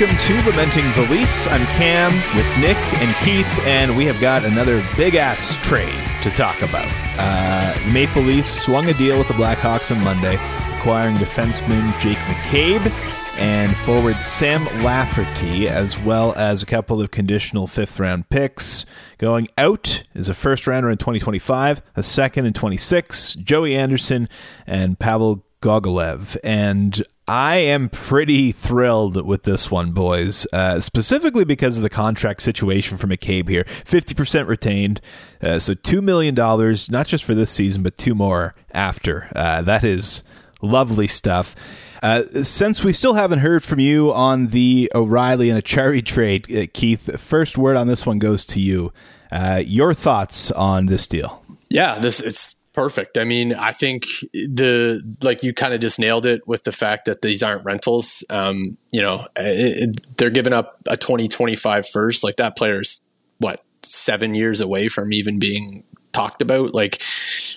welcome 0.00 0.18
to 0.18 0.32
Lamenting 0.50 0.90
the 0.94 1.12
Leafs. 1.12 1.46
I'm 1.46 1.66
Cam 1.76 2.10
with 2.34 2.56
Nick 2.56 2.78
and 3.02 3.14
Keith, 3.16 3.60
and 3.66 3.94
we 3.94 4.06
have 4.06 4.18
got 4.18 4.46
another 4.46 4.82
big 4.96 5.14
ass 5.14 5.58
trade 5.62 5.92
to 6.22 6.30
talk 6.30 6.62
about. 6.62 6.88
Uh, 7.18 7.78
Maple 7.92 8.22
Leafs 8.22 8.62
swung 8.62 8.88
a 8.88 8.94
deal 8.94 9.18
with 9.18 9.28
the 9.28 9.34
Blackhawks 9.34 9.94
on 9.94 10.02
Monday, 10.02 10.36
acquiring 10.74 11.16
defenseman 11.16 11.98
Jake 12.00 12.16
McCabe 12.16 12.90
and 13.38 13.76
forward 13.76 14.16
Sam 14.22 14.64
Lafferty, 14.82 15.68
as 15.68 16.00
well 16.00 16.34
as 16.34 16.62
a 16.62 16.66
couple 16.66 17.02
of 17.02 17.10
conditional 17.10 17.66
fifth 17.66 18.00
round 18.00 18.30
picks. 18.30 18.86
Going 19.18 19.48
out 19.58 20.02
is 20.14 20.30
a 20.30 20.34
first 20.34 20.66
rounder 20.66 20.90
in 20.90 20.96
2025, 20.96 21.82
a 21.96 22.02
second 22.02 22.46
in 22.46 22.54
26, 22.54 23.34
Joey 23.34 23.76
Anderson, 23.76 24.28
and 24.66 24.98
Pavel 24.98 25.44
Gogolev. 25.60 26.38
And 26.42 27.02
I 27.30 27.58
am 27.58 27.90
pretty 27.90 28.50
thrilled 28.50 29.24
with 29.24 29.44
this 29.44 29.70
one, 29.70 29.92
boys, 29.92 30.48
uh, 30.52 30.80
specifically 30.80 31.44
because 31.44 31.76
of 31.76 31.84
the 31.84 31.88
contract 31.88 32.42
situation 32.42 32.96
for 32.96 33.06
McCabe 33.06 33.48
here. 33.48 33.62
50% 33.62 34.48
retained. 34.48 35.00
Uh, 35.40 35.60
so 35.60 35.74
$2 35.74 36.02
million, 36.02 36.34
not 36.34 37.06
just 37.06 37.22
for 37.22 37.36
this 37.36 37.52
season, 37.52 37.84
but 37.84 37.96
two 37.96 38.16
more 38.16 38.56
after. 38.74 39.28
Uh, 39.36 39.62
that 39.62 39.84
is 39.84 40.24
lovely 40.60 41.06
stuff. 41.06 41.54
Uh, 42.02 42.24
since 42.24 42.82
we 42.82 42.92
still 42.92 43.14
haven't 43.14 43.38
heard 43.38 43.62
from 43.62 43.78
you 43.78 44.12
on 44.12 44.48
the 44.48 44.90
O'Reilly 44.92 45.50
and 45.50 45.62
Acciari 45.62 46.04
trade, 46.04 46.52
uh, 46.52 46.66
Keith, 46.74 47.20
first 47.20 47.56
word 47.56 47.76
on 47.76 47.86
this 47.86 48.04
one 48.04 48.18
goes 48.18 48.44
to 48.46 48.58
you. 48.60 48.92
Uh, 49.30 49.62
your 49.64 49.94
thoughts 49.94 50.50
on 50.50 50.86
this 50.86 51.06
deal? 51.06 51.44
Yeah, 51.68 52.00
this 52.00 52.20
it's 52.20 52.59
perfect. 52.80 53.18
I 53.18 53.24
mean, 53.24 53.52
I 53.52 53.72
think 53.72 54.04
the 54.32 55.02
like 55.22 55.42
you 55.42 55.52
kind 55.52 55.74
of 55.74 55.80
just 55.80 55.98
nailed 55.98 56.24
it 56.24 56.48
with 56.48 56.62
the 56.64 56.72
fact 56.72 57.04
that 57.04 57.20
these 57.20 57.42
aren't 57.42 57.62
rentals. 57.62 58.24
Um, 58.30 58.78
you 58.90 59.02
know, 59.02 59.26
it, 59.36 59.82
it, 59.82 60.16
they're 60.16 60.30
giving 60.30 60.54
up 60.54 60.78
a 60.86 60.96
2025 60.96 61.86
first. 61.86 62.24
Like 62.24 62.36
that 62.36 62.56
player's 62.56 63.06
what 63.36 63.62
seven 63.82 64.34
years 64.34 64.62
away 64.62 64.88
from 64.88 65.12
even 65.12 65.38
being 65.38 65.84
talked 66.12 66.40
about. 66.40 66.72
Like 66.72 67.02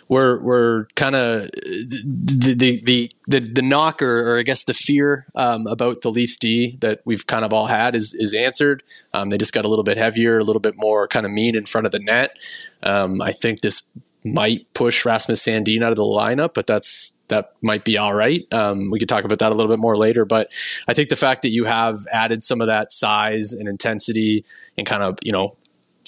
we're 0.09 0.43
we're 0.43 0.88
kind 0.95 1.15
of 1.15 1.49
the, 1.52 2.53
the 2.58 2.81
the 2.83 3.11
the 3.27 3.39
the 3.39 3.61
knocker, 3.61 4.30
or 4.30 4.37
I 4.37 4.43
guess 4.43 4.65
the 4.65 4.73
fear 4.73 5.25
um, 5.35 5.67
about 5.67 6.02
the 6.02 6.11
Leafs 6.11 6.37
D 6.37 6.77
that 6.81 6.99
we've 7.05 7.25
kind 7.25 7.45
of 7.45 7.53
all 7.53 7.67
had 7.67 7.95
is 7.95 8.13
is 8.13 8.33
answered. 8.33 8.83
Um, 9.13 9.30
they 9.30 9.37
just 9.37 9.53
got 9.53 9.63
a 9.63 9.69
little 9.69 9.85
bit 9.85 9.95
heavier, 9.95 10.37
a 10.37 10.43
little 10.43 10.59
bit 10.59 10.75
more 10.75 11.08
kind 11.08 11.25
of 11.25 11.31
mean 11.31 11.55
in 11.55 11.63
front 11.63 11.87
of 11.87 11.93
the 11.93 11.99
net. 11.99 12.35
Um, 12.81 13.21
I 13.21 13.31
think 13.31 13.61
this 13.61 13.89
might 14.25 14.73
push 14.73 15.05
Rasmus 15.05 15.45
Sandin 15.45 15.83
out 15.83 15.91
of 15.91 15.97
the 15.97 16.03
lineup, 16.03 16.53
but 16.53 16.67
that's 16.67 17.17
that 17.27 17.53
might 17.61 17.83
be 17.83 17.97
all 17.97 18.13
right. 18.13 18.45
Um, 18.52 18.91
we 18.91 18.99
could 18.99 19.09
talk 19.09 19.23
about 19.23 19.39
that 19.39 19.52
a 19.52 19.55
little 19.55 19.71
bit 19.71 19.80
more 19.80 19.95
later. 19.95 20.25
But 20.25 20.53
I 20.88 20.93
think 20.93 21.09
the 21.09 21.15
fact 21.15 21.41
that 21.41 21.49
you 21.49 21.65
have 21.65 21.97
added 22.11 22.43
some 22.43 22.61
of 22.61 22.67
that 22.67 22.91
size 22.91 23.53
and 23.53 23.67
intensity 23.67 24.45
and 24.77 24.85
kind 24.85 25.03
of 25.03 25.17
you 25.23 25.31
know 25.31 25.57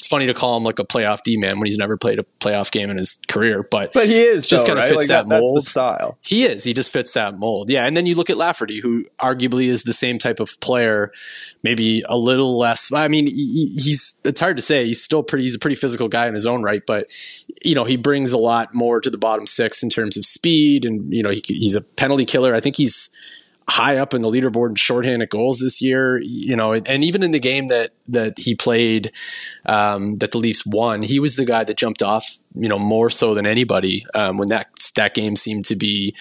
it's 0.05 0.11
funny 0.11 0.27
to 0.27 0.35
call 0.35 0.55
him 0.55 0.63
like 0.63 0.77
a 0.77 0.83
playoff 0.83 1.23
D 1.23 1.35
man 1.35 1.57
when 1.57 1.65
he's 1.65 1.79
never 1.79 1.97
played 1.97 2.19
a 2.19 2.25
playoff 2.39 2.69
game 2.69 2.91
in 2.91 2.97
his 2.97 3.19
career, 3.27 3.63
but 3.63 3.91
but 3.91 4.05
he 4.05 4.21
is 4.21 4.45
just 4.45 4.67
kind 4.67 4.77
of 4.77 4.83
right? 4.83 4.89
fits 4.89 4.97
like 4.99 5.07
that, 5.07 5.27
that, 5.27 5.41
mold. 5.41 5.57
That's 5.57 5.65
the 5.65 5.71
style. 5.71 6.19
He 6.21 6.43
is. 6.43 6.63
He 6.63 6.75
just 6.75 6.93
fits 6.93 7.13
that 7.13 7.39
mold. 7.39 7.71
Yeah, 7.71 7.87
and 7.87 7.97
then 7.97 8.05
you 8.05 8.13
look 8.13 8.29
at 8.29 8.37
Lafferty, 8.37 8.81
who 8.81 9.05
arguably 9.19 9.65
is 9.65 9.81
the 9.81 9.93
same 9.93 10.19
type 10.19 10.39
of 10.39 10.59
player, 10.59 11.11
maybe 11.63 12.03
a 12.07 12.17
little 12.17 12.55
less. 12.55 12.93
I 12.93 13.07
mean, 13.07 13.25
he, 13.25 13.73
he's. 13.79 14.15
It's 14.23 14.39
hard 14.39 14.57
to 14.57 14.63
say. 14.63 14.85
He's 14.85 15.03
still 15.03 15.23
pretty. 15.23 15.45
He's 15.45 15.55
a 15.55 15.59
pretty 15.59 15.75
physical 15.75 16.07
guy 16.07 16.27
in 16.27 16.35
his 16.35 16.45
own 16.45 16.61
right, 16.61 16.83
but 16.85 17.07
you 17.63 17.73
know 17.73 17.83
he 17.83 17.97
brings 17.97 18.31
a 18.31 18.37
lot 18.37 18.75
more 18.75 19.01
to 19.01 19.09
the 19.09 19.17
bottom 19.17 19.47
six 19.47 19.81
in 19.81 19.89
terms 19.89 20.17
of 20.17 20.25
speed, 20.25 20.85
and 20.85 21.11
you 21.11 21.23
know 21.23 21.31
he, 21.31 21.41
he's 21.47 21.73
a 21.73 21.81
penalty 21.81 22.25
killer. 22.25 22.53
I 22.53 22.59
think 22.59 22.75
he's 22.75 23.09
high 23.67 23.97
up 23.97 24.13
in 24.13 24.21
the 24.21 24.29
leaderboard 24.29 24.69
in 24.69 24.75
shorthanded 24.75 25.29
goals 25.29 25.59
this 25.59 25.81
year. 25.81 26.19
You 26.21 26.55
know, 26.55 26.73
and 26.73 27.03
even 27.03 27.23
in 27.23 27.31
the 27.31 27.39
game 27.39 27.67
that 27.67 27.91
that 28.07 28.37
he 28.37 28.55
played, 28.55 29.11
um, 29.65 30.15
that 30.17 30.31
the 30.31 30.37
Leafs 30.37 30.65
won, 30.65 31.01
he 31.01 31.19
was 31.19 31.35
the 31.35 31.45
guy 31.45 31.63
that 31.63 31.77
jumped 31.77 32.03
off. 32.03 32.37
You 32.55 32.69
know, 32.69 32.79
more 32.79 33.09
so 33.09 33.33
than 33.33 33.45
anybody 33.45 34.05
um, 34.13 34.37
when 34.37 34.49
that 34.49 34.67
that 34.95 35.13
game 35.13 35.35
seemed 35.35 35.65
to 35.65 35.75
be. 35.75 36.15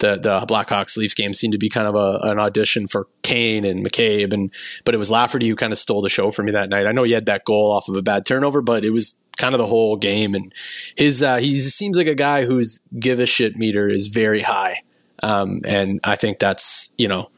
The, 0.00 0.14
the 0.14 0.46
Blackhawks 0.46 0.96
Leafs 0.96 1.14
game 1.14 1.32
seemed 1.32 1.54
to 1.54 1.58
be 1.58 1.68
kind 1.68 1.88
of 1.88 1.96
a, 1.96 2.20
an 2.22 2.38
audition 2.38 2.86
for 2.86 3.08
Kane 3.24 3.64
and 3.64 3.84
McCabe, 3.84 4.32
and 4.32 4.52
but 4.84 4.94
it 4.94 4.98
was 4.98 5.10
Lafferty 5.10 5.48
who 5.48 5.56
kind 5.56 5.72
of 5.72 5.78
stole 5.78 6.02
the 6.02 6.08
show 6.08 6.30
for 6.30 6.44
me 6.44 6.52
that 6.52 6.68
night. 6.68 6.86
I 6.86 6.92
know 6.92 7.02
he 7.02 7.10
had 7.10 7.26
that 7.26 7.44
goal 7.44 7.72
off 7.72 7.88
of 7.88 7.96
a 7.96 8.02
bad 8.02 8.24
turnover, 8.24 8.62
but 8.62 8.84
it 8.84 8.90
was 8.90 9.20
kind 9.38 9.54
of 9.54 9.58
the 9.58 9.66
whole 9.66 9.96
game. 9.96 10.36
And 10.36 10.52
his 10.96 11.20
uh, 11.20 11.38
he 11.38 11.58
seems 11.58 11.96
like 11.96 12.06
a 12.06 12.14
guy 12.14 12.44
whose 12.44 12.86
give 12.96 13.18
a 13.18 13.26
shit 13.26 13.56
meter 13.56 13.88
is 13.88 14.06
very 14.06 14.40
high. 14.40 14.82
Um, 15.22 15.62
and 15.64 16.00
I 16.04 16.16
think 16.16 16.38
that's, 16.38 16.92
you 16.96 17.08
know, 17.08 17.30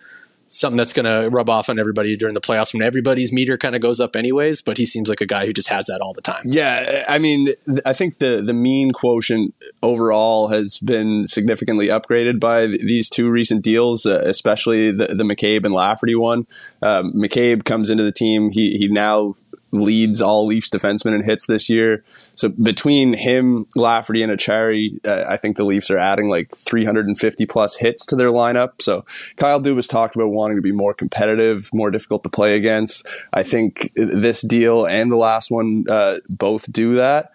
something 0.51 0.77
that's 0.77 0.93
going 0.93 1.07
to 1.07 1.31
rub 1.31 1.49
off 1.49 1.69
on 1.69 1.79
everybody 1.79 2.17
during 2.17 2.35
the 2.35 2.41
playoffs 2.41 2.73
when 2.73 2.83
everybody's 2.83 3.33
meter 3.33 3.57
kind 3.57 3.77
of 3.77 3.81
goes 3.81 4.01
up 4.01 4.17
anyways, 4.17 4.61
but 4.61 4.79
he 4.79 4.85
seems 4.85 5.09
like 5.09 5.21
a 5.21 5.27
guy 5.27 5.47
who 5.47 5.53
just 5.53 5.69
has 5.69 5.87
that 5.87 6.01
all 6.01 6.13
the 6.13 6.21
time. 6.21 6.43
Yeah, 6.45 7.05
I 7.09 7.19
mean, 7.19 7.51
I 7.87 7.93
think 7.93 8.19
the 8.19 8.43
the 8.45 8.53
mean 8.53 8.93
quotient 8.93 9.55
overall 9.81 10.49
has 10.49 10.79
been 10.79 11.27
significantly 11.27 11.87
upgraded 11.87 12.41
by 12.41 12.67
these 12.67 13.09
two 13.09 13.31
recent 13.31 13.63
deals, 13.63 14.07
uh, 14.07 14.23
especially 14.27 14.91
the 14.91 15.07
the 15.07 15.25
McCabe 15.25 15.65
and 15.65 15.73
Lafferty 15.73 16.17
one. 16.17 16.47
Um, 16.83 17.13
McCabe 17.15 17.65
comes 17.65 17.89
into 17.89 18.03
the 18.03 18.13
team; 18.13 18.51
he 18.51 18.77
he 18.77 18.89
now 18.89 19.35
leads 19.73 20.21
all 20.21 20.47
Leafs 20.47 20.71
defensemen 20.71 21.15
in 21.15 21.25
hits 21.25 21.47
this 21.47 21.69
year. 21.69 22.05
So 22.35 22.49
between 22.49 23.13
him, 23.13 23.67
Lafferty, 23.77 24.23
and 24.23 24.33
Acciari, 24.33 24.99
uh, 25.07 25.25
I 25.29 25.37
think 25.37 25.57
the 25.57 25.65
Leafs 25.65 25.91
are 25.91 25.99
adding 25.99 26.29
like 26.29 26.57
350 26.57 27.47
plus 27.47 27.77
hits 27.77 28.05
to 28.07 28.17
their 28.17 28.31
lineup. 28.31 28.81
So 28.81 29.05
Kyle 29.37 29.61
Dubas 29.61 29.89
talked 29.89 30.17
about 30.17 30.29
wanting 30.29 30.57
to 30.57 30.63
be 30.63 30.73
more 30.73 30.95
competitive, 30.95 31.71
more 31.73 31.91
difficult 31.91 32.23
to 32.25 32.29
play 32.29 32.57
against. 32.57 33.07
I 33.33 33.43
think 33.43 33.93
this 33.95 34.43
deal 34.43 34.87
and 34.87 35.11
the 35.11 35.17
last 35.17 35.51
one 35.51 35.85
uh, 35.89 36.19
both 36.29 36.71
do 36.73 36.95
that. 36.95 37.31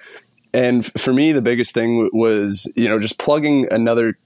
And 0.53 0.85
for 0.85 1.12
me, 1.12 1.34
the 1.34 1.41
biggest 1.41 1.74
thing 1.74 2.09
was 2.13 2.72
you 2.75 2.88
know 2.88 2.97
just 2.97 3.19
plugging 3.19 3.68
another 3.72 4.18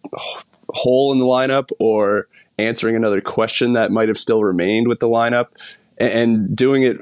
hole 0.69 1.11
in 1.11 1.17
the 1.17 1.25
lineup 1.25 1.71
or 1.79 2.27
answering 2.59 2.95
another 2.95 3.21
question 3.21 3.73
that 3.73 3.91
might 3.91 4.09
have 4.09 4.19
still 4.19 4.43
remained 4.43 4.87
with 4.87 4.99
the 4.99 5.07
lineup 5.07 5.47
and 5.99 6.55
doing 6.55 6.83
it 6.83 6.97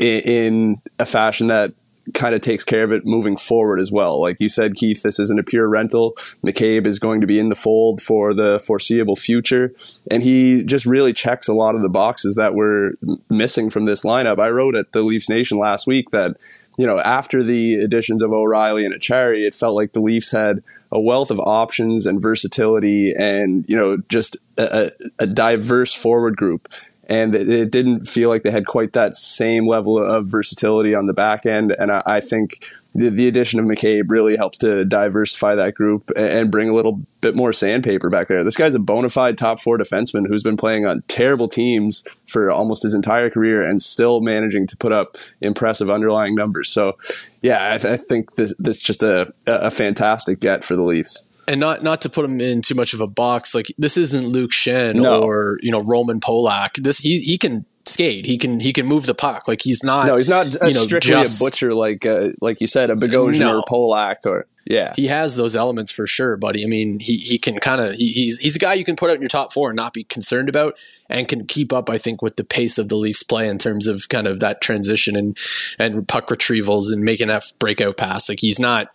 in 0.00 0.76
a 0.98 1.06
fashion 1.06 1.48
that 1.48 1.72
kind 2.14 2.34
of 2.34 2.40
takes 2.40 2.64
care 2.64 2.84
of 2.84 2.92
it 2.92 3.04
moving 3.04 3.36
forward 3.36 3.80
as 3.80 3.90
well. 3.90 4.20
Like 4.20 4.38
you 4.38 4.48
said, 4.48 4.74
Keith, 4.74 5.02
this 5.02 5.18
isn't 5.18 5.40
a 5.40 5.42
pure 5.42 5.68
rental. 5.68 6.12
McCabe 6.44 6.86
is 6.86 6.98
going 6.98 7.20
to 7.20 7.26
be 7.26 7.38
in 7.38 7.48
the 7.48 7.54
fold 7.54 8.00
for 8.00 8.32
the 8.32 8.60
foreseeable 8.60 9.16
future. 9.16 9.74
And 10.10 10.22
he 10.22 10.62
just 10.62 10.86
really 10.86 11.12
checks 11.12 11.48
a 11.48 11.54
lot 11.54 11.74
of 11.74 11.82
the 11.82 11.88
boxes 11.88 12.36
that 12.36 12.54
were 12.54 12.92
missing 13.28 13.70
from 13.70 13.84
this 13.84 14.04
lineup. 14.04 14.38
I 14.38 14.50
wrote 14.50 14.76
at 14.76 14.92
the 14.92 15.02
Leafs 15.02 15.28
Nation 15.28 15.58
last 15.58 15.86
week 15.86 16.10
that, 16.10 16.36
you 16.78 16.86
know, 16.86 17.00
after 17.00 17.42
the 17.42 17.76
additions 17.76 18.22
of 18.22 18.32
O'Reilly 18.32 18.84
and 18.84 18.94
Acciari, 18.94 19.46
it 19.46 19.54
felt 19.54 19.74
like 19.74 19.92
the 19.92 20.00
Leafs 20.00 20.30
had 20.30 20.62
a 20.92 21.00
wealth 21.00 21.32
of 21.32 21.40
options 21.40 22.06
and 22.06 22.22
versatility 22.22 23.14
and, 23.18 23.64
you 23.66 23.76
know, 23.76 23.96
just 24.08 24.36
a, 24.58 24.90
a 25.18 25.26
diverse 25.26 25.92
forward 25.94 26.36
group 26.36 26.68
and 27.08 27.34
it 27.34 27.70
didn't 27.70 28.06
feel 28.06 28.28
like 28.28 28.42
they 28.42 28.50
had 28.50 28.66
quite 28.66 28.92
that 28.94 29.14
same 29.14 29.66
level 29.66 29.98
of 29.98 30.26
versatility 30.26 30.94
on 30.94 31.06
the 31.06 31.12
back 31.12 31.46
end. 31.46 31.74
And 31.78 31.92
I, 31.92 32.02
I 32.04 32.20
think 32.20 32.64
the, 32.96 33.10
the, 33.10 33.28
addition 33.28 33.60
of 33.60 33.66
McCabe 33.66 34.10
really 34.10 34.36
helps 34.36 34.58
to 34.58 34.84
diversify 34.84 35.54
that 35.54 35.74
group 35.74 36.10
and 36.16 36.50
bring 36.50 36.68
a 36.68 36.74
little 36.74 37.00
bit 37.20 37.36
more 37.36 37.52
sandpaper 37.52 38.10
back 38.10 38.26
there. 38.26 38.42
This 38.42 38.56
guy's 38.56 38.74
a 38.74 38.80
bona 38.80 39.10
fide 39.10 39.38
top 39.38 39.60
four 39.60 39.78
defenseman 39.78 40.26
who's 40.26 40.42
been 40.42 40.56
playing 40.56 40.84
on 40.84 41.02
terrible 41.06 41.46
teams 41.46 42.04
for 42.26 42.50
almost 42.50 42.82
his 42.82 42.94
entire 42.94 43.30
career 43.30 43.64
and 43.64 43.80
still 43.80 44.20
managing 44.20 44.66
to 44.66 44.76
put 44.76 44.92
up 44.92 45.16
impressive 45.40 45.90
underlying 45.90 46.34
numbers. 46.34 46.70
So, 46.70 46.96
yeah, 47.40 47.74
I, 47.74 47.78
th- 47.78 47.92
I 47.92 47.96
think 47.96 48.34
this 48.34 48.54
this 48.58 48.76
is 48.76 48.82
just 48.82 49.02
a, 49.02 49.32
a 49.46 49.70
fantastic 49.70 50.40
get 50.40 50.64
for 50.64 50.74
the 50.74 50.82
Leafs 50.82 51.24
and 51.48 51.60
not 51.60 51.82
not 51.82 52.00
to 52.02 52.10
put 52.10 52.24
him 52.24 52.40
in 52.40 52.62
too 52.62 52.74
much 52.74 52.94
of 52.94 53.00
a 53.00 53.06
box. 53.06 53.54
Like 53.54 53.66
this 53.78 53.96
isn't 53.96 54.28
Luke 54.28 54.52
Schenn 54.52 54.96
no. 54.96 55.22
or 55.22 55.58
you 55.62 55.70
know 55.70 55.80
Roman 55.80 56.20
Polak. 56.20 56.82
This 56.82 56.98
he 56.98 57.20
he 57.20 57.38
can 57.38 57.64
skate. 57.84 58.26
He 58.26 58.38
can 58.38 58.60
he 58.60 58.72
can 58.72 58.86
move 58.86 59.06
the 59.06 59.14
puck. 59.14 59.48
Like 59.48 59.60
he's 59.62 59.82
not. 59.82 60.06
No, 60.06 60.16
he's 60.16 60.28
not 60.28 60.52
you 60.52 60.60
know, 60.60 60.70
strictly 60.70 61.12
just, 61.12 61.40
a 61.40 61.44
butcher 61.44 61.74
like 61.74 62.04
uh, 62.04 62.30
like 62.40 62.60
you 62.60 62.66
said, 62.66 62.90
a 62.90 62.96
Bogosian 62.96 63.40
no. 63.40 63.58
or 63.58 63.62
Polak 63.62 64.16
or 64.24 64.46
yeah. 64.68 64.94
He 64.96 65.06
has 65.06 65.36
those 65.36 65.54
elements 65.54 65.92
for 65.92 66.08
sure, 66.08 66.36
buddy. 66.36 66.64
I 66.64 66.66
mean, 66.66 66.98
he 66.98 67.18
he 67.18 67.38
can 67.38 67.58
kind 67.58 67.80
of 67.80 67.94
he, 67.94 68.08
he's 68.08 68.38
he's 68.38 68.56
a 68.56 68.58
guy 68.58 68.74
you 68.74 68.84
can 68.84 68.96
put 68.96 69.10
out 69.10 69.16
in 69.16 69.22
your 69.22 69.28
top 69.28 69.52
four 69.52 69.70
and 69.70 69.76
not 69.76 69.92
be 69.92 70.02
concerned 70.02 70.48
about, 70.48 70.74
and 71.08 71.28
can 71.28 71.46
keep 71.46 71.72
up. 71.72 71.88
I 71.88 71.98
think 71.98 72.20
with 72.20 72.36
the 72.36 72.44
pace 72.44 72.76
of 72.76 72.88
the 72.88 72.96
Leafs 72.96 73.22
play 73.22 73.48
in 73.48 73.58
terms 73.58 73.86
of 73.86 74.08
kind 74.08 74.26
of 74.26 74.40
that 74.40 74.60
transition 74.60 75.14
and 75.14 75.38
and 75.78 76.08
puck 76.08 76.26
retrievals 76.28 76.92
and 76.92 77.02
making 77.02 77.28
that 77.28 77.44
breakout 77.60 77.96
pass. 77.96 78.28
Like 78.28 78.40
he's 78.40 78.58
not 78.58 78.88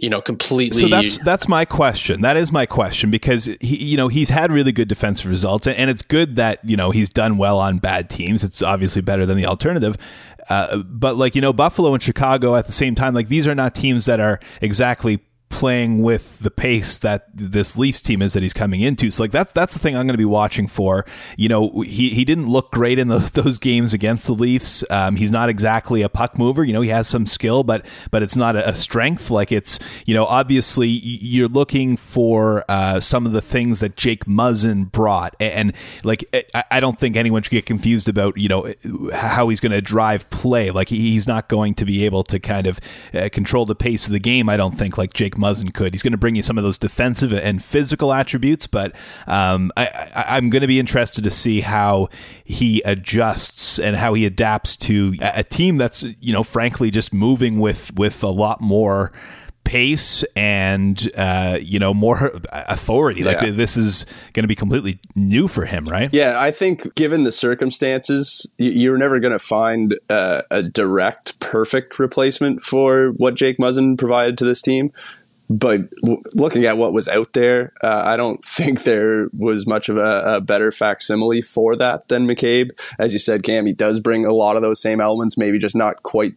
you 0.00 0.08
know, 0.08 0.22
completely. 0.22 0.80
So 0.80 0.88
that's 0.88 1.18
that's 1.18 1.46
my 1.46 1.66
question. 1.66 2.22
That 2.22 2.36
is 2.36 2.50
my 2.50 2.64
question 2.64 3.10
because 3.10 3.44
he, 3.60 3.76
you 3.76 3.96
know, 3.98 4.08
he's 4.08 4.30
had 4.30 4.50
really 4.50 4.72
good 4.72 4.88
defensive 4.88 5.30
results, 5.30 5.66
and 5.66 5.90
it's 5.90 6.02
good 6.02 6.36
that 6.36 6.64
you 6.64 6.76
know 6.76 6.90
he's 6.90 7.10
done 7.10 7.36
well 7.36 7.58
on 7.58 7.78
bad 7.78 8.08
teams. 8.08 8.42
It's 8.42 8.62
obviously 8.62 9.02
better 9.02 9.26
than 9.26 9.36
the 9.36 9.46
alternative. 9.46 9.96
Uh, 10.48 10.78
but 10.78 11.16
like 11.16 11.34
you 11.34 11.42
know, 11.42 11.52
Buffalo 11.52 11.92
and 11.92 12.02
Chicago 12.02 12.56
at 12.56 12.64
the 12.66 12.72
same 12.72 12.94
time, 12.94 13.14
like 13.14 13.28
these 13.28 13.46
are 13.46 13.54
not 13.54 13.74
teams 13.74 14.06
that 14.06 14.20
are 14.20 14.40
exactly 14.62 15.20
playing 15.50 16.00
with 16.00 16.38
the 16.38 16.50
pace 16.50 16.96
that 16.98 17.26
this 17.34 17.76
Leafs 17.76 18.00
team 18.00 18.22
is 18.22 18.32
that 18.32 18.42
he's 18.42 18.54
coming 18.54 18.80
into. 18.80 19.10
So 19.10 19.22
like 19.22 19.32
that's 19.32 19.52
that's 19.52 19.74
the 19.74 19.80
thing 19.80 19.96
I'm 19.96 20.06
going 20.06 20.14
to 20.14 20.18
be 20.18 20.24
watching 20.24 20.66
for. 20.66 21.04
You 21.36 21.48
know, 21.48 21.80
he 21.82 22.10
he 22.10 22.24
didn't 22.24 22.48
look 22.48 22.70
great 22.70 22.98
in 22.98 23.08
those, 23.08 23.30
those 23.32 23.58
games 23.58 23.92
against 23.92 24.26
the 24.26 24.32
Leafs. 24.32 24.84
Um, 24.90 25.16
he's 25.16 25.30
not 25.30 25.48
exactly 25.48 26.02
a 26.02 26.08
puck 26.08 26.38
mover. 26.38 26.64
You 26.64 26.72
know, 26.72 26.80
he 26.80 26.88
has 26.90 27.08
some 27.08 27.26
skill, 27.26 27.62
but 27.64 27.84
but 28.10 28.22
it's 28.22 28.36
not 28.36 28.56
a, 28.56 28.70
a 28.70 28.74
strength. 28.74 29.30
Like 29.30 29.52
it's 29.52 29.78
you 30.06 30.14
know, 30.14 30.24
obviously 30.24 30.88
you're 30.88 31.48
looking 31.48 31.96
for 31.96 32.64
uh, 32.68 33.00
some 33.00 33.26
of 33.26 33.32
the 33.32 33.42
things 33.42 33.80
that 33.80 33.96
Jake 33.96 34.24
Muzzin 34.24 34.90
brought, 34.90 35.34
and, 35.40 35.52
and 35.52 35.76
like 36.04 36.24
I, 36.54 36.64
I, 36.70 36.80
don't 36.80 36.98
think 36.98 37.16
anyone 37.16 37.42
should 37.42 37.50
get 37.50 37.66
confused 37.66 38.08
about 38.08 38.38
you 38.38 38.48
know 38.48 38.72
how 39.12 39.48
he's 39.48 39.60
going 39.60 39.72
to 39.72 39.82
drive 39.82 40.30
play. 40.30 40.70
Like 40.70 40.88
he's 40.88 41.26
not 41.26 41.48
going 41.48 41.74
to 41.74 41.84
be 41.84 42.04
able 42.04 42.22
to 42.24 42.38
kind 42.38 42.66
of 42.66 42.80
uh, 43.12 43.28
control 43.32 43.66
the 43.66 43.74
pace 43.74 44.06
of 44.06 44.12
the 44.12 44.20
game. 44.20 44.48
I 44.48 44.56
don't 44.56 44.78
think 44.78 44.96
like 44.96 45.12
Jake 45.12 45.36
Muzzin 45.40 45.72
could. 45.72 45.94
He's 45.94 46.02
going 46.02 46.12
to 46.12 46.18
bring 46.18 46.34
you 46.34 46.42
some 46.42 46.58
of 46.58 46.64
those 46.64 46.78
defensive 46.78 47.32
and 47.32 47.62
physical 47.62 48.12
attributes, 48.12 48.66
but 48.66 48.94
um, 49.26 49.72
I, 49.76 50.36
am 50.38 50.50
going 50.50 50.62
to 50.62 50.68
be 50.68 50.78
interested 50.78 51.24
to 51.24 51.30
see 51.30 51.60
how 51.60 52.08
he 52.44 52.82
adjusts 52.84 53.78
and 53.78 53.96
how 53.96 54.14
he 54.14 54.26
adapts 54.26 54.76
to 54.78 55.14
a 55.20 55.42
team 55.42 55.76
that's 55.76 56.04
you 56.20 56.32
know 56.32 56.42
frankly 56.42 56.90
just 56.90 57.12
moving 57.12 57.58
with 57.58 57.96
with 57.98 58.22
a 58.22 58.28
lot 58.28 58.60
more 58.60 59.12
pace 59.64 60.24
and 60.34 61.08
uh, 61.16 61.58
you 61.60 61.78
know 61.78 61.94
more 61.94 62.40
authority. 62.52 63.22
Like 63.22 63.40
yeah. 63.40 63.50
this 63.50 63.76
is 63.76 64.04
going 64.32 64.42
to 64.42 64.48
be 64.48 64.54
completely 64.54 64.98
new 65.14 65.48
for 65.48 65.64
him, 65.64 65.86
right? 65.86 66.10
Yeah, 66.12 66.40
I 66.40 66.50
think 66.50 66.94
given 66.94 67.24
the 67.24 67.32
circumstances, 67.32 68.52
you're 68.58 68.98
never 68.98 69.20
going 69.20 69.32
to 69.32 69.38
find 69.38 69.98
uh, 70.08 70.42
a 70.50 70.62
direct 70.62 71.38
perfect 71.40 71.98
replacement 71.98 72.62
for 72.62 73.10
what 73.16 73.34
Jake 73.36 73.58
Muzzin 73.58 73.96
provided 73.98 74.36
to 74.38 74.44
this 74.44 74.62
team 74.62 74.92
but 75.50 75.90
w- 76.02 76.22
looking 76.32 76.64
at 76.64 76.78
what 76.78 76.92
was 76.92 77.08
out 77.08 77.32
there, 77.32 77.72
uh, 77.82 78.04
I 78.06 78.16
don't 78.16 78.42
think 78.44 78.84
there 78.84 79.28
was 79.36 79.66
much 79.66 79.88
of 79.88 79.96
a, 79.96 80.36
a, 80.36 80.40
better 80.40 80.70
facsimile 80.70 81.42
for 81.42 81.74
that 81.76 82.06
than 82.06 82.26
McCabe. 82.26 82.70
As 83.00 83.12
you 83.12 83.18
said, 83.18 83.42
Cam, 83.42 83.66
he 83.66 83.72
does 83.72 83.98
bring 83.98 84.24
a 84.24 84.32
lot 84.32 84.54
of 84.54 84.62
those 84.62 84.80
same 84.80 85.00
elements, 85.00 85.36
maybe 85.36 85.58
just 85.58 85.74
not 85.74 86.04
quite 86.04 86.34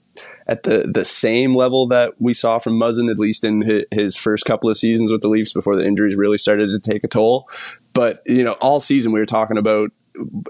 at 0.48 0.64
the, 0.64 0.90
the 0.92 1.06
same 1.06 1.56
level 1.56 1.88
that 1.88 2.16
we 2.20 2.34
saw 2.34 2.58
from 2.58 2.74
Muzzin, 2.74 3.10
at 3.10 3.20
least 3.20 3.44
in 3.44 3.86
his 3.92 4.18
first 4.18 4.46
couple 4.46 4.70
of 4.70 4.78
seasons 4.78 5.12
with 5.12 5.22
the 5.22 5.30
Leafs 5.30 5.54
before 5.54 5.76
the 5.76 5.86
injuries 5.86 6.16
really 6.16 6.38
started 6.38 6.68
to 6.68 6.80
take 6.80 7.04
a 7.04 7.08
toll. 7.08 7.48
But, 7.94 8.24
you 8.26 8.44
know, 8.44 8.54
all 8.62 8.80
season 8.80 9.12
we 9.12 9.20
were 9.20 9.28
talking 9.28 9.58
about 9.58 9.92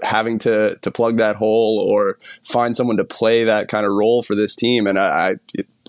having 0.02 0.38
to 0.38 0.76
to 0.82 0.90
plug 0.90 1.16
that 1.16 1.36
hole 1.36 1.78
or 1.78 2.18
find 2.42 2.76
someone 2.76 2.98
to 2.98 3.04
play 3.04 3.44
that 3.44 3.68
kind 3.68 3.86
of 3.86 3.92
role 3.92 4.22
for 4.22 4.34
this 4.34 4.54
team. 4.54 4.86
And 4.86 4.98
I, 4.98 5.30
I 5.30 5.34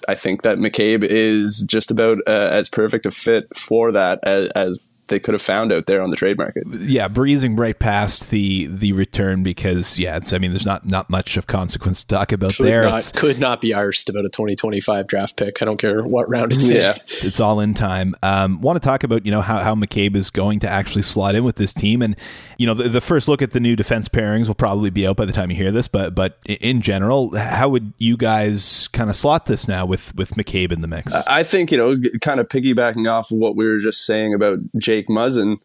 I 0.07 0.15
think 0.15 0.43
that 0.43 0.57
McCabe 0.57 1.03
is 1.03 1.65
just 1.67 1.91
about 1.91 2.19
uh, 2.27 2.49
as 2.51 2.69
perfect 2.69 3.05
a 3.05 3.11
fit 3.11 3.55
for 3.55 3.91
that 3.91 4.19
as, 4.23 4.49
as 4.49 4.79
they 5.07 5.19
could 5.19 5.33
have 5.33 5.41
found 5.41 5.71
out 5.71 5.85
there 5.85 6.01
on 6.01 6.09
the 6.09 6.15
trade 6.15 6.37
market. 6.37 6.63
Yeah, 6.79 7.07
breezing 7.07 7.55
right 7.55 7.77
past 7.77 8.29
the 8.29 8.67
the 8.67 8.93
return 8.93 9.43
because 9.43 9.99
yeah, 9.99 10.17
it's 10.17 10.33
I 10.33 10.37
mean 10.37 10.51
there's 10.51 10.65
not 10.65 10.85
not 10.85 11.09
much 11.09 11.37
of 11.37 11.47
consequence 11.47 12.03
to 12.03 12.07
talk 12.07 12.31
about 12.31 12.55
could 12.55 12.65
there. 12.65 12.83
Not, 12.83 13.11
could 13.15 13.39
not 13.39 13.61
be 13.61 13.69
arsed 13.69 14.09
about 14.09 14.25
a 14.25 14.29
2025 14.29 15.07
draft 15.07 15.37
pick. 15.37 15.61
I 15.61 15.65
don't 15.65 15.77
care 15.77 16.03
what 16.03 16.29
round 16.29 16.51
it's 16.51 16.69
yeah. 16.69 16.93
in. 16.93 16.95
It's 17.25 17.39
all 17.39 17.59
in 17.59 17.73
time. 17.73 18.13
Um, 18.21 18.61
want 18.61 18.81
to 18.81 18.85
talk 18.85 19.03
about 19.03 19.25
you 19.25 19.31
know 19.31 19.41
how 19.41 19.59
how 19.59 19.75
McCabe 19.75 20.15
is 20.15 20.29
going 20.29 20.59
to 20.59 20.69
actually 20.69 21.01
slot 21.01 21.35
in 21.35 21.43
with 21.43 21.55
this 21.55 21.73
team 21.73 22.01
and 22.01 22.15
you 22.57 22.65
know 22.65 22.73
the, 22.73 22.89
the 22.89 23.01
first 23.01 23.27
look 23.27 23.41
at 23.41 23.51
the 23.51 23.59
new 23.59 23.75
defense 23.75 24.09
pairings 24.09 24.47
will 24.47 24.55
probably 24.55 24.89
be 24.89 25.07
out 25.07 25.17
by 25.17 25.25
the 25.25 25.33
time 25.33 25.49
you 25.49 25.55
hear 25.55 25.71
this, 25.71 25.87
but 25.87 26.15
but 26.15 26.39
in 26.45 26.81
general, 26.81 27.35
how 27.35 27.69
would 27.69 27.93
you 27.97 28.17
guys 28.17 28.87
kind 28.89 29.09
of 29.09 29.15
slot 29.15 29.45
this 29.45 29.67
now 29.67 29.85
with 29.85 30.15
with 30.15 30.31
McCabe 30.35 30.71
in 30.71 30.81
the 30.81 30.87
mix? 30.87 31.13
I 31.27 31.43
think 31.43 31.71
you 31.71 31.77
know 31.77 32.09
kind 32.21 32.39
of 32.39 32.47
piggybacking 32.47 33.09
off 33.09 33.31
of 33.31 33.37
what 33.37 33.55
we 33.55 33.67
were 33.67 33.79
just 33.79 34.05
saying 34.05 34.33
about 34.33 34.59
Jay 34.77 34.94
Jake 34.95 35.07
Muzzin, 35.07 35.59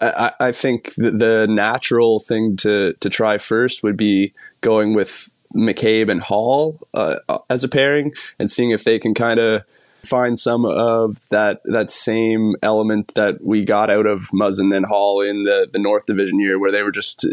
I, 0.00 0.32
I 0.40 0.52
think 0.52 0.92
the 0.96 1.46
natural 1.48 2.18
thing 2.18 2.56
to 2.58 2.94
to 2.94 3.08
try 3.08 3.38
first 3.38 3.82
would 3.82 3.96
be 3.96 4.32
going 4.60 4.94
with 4.94 5.30
McCabe 5.54 6.10
and 6.10 6.20
Holl 6.20 6.80
uh, 6.94 7.16
as 7.48 7.62
a 7.62 7.68
pairing 7.68 8.12
and 8.38 8.50
seeing 8.50 8.70
if 8.70 8.82
they 8.82 8.98
can 8.98 9.14
kind 9.14 9.38
of 9.38 9.62
find 10.04 10.38
some 10.38 10.64
of 10.64 11.28
that 11.28 11.60
that 11.64 11.90
same 11.90 12.54
element 12.62 13.14
that 13.14 13.42
we 13.42 13.64
got 13.64 13.90
out 13.90 14.06
of 14.06 14.22
Muzzin 14.32 14.74
and 14.76 14.86
Holl 14.86 15.20
in 15.20 15.44
the, 15.44 15.68
the 15.70 15.78
North 15.78 16.06
Division 16.06 16.40
year, 16.40 16.58
where 16.58 16.72
they 16.72 16.82
were 16.82 16.90
just 16.90 17.26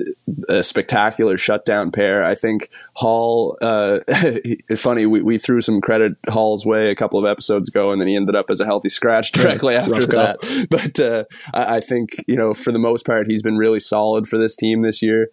a 0.47 0.61
spectacular 0.61 1.37
shutdown 1.37 1.91
pair. 1.91 2.23
I 2.23 2.35
think 2.35 2.69
Holl, 2.93 3.57
uh, 3.61 3.99
funny, 4.75 5.05
we, 5.05 5.21
we 5.21 5.37
threw 5.37 5.61
some 5.61 5.81
credit 5.81 6.15
Holl's 6.27 6.65
way 6.65 6.89
a 6.89 6.95
couple 6.95 7.19
of 7.19 7.25
episodes 7.25 7.69
ago, 7.69 7.91
and 7.91 7.99
then 7.99 8.07
he 8.07 8.15
ended 8.15 8.35
up 8.35 8.49
as 8.49 8.59
a 8.59 8.65
healthy 8.65 8.89
scratch 8.89 9.31
directly 9.31 9.75
right. 9.75 9.87
after 9.87 10.05
that. 10.07 10.67
But 10.69 10.99
uh, 10.99 11.25
I, 11.53 11.77
I 11.77 11.79
think, 11.79 12.11
you 12.27 12.35
know, 12.35 12.53
for 12.53 12.71
the 12.71 12.79
most 12.79 13.05
part, 13.05 13.27
he's 13.27 13.41
been 13.41 13.57
really 13.57 13.79
solid 13.79 14.27
for 14.27 14.37
this 14.37 14.55
team 14.55 14.81
this 14.81 15.01
year. 15.01 15.29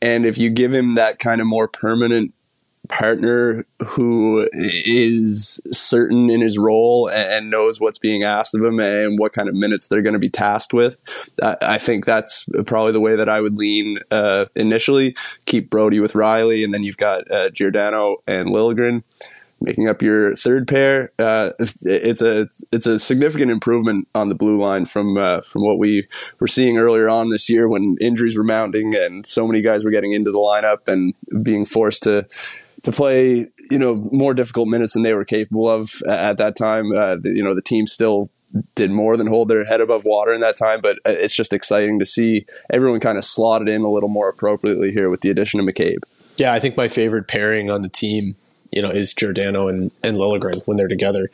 And 0.00 0.24
if 0.24 0.38
you 0.38 0.50
give 0.50 0.72
him 0.72 0.94
that 0.94 1.18
kind 1.18 1.40
of 1.40 1.46
more 1.46 1.68
permanent 1.68 2.32
partner 2.88 3.66
who 3.84 4.48
is 4.52 5.60
certain 5.70 6.30
in 6.30 6.40
his 6.40 6.58
role 6.58 7.10
and 7.10 7.50
knows 7.50 7.80
what's 7.80 7.98
being 7.98 8.22
asked 8.22 8.54
of 8.54 8.64
him 8.64 8.80
and 8.80 9.18
what 9.18 9.32
kind 9.32 9.48
of 9.48 9.54
minutes 9.54 9.88
they're 9.88 10.02
going 10.02 10.14
to 10.14 10.18
be 10.18 10.30
tasked 10.30 10.72
with. 10.72 10.98
I 11.42 11.78
think 11.78 12.04
that's 12.04 12.48
probably 12.66 12.92
the 12.92 13.00
way 13.00 13.16
that 13.16 13.28
I 13.28 13.40
would 13.40 13.56
lean 13.56 13.98
uh, 14.10 14.46
initially. 14.56 15.16
Keep 15.46 15.70
Brodie 15.70 16.00
with 16.00 16.14
Rielly, 16.14 16.64
and 16.64 16.72
then 16.72 16.82
you've 16.82 16.96
got 16.96 17.30
uh, 17.30 17.50
Giordano 17.50 18.16
and 18.26 18.48
Liljegren 18.48 19.02
making 19.60 19.88
up 19.88 20.02
your 20.02 20.34
third 20.34 20.68
pair. 20.68 21.12
Uh, 21.18 21.50
it's 21.58 22.22
a 22.22 22.48
it's 22.72 22.86
a 22.86 22.98
significant 22.98 23.50
improvement 23.50 24.08
on 24.14 24.28
the 24.28 24.34
blue 24.34 24.60
line 24.60 24.86
from 24.86 25.16
uh, 25.16 25.40
from 25.42 25.64
what 25.64 25.78
we 25.78 26.06
were 26.38 26.46
seeing 26.46 26.78
earlier 26.78 27.08
on 27.08 27.30
this 27.30 27.50
year 27.50 27.68
when 27.68 27.96
injuries 28.00 28.38
were 28.38 28.44
mounting 28.44 28.94
and 28.96 29.26
so 29.26 29.46
many 29.46 29.60
guys 29.60 29.84
were 29.84 29.90
getting 29.90 30.12
into 30.12 30.30
the 30.30 30.38
lineup 30.38 30.88
and 30.88 31.14
being 31.42 31.66
forced 31.66 32.04
to 32.04 32.26
to 32.90 32.96
play, 32.96 33.46
you 33.70 33.78
know, 33.78 33.96
more 34.12 34.32
difficult 34.32 34.66
minutes 34.66 34.94
than 34.94 35.02
they 35.02 35.12
were 35.12 35.24
capable 35.24 35.68
of 35.68 35.90
at 36.08 36.38
that 36.38 36.56
time. 36.56 36.90
Uh, 36.90 37.16
the, 37.16 37.32
you 37.34 37.44
know, 37.44 37.54
the 37.54 37.60
team 37.60 37.86
still 37.86 38.30
did 38.74 38.90
more 38.90 39.18
than 39.18 39.26
hold 39.26 39.48
their 39.48 39.66
head 39.66 39.82
above 39.82 40.06
water 40.06 40.32
in 40.32 40.40
that 40.40 40.56
time, 40.56 40.80
but 40.80 40.96
uh, 41.04 41.10
it's 41.10 41.36
just 41.36 41.52
exciting 41.52 41.98
to 41.98 42.06
see 42.06 42.46
everyone 42.72 42.98
kind 42.98 43.18
of 43.18 43.24
slotted 43.24 43.68
in 43.68 43.82
a 43.82 43.90
little 43.90 44.08
more 44.08 44.30
appropriately 44.30 44.90
here 44.90 45.10
with 45.10 45.20
the 45.20 45.28
addition 45.28 45.60
of 45.60 45.66
McCabe. 45.66 45.98
Yeah, 46.38 46.54
I 46.54 46.60
think 46.60 46.78
my 46.78 46.88
favorite 46.88 47.28
pairing 47.28 47.70
on 47.70 47.82
the 47.82 47.90
team, 47.90 48.36
you 48.70 48.80
know, 48.80 48.88
is 48.88 49.12
Giordano 49.12 49.68
and, 49.68 49.90
and 50.02 50.16
Liljegren 50.16 50.66
when 50.66 50.78
they're 50.78 50.88
together. 50.88 51.28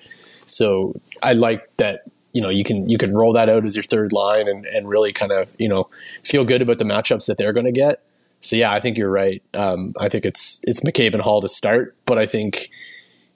So 0.46 1.00
I 1.22 1.34
like 1.34 1.68
that 1.76 2.02
you 2.32 2.42
know 2.42 2.48
you 2.48 2.64
can 2.64 2.88
you 2.88 2.98
can 2.98 3.14
roll 3.14 3.32
that 3.34 3.48
out 3.48 3.64
as 3.64 3.76
your 3.76 3.84
third 3.84 4.12
line 4.12 4.48
and, 4.48 4.66
and 4.66 4.88
really 4.88 5.12
kind 5.12 5.30
of 5.30 5.48
you 5.56 5.68
know 5.68 5.88
feel 6.24 6.44
good 6.44 6.62
about 6.62 6.78
the 6.78 6.84
matchups 6.84 7.26
that 7.26 7.38
they're 7.38 7.52
going 7.52 7.64
to 7.64 7.72
get 7.72 8.02
so 8.44 8.56
yeah, 8.56 8.72
I 8.72 8.80
think 8.80 8.98
you're 8.98 9.10
right. 9.10 9.42
Um, 9.54 9.94
I 9.98 10.08
think 10.10 10.26
it's 10.26 10.62
it's 10.64 10.80
McCabe 10.80 11.14
and 11.14 11.22
Holl 11.22 11.40
to 11.40 11.48
start, 11.48 11.96
but 12.04 12.18
I 12.18 12.26
think 12.26 12.68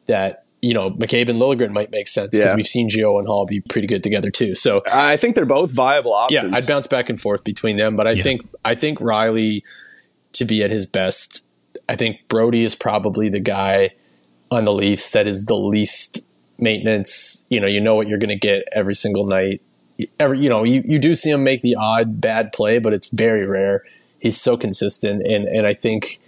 that 0.06 0.44
you 0.60 0.74
know 0.74 0.90
McCabe 0.90 1.30
and 1.30 1.40
Liljegren 1.40 1.70
might 1.70 1.90
make 1.90 2.08
sense 2.08 2.32
because 2.32 2.48
yeah. 2.48 2.56
we've 2.56 2.66
seen 2.66 2.90
Gio 2.90 3.18
and 3.18 3.26
Holl 3.26 3.46
be 3.46 3.60
pretty 3.60 3.86
good 3.86 4.02
together 4.02 4.30
too. 4.30 4.54
So 4.54 4.82
I 4.92 5.16
think 5.16 5.34
they're 5.34 5.46
both 5.46 5.74
viable 5.74 6.12
options. 6.12 6.50
Yeah, 6.50 6.56
I'd 6.56 6.66
bounce 6.66 6.86
back 6.86 7.08
and 7.08 7.18
forth 7.18 7.42
between 7.42 7.78
them, 7.78 7.96
but 7.96 8.06
I 8.06 8.12
yeah. 8.12 8.22
think 8.22 8.48
I 8.66 8.74
think 8.74 8.98
Rielly 8.98 9.62
to 10.32 10.44
be 10.44 10.62
at 10.62 10.70
his 10.70 10.86
best. 10.86 11.44
I 11.88 11.96
think 11.96 12.18
Brodie 12.28 12.64
is 12.64 12.74
probably 12.74 13.30
the 13.30 13.40
guy 13.40 13.94
on 14.50 14.66
the 14.66 14.72
Leafs 14.72 15.10
that 15.12 15.26
is 15.26 15.46
the 15.46 15.56
least 15.56 16.22
maintenance. 16.58 17.46
You 17.48 17.60
know, 17.60 17.66
you 17.66 17.80
know 17.80 17.94
what 17.94 18.08
you're 18.08 18.18
going 18.18 18.28
to 18.28 18.36
get 18.36 18.64
every 18.72 18.94
single 18.94 19.24
night. 19.24 19.62
Every 20.20 20.38
you 20.38 20.50
know, 20.50 20.64
you, 20.64 20.82
you 20.84 20.98
do 20.98 21.14
see 21.14 21.30
him 21.30 21.44
make 21.44 21.62
the 21.62 21.76
odd 21.76 22.20
bad 22.20 22.52
play, 22.52 22.78
but 22.78 22.92
it's 22.92 23.08
very 23.08 23.46
rare 23.46 23.84
he's 24.18 24.40
so 24.40 24.56
consistent, 24.56 25.26
and 25.26 25.46
and 25.46 25.66
I 25.66 25.74
think. 25.74 26.20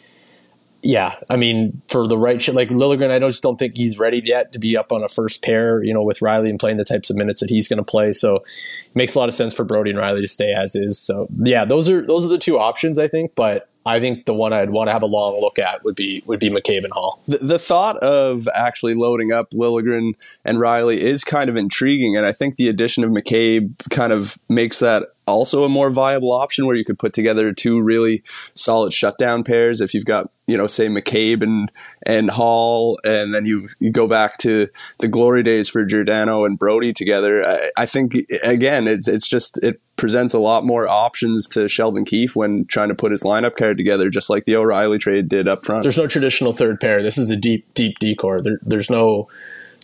Yeah, 0.82 1.16
I 1.28 1.37
mean, 1.37 1.82
for 1.88 2.06
the 2.06 2.16
right 2.16 2.40
shit, 2.40 2.54
like 2.54 2.70
Liljegren, 2.70 3.11
I 3.11 3.18
just 3.18 3.42
don't 3.42 3.59
think 3.59 3.76
he's 3.76 3.99
ready 3.99 4.23
yet 4.25 4.54
to 4.54 4.59
be 4.59 4.78
up 4.78 4.92
on 4.92 5.04
a 5.04 5.09
first 5.09 5.42
pair, 5.42 5.85
you 5.85 5.92
know, 5.92 6.02
with 6.02 6.20
Rielly 6.20 6.49
and 6.49 6.59
playing 6.59 6.78
the 6.78 6.87
types 6.87 7.11
of 7.11 7.16
minutes 7.16 7.40
that 7.40 7.50
he's 7.50 7.68
going 7.68 7.76
to 7.76 7.85
play. 7.85 8.12
So 8.12 8.37
it 8.37 8.94
makes 8.94 9.14
a 9.14 9.18
lot 9.18 9.28
of 9.28 9.35
sense 9.35 9.54
for 9.54 9.62
Brodie 9.62 9.90
and 9.90 9.99
Rielly 9.99 10.23
to 10.23 10.26
stay 10.26 10.54
as 10.54 10.75
is. 10.75 10.99
So 10.99 11.28
yeah, 11.44 11.66
those 11.66 11.90
are 11.90 12.00
those 12.00 12.25
are 12.25 12.30
the 12.30 12.38
two 12.38 12.59
options 12.59 12.97
I 12.97 13.09
think. 13.09 13.35
But 13.35 13.68
I 13.87 13.99
think 13.99 14.26
the 14.26 14.34
one 14.34 14.52
I'd 14.52 14.70
want 14.70 14.88
to 14.88 14.92
have 14.92 15.02
a 15.02 15.06
long 15.06 15.40
look 15.40 15.58
at 15.58 15.84
would 15.84 15.94
be 15.94 16.22
would 16.26 16.38
be 16.38 16.50
McCabe 16.50 16.84
and 16.84 16.92
Holl. 16.92 17.18
The, 17.26 17.38
the, 17.38 17.58
thought 17.58 17.96
of 17.99 18.46
actually 18.54 18.94
loading 18.94 19.32
up 19.32 19.50
Liljegren 19.52 20.12
and 20.44 20.58
Rielly 20.58 20.99
is 20.99 21.25
kind 21.25 21.49
of 21.49 21.56
intriguing, 21.56 22.16
and 22.16 22.26
I 22.26 22.32
think 22.32 22.56
the 22.56 22.68
addition 22.68 23.04
of 23.04 23.10
McCabe 23.10 23.72
kind 23.90 24.12
of 24.12 24.38
makes 24.49 24.80
that 24.80 25.08
also 25.26 25.64
a 25.64 25.68
more 25.68 25.90
viable 25.90 26.32
option 26.32 26.66
where 26.66 26.76
you 26.76 26.84
could 26.84 26.99
put 26.99 27.12
together 27.12 27.52
two 27.52 27.80
really 27.80 28.22
solid 28.54 28.92
shutdown 28.92 29.44
pairs 29.44 29.80
if 29.80 29.94
you've 29.94 30.04
got 30.04 30.30
you 30.46 30.56
know 30.56 30.66
say 30.66 30.88
McCabe 30.88 31.42
and 31.42 31.70
and 32.07 32.30
Holl 32.30 32.99
and 33.04 33.35
then 33.35 33.47
you 33.47 33.69
you 33.78 33.90
go 33.90 34.07
back 34.07 34.38
to 34.38 34.69
the 35.00 35.09
glory 35.09 35.42
days 35.42 35.69
for 35.69 35.85
Giordano 35.85 36.45
and 36.45 36.59
Brodie 36.59 36.92
together 36.92 37.47
I, 37.47 37.71
I 37.76 37.87
think 37.87 38.14
again 38.45 38.87
it's 38.87 39.07
it's 39.09 39.28
just 39.28 39.62
it 39.62 39.80
presents 40.00 40.33
a 40.33 40.40
lot 40.40 40.64
more 40.64 40.88
options 40.88 41.47
to 41.47 41.69
Sheldon 41.69 42.07
Keefe 42.07 42.35
when 42.35 42.64
trying 42.64 42.88
to 42.88 42.95
put 42.95 43.12
his 43.12 43.23
lineup 43.23 43.57
card 43.57 43.76
together, 43.76 44.09
just 44.09 44.30
like 44.30 44.47
the 44.47 44.57
O'Reilly 44.57 44.97
trade 44.97 45.28
did 45.28 45.47
up 45.47 45.62
front. 45.62 45.83
There's 45.83 45.99
no 45.99 46.07
traditional 46.07 46.54
third 46.54 46.80
pair. 46.80 47.02
This 47.02 47.19
is 47.19 47.30
a 47.30 47.37
deep, 47.37 47.66
deep 47.75 47.99
decor. 47.99 48.40
There, 48.40 48.59
there's 48.62 48.88
no 48.88 49.28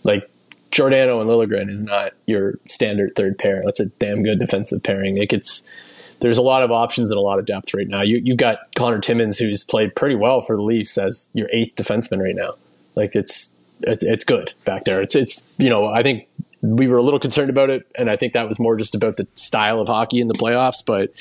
like 0.03 0.27
Giordano 0.71 1.21
and 1.21 1.29
Liljegren 1.29 1.69
is 1.69 1.83
not 1.83 2.13
your 2.25 2.55
standard 2.65 3.11
third 3.15 3.37
pair. 3.37 3.61
That's 3.63 3.79
a 3.79 3.89
damn 3.99 4.23
good 4.23 4.39
defensive 4.39 4.81
pairing. 4.81 5.17
It 5.17 5.29
gets 5.29 5.71
there's 6.19 6.37
a 6.37 6.41
lot 6.41 6.63
of 6.63 6.71
options 6.71 7.11
and 7.11 7.17
a 7.17 7.21
lot 7.21 7.39
of 7.39 7.45
depth 7.45 7.73
right 7.73 7.87
now. 7.87 8.01
You 8.01 8.17
you 8.17 8.35
got 8.35 8.59
Connor 8.75 8.99
Timmins 8.99 9.37
who's 9.37 9.63
played 9.63 9.95
pretty 9.95 10.15
well 10.15 10.41
for 10.41 10.55
the 10.55 10.61
Leafs 10.61 10.97
as 10.97 11.31
your 11.33 11.49
eighth 11.51 11.75
defenseman 11.75 12.21
right 12.21 12.35
now. 12.35 12.51
Like 12.95 13.15
it's 13.15 13.57
it's 13.81 14.03
it's 14.03 14.23
good 14.23 14.53
back 14.65 14.85
there. 14.85 15.01
It's 15.01 15.15
it's 15.15 15.45
you 15.57 15.69
know 15.69 15.85
I 15.87 16.03
think 16.03 16.26
we 16.61 16.87
were 16.87 16.97
a 16.97 17.03
little 17.03 17.19
concerned 17.19 17.49
about 17.49 17.69
it, 17.69 17.85
and 17.95 18.09
I 18.09 18.15
think 18.15 18.33
that 18.33 18.47
was 18.47 18.59
more 18.59 18.75
just 18.75 18.95
about 18.95 19.17
the 19.17 19.27
style 19.35 19.79
of 19.79 19.87
hockey 19.87 20.19
in 20.19 20.27
the 20.27 20.33
playoffs. 20.33 20.83
But 20.85 21.11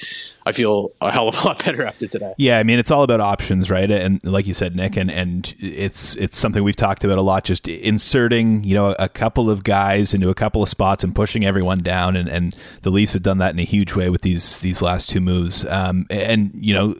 I 0.46 0.52
feel 0.52 0.92
a 1.00 1.10
hell 1.10 1.28
of 1.28 1.34
a 1.42 1.46
lot 1.46 1.64
better 1.64 1.84
after 1.84 2.06
today. 2.06 2.34
Yeah, 2.38 2.58
I 2.58 2.62
mean 2.62 2.78
it's 2.78 2.90
all 2.90 3.02
about 3.02 3.20
options, 3.20 3.70
right? 3.70 3.90
And 3.90 4.22
like 4.24 4.46
you 4.46 4.54
said, 4.54 4.76
Nick, 4.76 4.96
and 4.96 5.10
and 5.10 5.54
it's 5.58 6.16
it's 6.16 6.38
something 6.38 6.62
we've 6.62 6.76
talked 6.76 7.04
about 7.04 7.18
a 7.18 7.22
lot. 7.22 7.44
Just 7.44 7.68
inserting, 7.68 8.64
you 8.64 8.74
know, 8.74 8.94
a 8.98 9.08
couple 9.08 9.50
of 9.50 9.64
guys 9.64 10.14
into 10.14 10.30
a 10.30 10.34
couple 10.34 10.62
of 10.62 10.68
spots 10.68 11.04
and 11.04 11.14
pushing 11.14 11.44
everyone 11.44 11.78
down, 11.78 12.16
and 12.16 12.28
and 12.28 12.56
the 12.82 12.90
Leafs 12.90 13.12
have 13.12 13.22
done 13.22 13.38
that 13.38 13.52
in 13.52 13.58
a 13.58 13.64
huge 13.64 13.94
way 13.94 14.08
with 14.08 14.22
these 14.22 14.60
these 14.60 14.80
last 14.80 15.10
two 15.10 15.20
moves. 15.20 15.66
Um, 15.66 16.06
and 16.10 16.50
you 16.54 16.74
know 16.74 16.94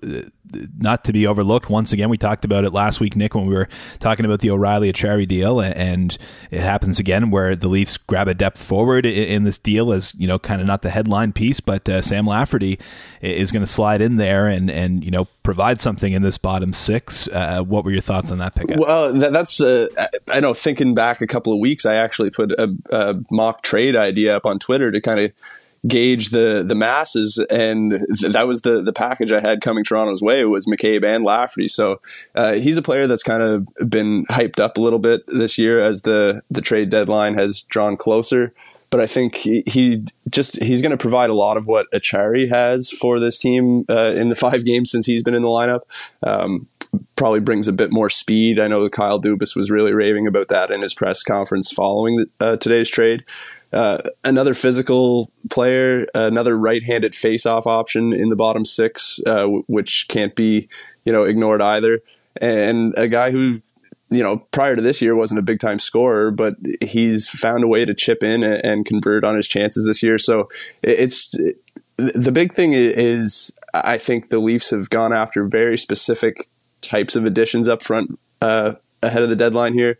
not 0.79 1.05
to 1.05 1.13
be 1.13 1.27
overlooked. 1.27 1.71
Once 1.71 1.93
again, 1.93 2.09
we 2.09 2.19
talked 2.19 2.45
about 2.45 2.65
it 2.65 2.73
last 2.73 3.01
week, 3.01 3.17
Nick, 3.17 3.35
when 3.35 3.47
we 3.47 3.55
were 3.55 3.69
talking 3.99 4.25
about 4.25 4.41
the 4.41 4.51
O'Reilly 4.51 4.93
Acciari 4.93 5.27
deal, 5.27 5.61
and 5.61 6.17
it 6.51 6.61
happens 6.61 6.99
again 6.99 7.31
where 7.31 7.57
the 7.57 7.69
Leafs 7.69 7.97
grab 7.97 8.29
a 8.29 8.35
depth 8.35 8.63
forward 8.63 9.07
in 9.07 9.45
this 9.45 9.59
deal 9.59 9.93
as 9.93 10.15
you 10.15 10.27
know, 10.27 10.39
kind 10.39 10.61
of 10.61 10.67
not 10.67 10.83
the 10.83 10.91
headline 10.91 11.33
piece, 11.33 11.61
but 11.61 11.89
uh, 11.89 12.01
Sam 12.03 12.27
Lafferty 12.27 12.79
is 13.21 13.53
going 13.53 13.63
to 13.63 13.71
slide 13.71 14.01
in 14.01 14.17
there 14.17 14.47
and 14.47 14.71
and 14.71 15.05
you 15.05 15.11
know 15.11 15.27
provide 15.43 15.81
something 15.81 16.13
in 16.13 16.23
this 16.23 16.39
bottom 16.39 16.73
six. 16.73 17.29
Uh, 17.29 17.63
what 17.63 17.85
were 17.85 17.91
your 17.91 18.01
thoughts 18.01 18.31
on 18.31 18.39
that 18.39 18.55
pickup? 18.55 18.79
Well, 18.79 19.13
that's 19.13 19.61
uh, 19.61 19.89
I 20.33 20.41
know. 20.41 20.55
Thinking 20.55 20.95
back 20.95 21.21
a 21.21 21.27
couple 21.27 21.53
of 21.53 21.59
weeks, 21.59 21.87
I 21.87 21.97
actually 21.97 22.31
put 22.31 22.53
a, 22.53 22.75
a 22.91 23.17
mock 23.31 23.63
trade 23.63 23.97
idea 23.97 24.37
up 24.37 24.47
on 24.47 24.59
Twitter 24.59 24.91
to 24.91 25.01
kind 25.01 25.21
of 25.21 25.33
gauge 25.87 26.31
the 26.31 26.65
the 26.67 26.75
masses, 26.75 27.39
and 27.51 27.91
th- 27.91 28.33
that 28.33 28.47
was 28.47 28.63
the 28.63 28.83
the 28.83 28.93
package 28.93 29.33
I 29.33 29.41
had 29.41 29.61
coming 29.61 29.85
Toronto's 29.85 30.23
way 30.23 30.45
was 30.45 30.67
McCabe 30.67 31.05
and 31.05 31.25
Lafferty. 31.25 31.69
So 31.69 32.01
uh, 32.35 32.55
he's 32.55 32.77
a 32.77 32.83
player 32.83 33.07
that's 33.07 33.23
kind 33.23 33.43
of 33.43 33.69
been 33.89 34.25
hyped 34.27 34.61
up 34.61 34.77
a 34.79 34.81
little 34.81 34.99
bit 34.99 35.23
this 35.27 35.59
year 35.59 35.85
as 35.85 36.03
the 36.03 36.43
the 36.51 36.61
trade 36.61 36.91
deadline 36.91 37.37
has 37.39 37.63
drawn 37.63 37.97
closer. 37.97 38.53
But 38.89 39.01
I 39.01 39.07
think 39.07 39.35
he, 39.35 39.65
he 39.67 40.05
just 40.31 40.63
he's 40.63 40.81
going 40.81 40.93
to 40.93 40.97
provide 40.97 41.29
a 41.29 41.35
lot 41.35 41.57
of 41.57 41.67
what 41.67 41.91
Acciari 41.93 42.49
has 42.49 42.91
for 42.91 43.19
this 43.19 43.39
team 43.39 43.85
uh, 43.89 44.15
in 44.17 44.29
the 44.29 44.37
five 44.37 44.65
games 44.65 44.91
since 44.91 45.07
he's 45.07 45.25
been 45.25 45.35
in 45.35 45.43
the 45.43 45.49
lineup. 45.49 45.81
Um, 46.23 46.69
probably 47.17 47.41
brings 47.41 47.69
a 47.69 47.73
bit 47.73 47.93
more 47.93 48.09
speed. 48.09 48.59
I 48.59 48.69
know 48.69 48.89
Kyle 48.89 49.21
Dubas 49.21 49.57
was 49.57 49.71
really 49.71 49.93
raving 49.93 50.27
about 50.27 50.49
that 50.49 50.71
in 50.71 50.83
his 50.83 50.95
press 50.95 51.23
conference 51.23 51.71
following 51.73 52.17
the, 52.17 52.31
uh, 52.41 52.57
today's 52.57 52.89
trade. 52.89 53.25
Uh, 53.73 53.99
another 54.25 54.55
physical 54.55 55.31
player, 55.51 56.07
another 56.15 56.57
right-handed 56.57 57.15
face-off 57.15 57.67
option 57.67 58.13
in 58.13 58.29
the 58.29 58.37
bottom 58.37 58.65
six, 58.65 59.21
uh, 59.27 59.43
w- 59.43 59.65
which 59.67 60.07
can't 60.09 60.35
be 60.35 60.69
you 61.05 61.13
know 61.13 61.25
ignored 61.25 61.61
either, 61.61 62.01
and 62.41 62.95
a 62.97 63.09
guy 63.09 63.31
who 63.31 63.61
you 64.09 64.23
know 64.23 64.39
prior 64.53 64.77
to 64.77 64.83
this 64.83 65.03
year 65.03 65.15
wasn't 65.17 65.39
a 65.39 65.43
big-time 65.43 65.79
scorer, 65.79 66.31
but 66.31 66.55
he's 66.81 67.29
found 67.29 67.65
a 67.65 67.69
way 67.69 67.85
to 67.85 67.95
chip 67.95 68.23
in 68.23 68.43
and, 68.43 68.65
and 68.65 68.87
convert 68.87 69.25
on 69.25 69.37
his 69.37 69.49
chances 69.49 69.87
this 69.87 70.03
year. 70.03 70.17
So 70.17 70.49
it's 70.83 71.37
it, 71.39 71.57
the 71.97 72.33
big 72.33 72.55
thing 72.55 72.73
is 72.73 73.57
I 73.75 73.99
think 73.99 74.29
the 74.29 74.39
Leafs 74.39 74.71
have 74.71 74.91
gone 74.91 75.13
after 75.13 75.45
very 75.45 75.77
specific 75.77 76.39
types 76.83 77.17
of 77.17 77.25
additions 77.25 77.69
up 77.69 77.83
front 77.83 78.19
uh, 78.41 78.75
ahead 79.03 79.23
of 79.23 79.29
the 79.29 79.37
deadline 79.37 79.75
here. 79.75 79.99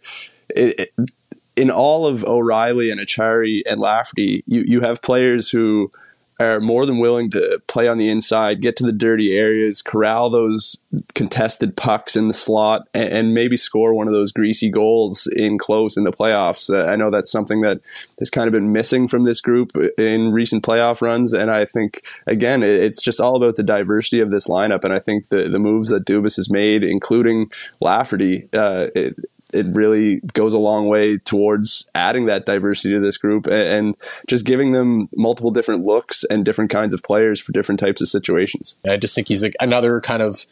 It, 0.51 0.81
it, 0.81 1.11
in 1.57 1.71
all 1.71 2.07
of 2.07 2.25
O'Reilly 2.25 2.91
and 2.91 3.01
Acciari 3.01 3.63
and 3.67 3.81
Lafferty, 3.81 4.45
you, 4.47 4.65
you 4.67 4.81
have 4.83 5.03
players 5.03 5.49
who 5.51 5.91
are 6.39 6.61
more 6.61 6.85
than 6.85 6.99
willing 6.99 7.31
to 7.31 7.61
play 7.67 7.89
on 7.89 7.97
the 7.97 8.11
inside, 8.11 8.61
get 8.61 8.77
to 8.77 8.85
the 8.85 8.93
dirty 8.93 9.35
areas, 9.35 9.81
corral 9.81 10.29
those 10.29 10.77
contested 11.15 11.75
pucks 11.77 12.15
in 12.15 12.29
the 12.29 12.35
slot, 12.35 12.87
and, 12.93 13.09
and 13.09 13.35
maybe 13.35 13.57
score 13.57 13.95
one 13.95 14.07
of 14.07 14.13
those 14.13 14.33
greasy 14.33 14.71
goals 14.71 15.27
in 15.35 15.57
close 15.57 15.97
in 15.97 16.05
the 16.05 16.13
playoffs. 16.13 16.71
Uh, 16.71 16.91
I 16.91 16.97
know 16.97 17.11
that's 17.11 17.33
something 17.33 17.63
that 17.63 17.81
has 18.19 18.29
kind 18.29 18.47
of 18.47 18.53
been 18.53 18.73
missing 18.73 19.09
from 19.09 19.25
this 19.25 19.41
group 19.41 19.73
in 19.97 20.31
recent 20.31 20.63
playoff 20.63 21.01
runs, 21.01 21.33
and 21.33 21.51
I 21.51 21.65
think 21.65 22.03
again 22.27 22.63
it's 22.63 23.01
just 23.01 23.21
all 23.21 23.37
about 23.37 23.57
the 23.57 23.63
diversity 23.63 24.21
of 24.21 24.31
this 24.31 24.47
lineup. 24.47 24.85
And 24.85 24.93
I 24.93 24.99
think 24.99 25.29
the 25.29 25.49
the 25.49 25.59
moves 25.59 25.89
that 25.89 26.05
Dubas 26.05 26.37
has 26.37 26.51
made, 26.51 26.85
including 26.85 27.51
Lafferty, 27.81 28.47
uh, 28.53 28.89
it, 28.95 29.17
it 29.53 29.67
really 29.75 30.21
goes 30.33 30.53
a 30.53 30.59
long 30.59 30.89
way 30.89 31.19
towards 31.19 31.91
adding 31.95 32.27
that 32.27 32.47
diversity 32.47 32.95
to 32.95 33.01
this 33.01 33.17
group 33.17 33.47
and, 33.47 33.95
just 34.27 34.45
giving 34.47 34.73
them 34.73 35.09
multiple 35.15 35.51
different 35.51 35.85
looks 35.85 36.25
and 36.25 36.45
different 36.45 36.71
kinds 36.71 36.93
of 36.93 37.03
players 37.03 37.41
for 37.41 37.53
different 37.53 37.79
types 37.79 38.01
of 38.01 38.09
situations. 38.09 38.79
I 38.87 38.97
just 38.97 39.15
think 39.15 39.29
he's 39.29 39.45
a, 39.45 39.53
another 39.61 40.01
kind 40.01 40.23
of 40.23 40.47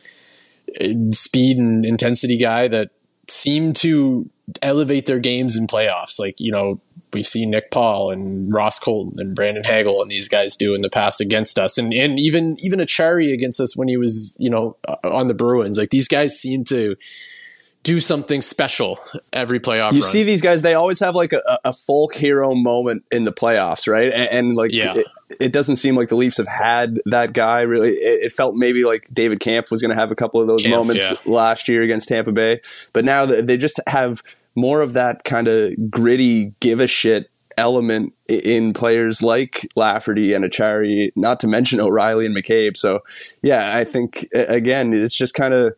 uh, 0.81 0.89
speed 1.11 1.59
and 1.59 1.85
intensity 1.85 2.37
guy 2.39 2.69
that 2.69 2.91
seem 3.29 3.73
to 3.73 4.31
elevate 4.63 5.07
their 5.07 5.19
games 5.19 5.57
in 5.57 5.67
playoffs. 5.67 6.19
Like, 6.19 6.37
you 6.39 6.53
know, 6.53 6.81
we've 7.13 7.27
seen 7.27 7.51
Nick 7.51 7.71
Paul 7.71 8.11
and 8.11 8.53
Ross 8.53 8.79
Colton 8.79 9.19
and 9.19 9.35
Brandon 9.35 9.65
Hagel 9.65 10.03
and 10.03 10.11
these 10.11 10.29
guys 10.29 10.57
do 10.57 10.75
in 10.75 10.83
the 10.83 10.91
past 10.91 11.21
against 11.21 11.59
us, 11.59 11.79
and 11.79 11.95
and 11.95 12.19
even 12.19 12.57
even 12.59 12.81
Acciari 12.81 13.33
against 13.33 13.61
us 13.61 13.77
when 13.77 13.89
he 13.89 13.97
was 13.97 14.37
you 14.39 14.51
know 14.51 14.77
on 15.03 15.29
the 15.29 15.35
Bruins. 15.35 15.79
Like 15.79 15.91
these 15.91 16.09
guys 16.09 16.39
seem 16.39 16.65
to 16.65 16.97
do 17.85 18.00
something 18.00 18.43
special 18.43 18.99
every 19.33 19.61
playoff. 19.61 19.93
You 19.93 20.00
run. 20.00 20.11
see 20.11 20.25
these 20.25 20.43
guys; 20.43 20.62
they 20.62 20.75
always 20.75 20.99
have 20.99 21.14
like 21.14 21.33
a, 21.33 21.43
a 21.64 21.73
folk 21.73 22.14
hero 22.14 22.55
moment 22.55 23.05
in 23.12 23.25
the 23.25 23.33
playoffs, 23.33 23.87
right? 23.87 24.12
And, 24.12 24.31
and 24.33 24.57
like, 24.57 24.73
yeah. 24.73 24.95
it, 24.97 25.07
it, 25.41 25.53
doesn't 25.53 25.76
seem 25.76 25.95
like 25.95 26.09
the 26.09 26.17
Leafs 26.17 26.38
have 26.38 26.49
had 26.49 26.99
that 27.07 27.33
guy. 27.33 27.61
Really, 27.61 27.91
it, 27.91 28.25
it 28.25 28.33
felt 28.33 28.57
maybe 28.57 28.85
like 28.85 29.07
David 29.12 29.38
Kampf 29.38 29.71
was 29.71 29.81
going 29.81 29.91
to 29.91 29.95
have 30.00 30.11
a 30.11 30.17
couple 30.17 30.41
of 30.41 30.49
those 30.49 30.62
Kampf, 30.62 30.76
moments 30.76 31.12
yeah. 31.12 31.19
last 31.33 31.69
year 31.69 31.83
against 31.83 32.09
Tampa 32.09 32.33
Bay, 32.33 32.61
but 32.93 33.05
now 33.05 33.26
they 33.26 33.57
just 33.57 33.81
have 33.87 34.23
more 34.57 34.81
of 34.81 34.95
that 34.95 35.25
kind 35.25 35.47
of 35.47 35.91
gritty, 35.91 36.55
give 36.61 36.81
a 36.81 36.87
shit 36.87 37.31
element 37.57 38.12
in 38.29 38.73
players 38.73 39.23
like 39.23 39.69
Lafferty 39.76 40.33
and 40.33 40.45
Acciari, 40.45 41.11
not 41.17 41.38
to 41.41 41.47
mention 41.47 41.81
O'Reilly 41.81 42.26
and 42.26 42.37
McCabe. 42.37 42.76
So, 42.76 43.00
yeah, 43.43 43.76
I 43.76 43.85
think 43.85 44.26
again, 44.33 44.93
it's 44.93 45.17
just 45.17 45.35
kind 45.35 45.55
of 45.55 45.75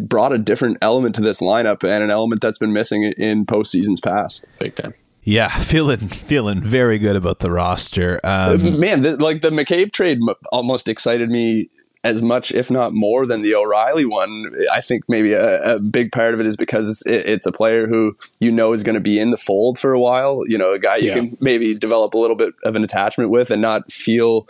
brought 0.00 0.32
a 0.32 0.38
different 0.38 0.78
element 0.82 1.14
to 1.16 1.20
this 1.20 1.40
lineup 1.40 1.82
and 1.84 2.02
an 2.02 2.10
element 2.10 2.40
that's 2.40 2.58
been 2.58 2.72
missing 2.72 3.04
in 3.04 3.46
postseasons 3.46 4.02
past. 4.02 4.44
Big 4.58 4.74
time. 4.74 4.94
Yeah, 5.22 5.48
feeling 5.62 5.98
feeling 6.08 6.60
very 6.62 6.98
good 6.98 7.16
about 7.16 7.38
the 7.38 7.50
roster. 7.50 8.20
Um, 8.24 8.80
Man, 8.80 9.02
the, 9.02 9.16
like 9.16 9.42
the 9.42 9.50
McCabe 9.50 9.92
trade 9.92 10.18
almost 10.52 10.88
excited 10.88 11.30
me 11.30 11.70
as 12.02 12.20
much, 12.20 12.52
if 12.52 12.70
not 12.70 12.92
more, 12.92 13.24
than 13.24 13.40
the 13.40 13.54
O'Reilly 13.54 14.04
one. 14.04 14.50
I 14.70 14.82
think 14.82 15.04
maybe 15.08 15.32
a, 15.32 15.76
a 15.76 15.78
big 15.80 16.12
part 16.12 16.34
of 16.34 16.40
it 16.40 16.44
is 16.44 16.54
because 16.54 17.02
it, 17.06 17.26
it's 17.26 17.46
a 17.46 17.52
player 17.52 17.86
who 17.86 18.14
you 18.40 18.52
know 18.52 18.74
is 18.74 18.82
going 18.82 18.96
to 18.96 19.00
be 19.00 19.18
in 19.18 19.30
the 19.30 19.38
fold 19.38 19.78
for 19.78 19.94
a 19.94 19.98
while. 19.98 20.42
You 20.46 20.58
know, 20.58 20.74
a 20.74 20.78
guy 20.78 20.96
you 20.96 21.08
Yeah. 21.08 21.14
can 21.14 21.36
maybe 21.40 21.74
develop 21.74 22.12
a 22.12 22.18
little 22.18 22.36
bit 22.36 22.52
of 22.64 22.74
an 22.76 22.84
attachment 22.84 23.30
with 23.30 23.50
and 23.50 23.62
not 23.62 23.90
feel 23.90 24.46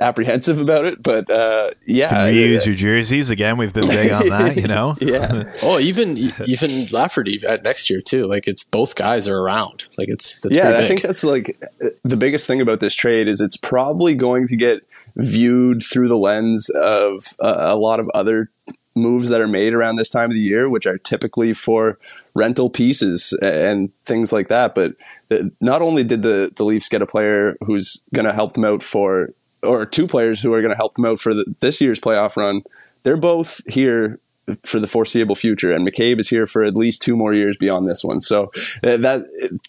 apprehensive 0.00 0.60
about 0.60 0.84
it. 0.84 1.02
But 1.02 1.30
uh, 1.30 1.70
yeah, 1.86 2.26
use 2.26 2.66
your 2.66 2.76
jerseys 2.76 3.30
again. 3.30 3.56
We've 3.56 3.72
been 3.72 3.86
big 3.88 4.10
on 4.10 4.28
that, 4.28 4.56
you 4.56 4.66
know. 4.66 4.96
yeah. 5.00 5.44
Oh, 5.62 5.78
even 5.78 6.16
even 6.18 6.68
Lafferty 6.92 7.40
at 7.46 7.62
next 7.62 7.90
year 7.90 8.00
too. 8.00 8.26
Like 8.26 8.48
it's 8.48 8.64
both 8.64 8.94
guys 8.94 9.28
are 9.28 9.38
around. 9.38 9.86
Like 9.96 10.08
it's 10.08 10.40
that's 10.40 10.56
yeah, 10.56 10.78
I 10.78 10.86
think 10.86 11.02
that's 11.02 11.24
like 11.24 11.60
the 12.04 12.16
biggest 12.16 12.46
thing 12.46 12.60
about 12.60 12.80
this 12.80 12.94
trade 12.94 13.28
is 13.28 13.40
it's 13.40 13.56
probably 13.56 14.14
going 14.14 14.46
to 14.48 14.56
get 14.56 14.86
viewed 15.16 15.82
through 15.82 16.08
the 16.08 16.18
lens 16.18 16.70
of 16.70 17.24
uh, 17.40 17.56
a 17.58 17.76
lot 17.76 18.00
of 18.00 18.08
other 18.14 18.50
moves 18.98 19.28
that 19.28 19.40
are 19.40 19.48
made 19.48 19.72
around 19.72 19.96
this 19.96 20.10
time 20.10 20.30
of 20.30 20.34
the 20.34 20.40
year, 20.40 20.68
which 20.68 20.86
are 20.86 20.98
typically 20.98 21.52
for 21.52 21.98
rental 22.34 22.68
pieces 22.68 23.36
and 23.42 23.90
things 24.04 24.32
like 24.32 24.48
that. 24.48 24.74
But 24.74 24.94
uh, 25.30 25.44
not 25.60 25.82
only 25.82 26.04
did 26.04 26.22
the 26.22 26.52
the 26.54 26.64
Leafs 26.64 26.88
get 26.88 27.02
a 27.02 27.06
player 27.06 27.56
who's 27.64 28.02
going 28.14 28.26
to 28.26 28.32
help 28.32 28.54
them 28.54 28.64
out 28.64 28.82
for, 28.82 29.30
or 29.62 29.86
two 29.86 30.06
players 30.06 30.40
who 30.40 30.52
are 30.52 30.60
going 30.60 30.72
to 30.72 30.76
help 30.76 30.94
them 30.94 31.04
out 31.04 31.20
for 31.20 31.34
the, 31.34 31.44
this 31.60 31.80
year's 31.80 32.00
playoff 32.00 32.36
run, 32.36 32.62
they're 33.02 33.16
both 33.16 33.60
here 33.66 34.20
for 34.64 34.80
the 34.80 34.86
foreseeable 34.86 35.34
future, 35.34 35.72
and 35.72 35.86
McCabe 35.86 36.18
is 36.18 36.28
here 36.28 36.46
for 36.46 36.62
at 36.62 36.74
least 36.74 37.02
two 37.02 37.16
more 37.16 37.34
years 37.34 37.56
beyond 37.56 37.88
this 37.88 38.02
one. 38.02 38.20
So 38.20 38.50
uh, 38.82 38.96
that 38.98 39.24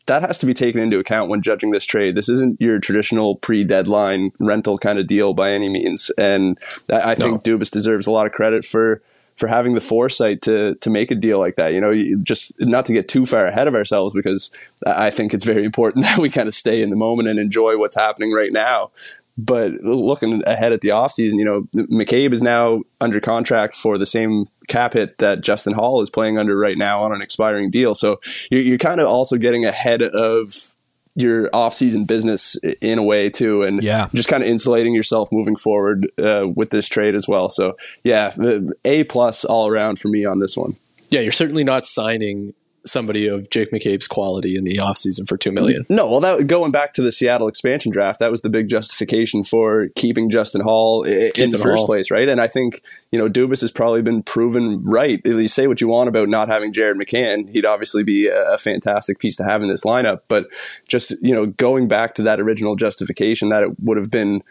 that 0.05 0.21
has 0.21 0.37
to 0.39 0.45
be 0.45 0.53
taken 0.53 0.81
into 0.81 0.99
account 0.99 1.29
when 1.29 1.41
judging 1.41 1.71
this 1.71 1.85
trade. 1.85 2.15
This 2.15 2.29
isn't 2.29 2.59
your 2.61 2.79
traditional 2.79 3.35
pre-deadline 3.35 4.31
rental 4.39 4.77
kind 4.77 4.99
of 4.99 5.07
deal 5.07 5.33
by 5.33 5.51
any 5.51 5.69
means, 5.69 6.11
and 6.17 6.57
I, 6.91 7.11
I 7.11 7.15
think 7.15 7.43
Dubas 7.43 7.71
deserves 7.71 8.07
a 8.07 8.11
lot 8.11 8.25
of 8.25 8.31
credit 8.31 8.63
for 8.65 9.01
for 9.39 9.47
having 9.47 9.73
the 9.73 9.81
foresight 9.81 10.41
to 10.43 10.75
to 10.75 10.89
make 10.89 11.11
a 11.11 11.15
deal 11.15 11.39
like 11.39 11.55
that. 11.55 11.73
You 11.73 11.81
know, 11.81 11.91
you 11.91 12.17
just 12.17 12.59
not 12.59 12.85
to 12.87 12.93
get 12.93 13.07
too 13.07 13.25
far 13.25 13.47
ahead 13.47 13.67
of 13.67 13.75
ourselves 13.75 14.13
because 14.13 14.51
I 14.85 15.09
think 15.09 15.33
it's 15.33 15.45
very 15.45 15.63
important 15.63 16.05
that 16.05 16.19
we 16.19 16.29
kind 16.29 16.47
of 16.47 16.53
stay 16.53 16.81
in 16.81 16.89
the 16.89 16.95
moment 16.95 17.29
and 17.29 17.39
enjoy 17.39 17.77
what's 17.77 17.95
happening 17.95 18.31
right 18.31 18.51
now. 18.51 18.91
But 19.41 19.81
looking 19.81 20.43
ahead 20.45 20.73
at 20.73 20.81
the 20.81 20.89
offseason, 20.89 21.37
you 21.37 21.45
know, 21.45 21.61
McCabe 21.87 22.33
is 22.33 22.41
now 22.41 22.81
under 22.99 23.21
contract 23.21 23.73
for 23.73 23.97
the 23.97 24.05
same 24.05 24.47
cap 24.67 24.93
hit 24.93 25.19
that 25.19 25.39
Justin 25.39 25.71
Holl 25.71 26.01
is 26.01 26.09
playing 26.09 26.37
under 26.37 26.57
right 26.57 26.77
now 26.77 27.03
on 27.03 27.13
an 27.13 27.21
expiring 27.21 27.71
deal. 27.71 27.95
So 27.95 28.19
you're, 28.51 28.61
you're 28.61 28.77
kind 28.77 28.99
of 28.99 29.07
also 29.07 29.37
getting 29.37 29.63
ahead 29.63 30.01
of 30.01 30.53
your 31.15 31.49
off-season 31.53 32.03
business 32.03 32.57
in 32.81 32.99
a 32.99 33.03
way 33.03 33.29
too, 33.29 33.63
and 33.63 33.81
yeah. 33.81 34.09
just 34.13 34.27
kind 34.27 34.43
of 34.43 34.49
insulating 34.49 34.93
yourself 34.93 35.29
moving 35.31 35.55
forward 35.55 36.11
uh, 36.21 36.45
with 36.53 36.69
this 36.71 36.89
trade 36.89 37.15
as 37.15 37.25
well. 37.25 37.49
So 37.49 37.77
yeah, 38.03 38.33
a 38.83 39.05
plus 39.05 39.45
all 39.45 39.67
around 39.67 39.99
for 39.99 40.09
me 40.09 40.25
on 40.25 40.39
this 40.39 40.57
one. 40.57 40.75
Yeah, 41.09 41.21
you're 41.21 41.31
certainly 41.31 41.63
not 41.63 41.85
signing 41.85 42.53
somebody 42.89 43.27
of 43.27 43.49
Jake 43.49 43.71
McCabe's 43.71 44.07
quality 44.07 44.55
in 44.55 44.63
the 44.63 44.77
offseason 44.77 45.27
for 45.27 45.37
two 45.37 45.51
million. 45.51 45.85
No, 45.89 46.09
well, 46.09 46.19
that 46.19 46.47
going 46.47 46.71
back 46.71 46.93
to 46.93 47.01
the 47.01 47.11
Seattle 47.11 47.47
expansion 47.47 47.91
draft, 47.91 48.19
that 48.19 48.31
was 48.31 48.41
the 48.41 48.49
big 48.49 48.67
justification 48.69 49.43
for 49.43 49.89
keeping 49.95 50.29
Justin 50.29 50.61
Holl 50.61 51.03
Keeping 51.03 51.43
in 51.43 51.51
the 51.51 51.57
first 51.57 51.79
Holl. 51.79 51.85
place, 51.85 52.11
right? 52.11 52.27
And 52.27 52.41
I 52.41 52.47
think 52.47 52.81
you 53.11 53.19
know 53.19 53.29
Dubas 53.29 53.61
has 53.61 53.71
probably 53.71 54.01
been 54.01 54.23
proven 54.23 54.83
right. 54.83 55.21
If 55.23 55.39
you 55.39 55.47
say 55.47 55.67
what 55.67 55.81
you 55.81 55.87
want 55.87 56.09
about 56.09 56.29
not 56.29 56.49
having 56.49 56.73
Jared 56.73 56.97
McCann; 56.97 57.49
he'd 57.49 57.65
obviously 57.65 58.03
be 58.03 58.27
a, 58.27 58.53
a 58.53 58.57
fantastic 58.57 59.19
piece 59.19 59.35
to 59.37 59.43
have 59.43 59.61
in 59.61 59.69
this 59.69 59.83
lineup. 59.83 60.21
But 60.27 60.47
just 60.87 61.15
you 61.21 61.33
know, 61.33 61.45
going 61.45 61.87
back 61.87 62.15
to 62.15 62.23
that 62.23 62.39
original 62.39 62.75
justification 62.75 63.49
that 63.49 63.63
it 63.63 63.79
would 63.79 63.97
have 63.97 64.11
been 64.11 64.43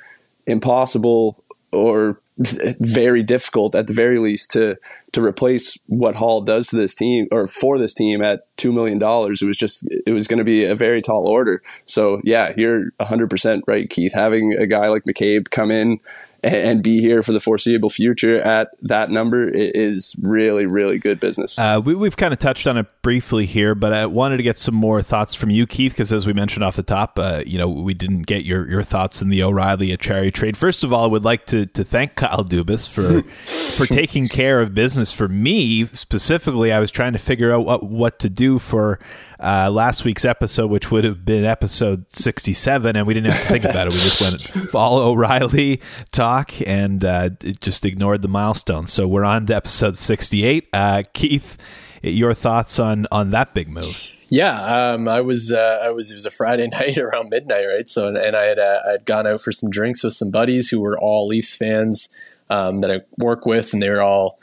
impossible 0.46 1.42
or 1.72 2.20
very 2.80 3.22
difficult 3.22 3.74
at 3.74 3.86
the 3.86 3.92
very 3.92 4.18
least 4.18 4.50
to 4.52 4.76
to 5.12 5.24
replace 5.24 5.78
what 5.86 6.16
Holl 6.16 6.42
does 6.42 6.68
to 6.68 6.76
this 6.76 6.94
team 6.94 7.26
or 7.32 7.46
for 7.46 7.78
this 7.78 7.94
team 7.94 8.22
at 8.22 8.44
two 8.56 8.72
million 8.72 8.98
dollars. 8.98 9.42
It 9.42 9.46
was 9.46 9.56
just 9.56 9.88
it 10.06 10.12
was 10.12 10.28
going 10.28 10.38
to 10.38 10.44
be 10.44 10.64
a 10.64 10.74
very 10.74 11.02
tall 11.02 11.26
order. 11.26 11.62
So 11.84 12.20
yeah, 12.24 12.52
you're 12.56 12.92
hundred 13.00 13.30
percent 13.30 13.64
right, 13.66 13.88
Keith. 13.88 14.12
Having 14.14 14.54
a 14.54 14.66
guy 14.66 14.88
like 14.88 15.04
McCabe 15.04 15.50
come 15.50 15.70
in 15.70 15.98
and 16.42 16.82
be 16.82 17.00
here 17.00 17.22
for 17.22 17.32
the 17.32 17.40
foreseeable 17.40 17.90
future 17.90 18.36
at 18.36 18.70
that 18.82 19.10
number 19.10 19.48
is 19.48 20.14
really, 20.22 20.66
really 20.66 20.98
good 20.98 21.18
business. 21.18 21.58
Uh, 21.58 21.80
we, 21.84 21.94
have 22.06 22.16
kind 22.16 22.32
of 22.32 22.38
touched 22.38 22.66
on 22.66 22.76
it 22.76 22.86
briefly 23.02 23.44
here, 23.44 23.74
but 23.74 23.92
I 23.92 24.06
wanted 24.06 24.36
to 24.36 24.42
get 24.42 24.58
some 24.58 24.74
more 24.74 25.02
thoughts 25.02 25.34
from 25.34 25.50
you, 25.50 25.66
Keith, 25.66 25.92
because 25.92 26.12
as 26.12 26.26
we 26.26 26.32
mentioned 26.32 26.64
off 26.64 26.76
the 26.76 26.82
top, 26.82 27.18
uh, 27.18 27.42
you 27.44 27.58
know, 27.58 27.68
we 27.68 27.92
didn't 27.92 28.22
get 28.22 28.44
your, 28.44 28.68
your 28.68 28.82
thoughts 28.82 29.20
in 29.20 29.30
the 29.30 29.42
O'Reilly 29.42 29.88
Acciari 29.88 30.32
trade. 30.32 30.56
First 30.56 30.84
of 30.84 30.92
all, 30.92 31.04
I 31.04 31.08
would 31.08 31.24
like 31.24 31.46
to, 31.46 31.66
to 31.66 31.82
thank 31.82 32.14
Kyle 32.14 32.44
Dubas 32.44 32.88
for 32.88 33.22
for 33.78 33.86
taking 33.86 34.28
care 34.28 34.60
of 34.60 34.74
business 34.74 35.12
for 35.12 35.28
me 35.28 35.84
specifically. 35.84 36.72
I 36.72 36.80
was 36.80 36.90
trying 36.90 37.12
to 37.12 37.18
figure 37.18 37.52
out 37.52 37.64
what, 37.64 37.82
what 37.84 38.18
to 38.20 38.28
do 38.28 38.58
for 38.58 38.98
uh, 39.40 39.70
last 39.70 40.04
week's 40.04 40.24
episode, 40.24 40.70
which 40.70 40.90
would 40.90 41.04
have 41.04 41.24
been 41.24 41.44
episode 41.44 42.10
67, 42.10 42.96
and 42.96 43.06
we 43.06 43.14
didn't 43.14 43.30
have 43.30 43.40
to 43.40 43.48
think 43.48 43.64
about 43.64 43.86
it. 43.86 43.92
We 43.92 43.98
just 43.98 44.20
went 44.20 44.42
follow 44.70 45.10
O'Reilly 45.10 45.80
talk 46.10 46.52
and 46.66 47.04
uh, 47.04 47.30
just 47.60 47.84
ignored 47.84 48.22
the 48.22 48.28
milestone. 48.28 48.86
So 48.86 49.06
we're 49.06 49.24
on 49.24 49.46
to 49.46 49.56
episode 49.56 49.96
68. 49.96 50.68
Uh, 50.72 51.02
Keith, 51.12 51.56
your 52.02 52.34
thoughts 52.34 52.78
on 52.78 53.06
on 53.12 53.30
that 53.30 53.54
big 53.54 53.68
move? 53.68 54.00
Yeah, 54.30 54.60
um, 54.60 55.08
I 55.08 55.20
was 55.20 55.52
uh, 55.52 55.80
I 55.82 55.90
was 55.90 56.10
it 56.10 56.14
was 56.14 56.26
a 56.26 56.30
Friday 56.30 56.66
night 56.72 56.98
around 56.98 57.30
midnight, 57.30 57.64
right? 57.64 57.88
So 57.88 58.08
and, 58.08 58.36
I 58.36 58.44
had 58.44 58.58
uh, 58.58 58.80
I 58.86 58.90
had 58.92 59.04
gone 59.04 59.26
out 59.26 59.40
for 59.40 59.52
some 59.52 59.70
drinks 59.70 60.04
with 60.04 60.14
some 60.14 60.30
buddies 60.30 60.68
who 60.68 60.80
were 60.80 60.98
all 60.98 61.26
Leafs 61.26 61.56
fans 61.56 62.08
um, 62.50 62.80
that 62.80 62.90
I 62.90 63.00
work 63.16 63.46
with, 63.46 63.72
and 63.72 63.82
they 63.82 63.90
were 63.90 64.02
all 64.02 64.38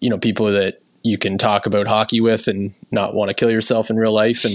you 0.00 0.10
know 0.10 0.18
people 0.18 0.46
that 0.52 0.80
you 1.04 1.18
can 1.18 1.36
talk 1.36 1.66
about 1.66 1.86
hockey 1.86 2.18
with 2.18 2.48
and 2.48 2.72
not 2.90 3.14
want 3.14 3.28
to 3.28 3.34
kill 3.34 3.50
yourself 3.50 3.90
in 3.90 3.96
real 3.98 4.12
life. 4.12 4.42
And 4.44 4.54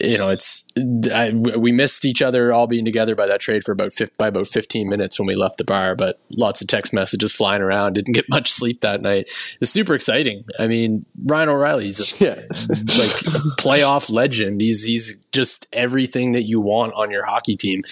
you 0.00 0.18
know, 0.18 0.28
it's 0.28 0.68
I, 1.12 1.30
we 1.32 1.72
missed 1.72 2.04
each 2.04 2.20
other 2.20 2.52
all 2.52 2.66
being 2.66 2.84
together 2.84 3.16
by 3.16 3.26
that 3.26 3.40
trade 3.40 3.64
for 3.64 3.72
about 3.72 3.92
by 4.18 4.28
about 4.28 4.46
15 4.46 4.86
minutes 4.86 5.18
when 5.18 5.26
we 5.26 5.32
left 5.32 5.56
the 5.56 5.64
bar. 5.64 5.96
But 5.96 6.20
lots 6.30 6.60
of 6.60 6.68
text 6.68 6.92
messages 6.92 7.32
flying 7.32 7.62
around. 7.62 7.94
Didn't 7.94 8.12
get 8.12 8.28
much 8.28 8.50
sleep 8.52 8.82
that 8.82 9.00
night. 9.00 9.30
It's 9.62 9.70
super 9.70 9.94
exciting. 9.94 10.44
I 10.58 10.66
mean, 10.66 11.06
Ryan 11.24 11.48
O'Reilly's 11.48 12.20
a, 12.20 12.24
yeah. 12.24 12.34
like 12.50 13.16
playoff 13.58 14.10
legend. 14.10 14.60
He's 14.60 14.84
he's 14.84 15.18
just 15.32 15.66
everything 15.72 16.32
that 16.32 16.42
you 16.42 16.60
want 16.60 16.92
on 16.94 17.10
your 17.10 17.24
hockey 17.24 17.56
team, 17.56 17.82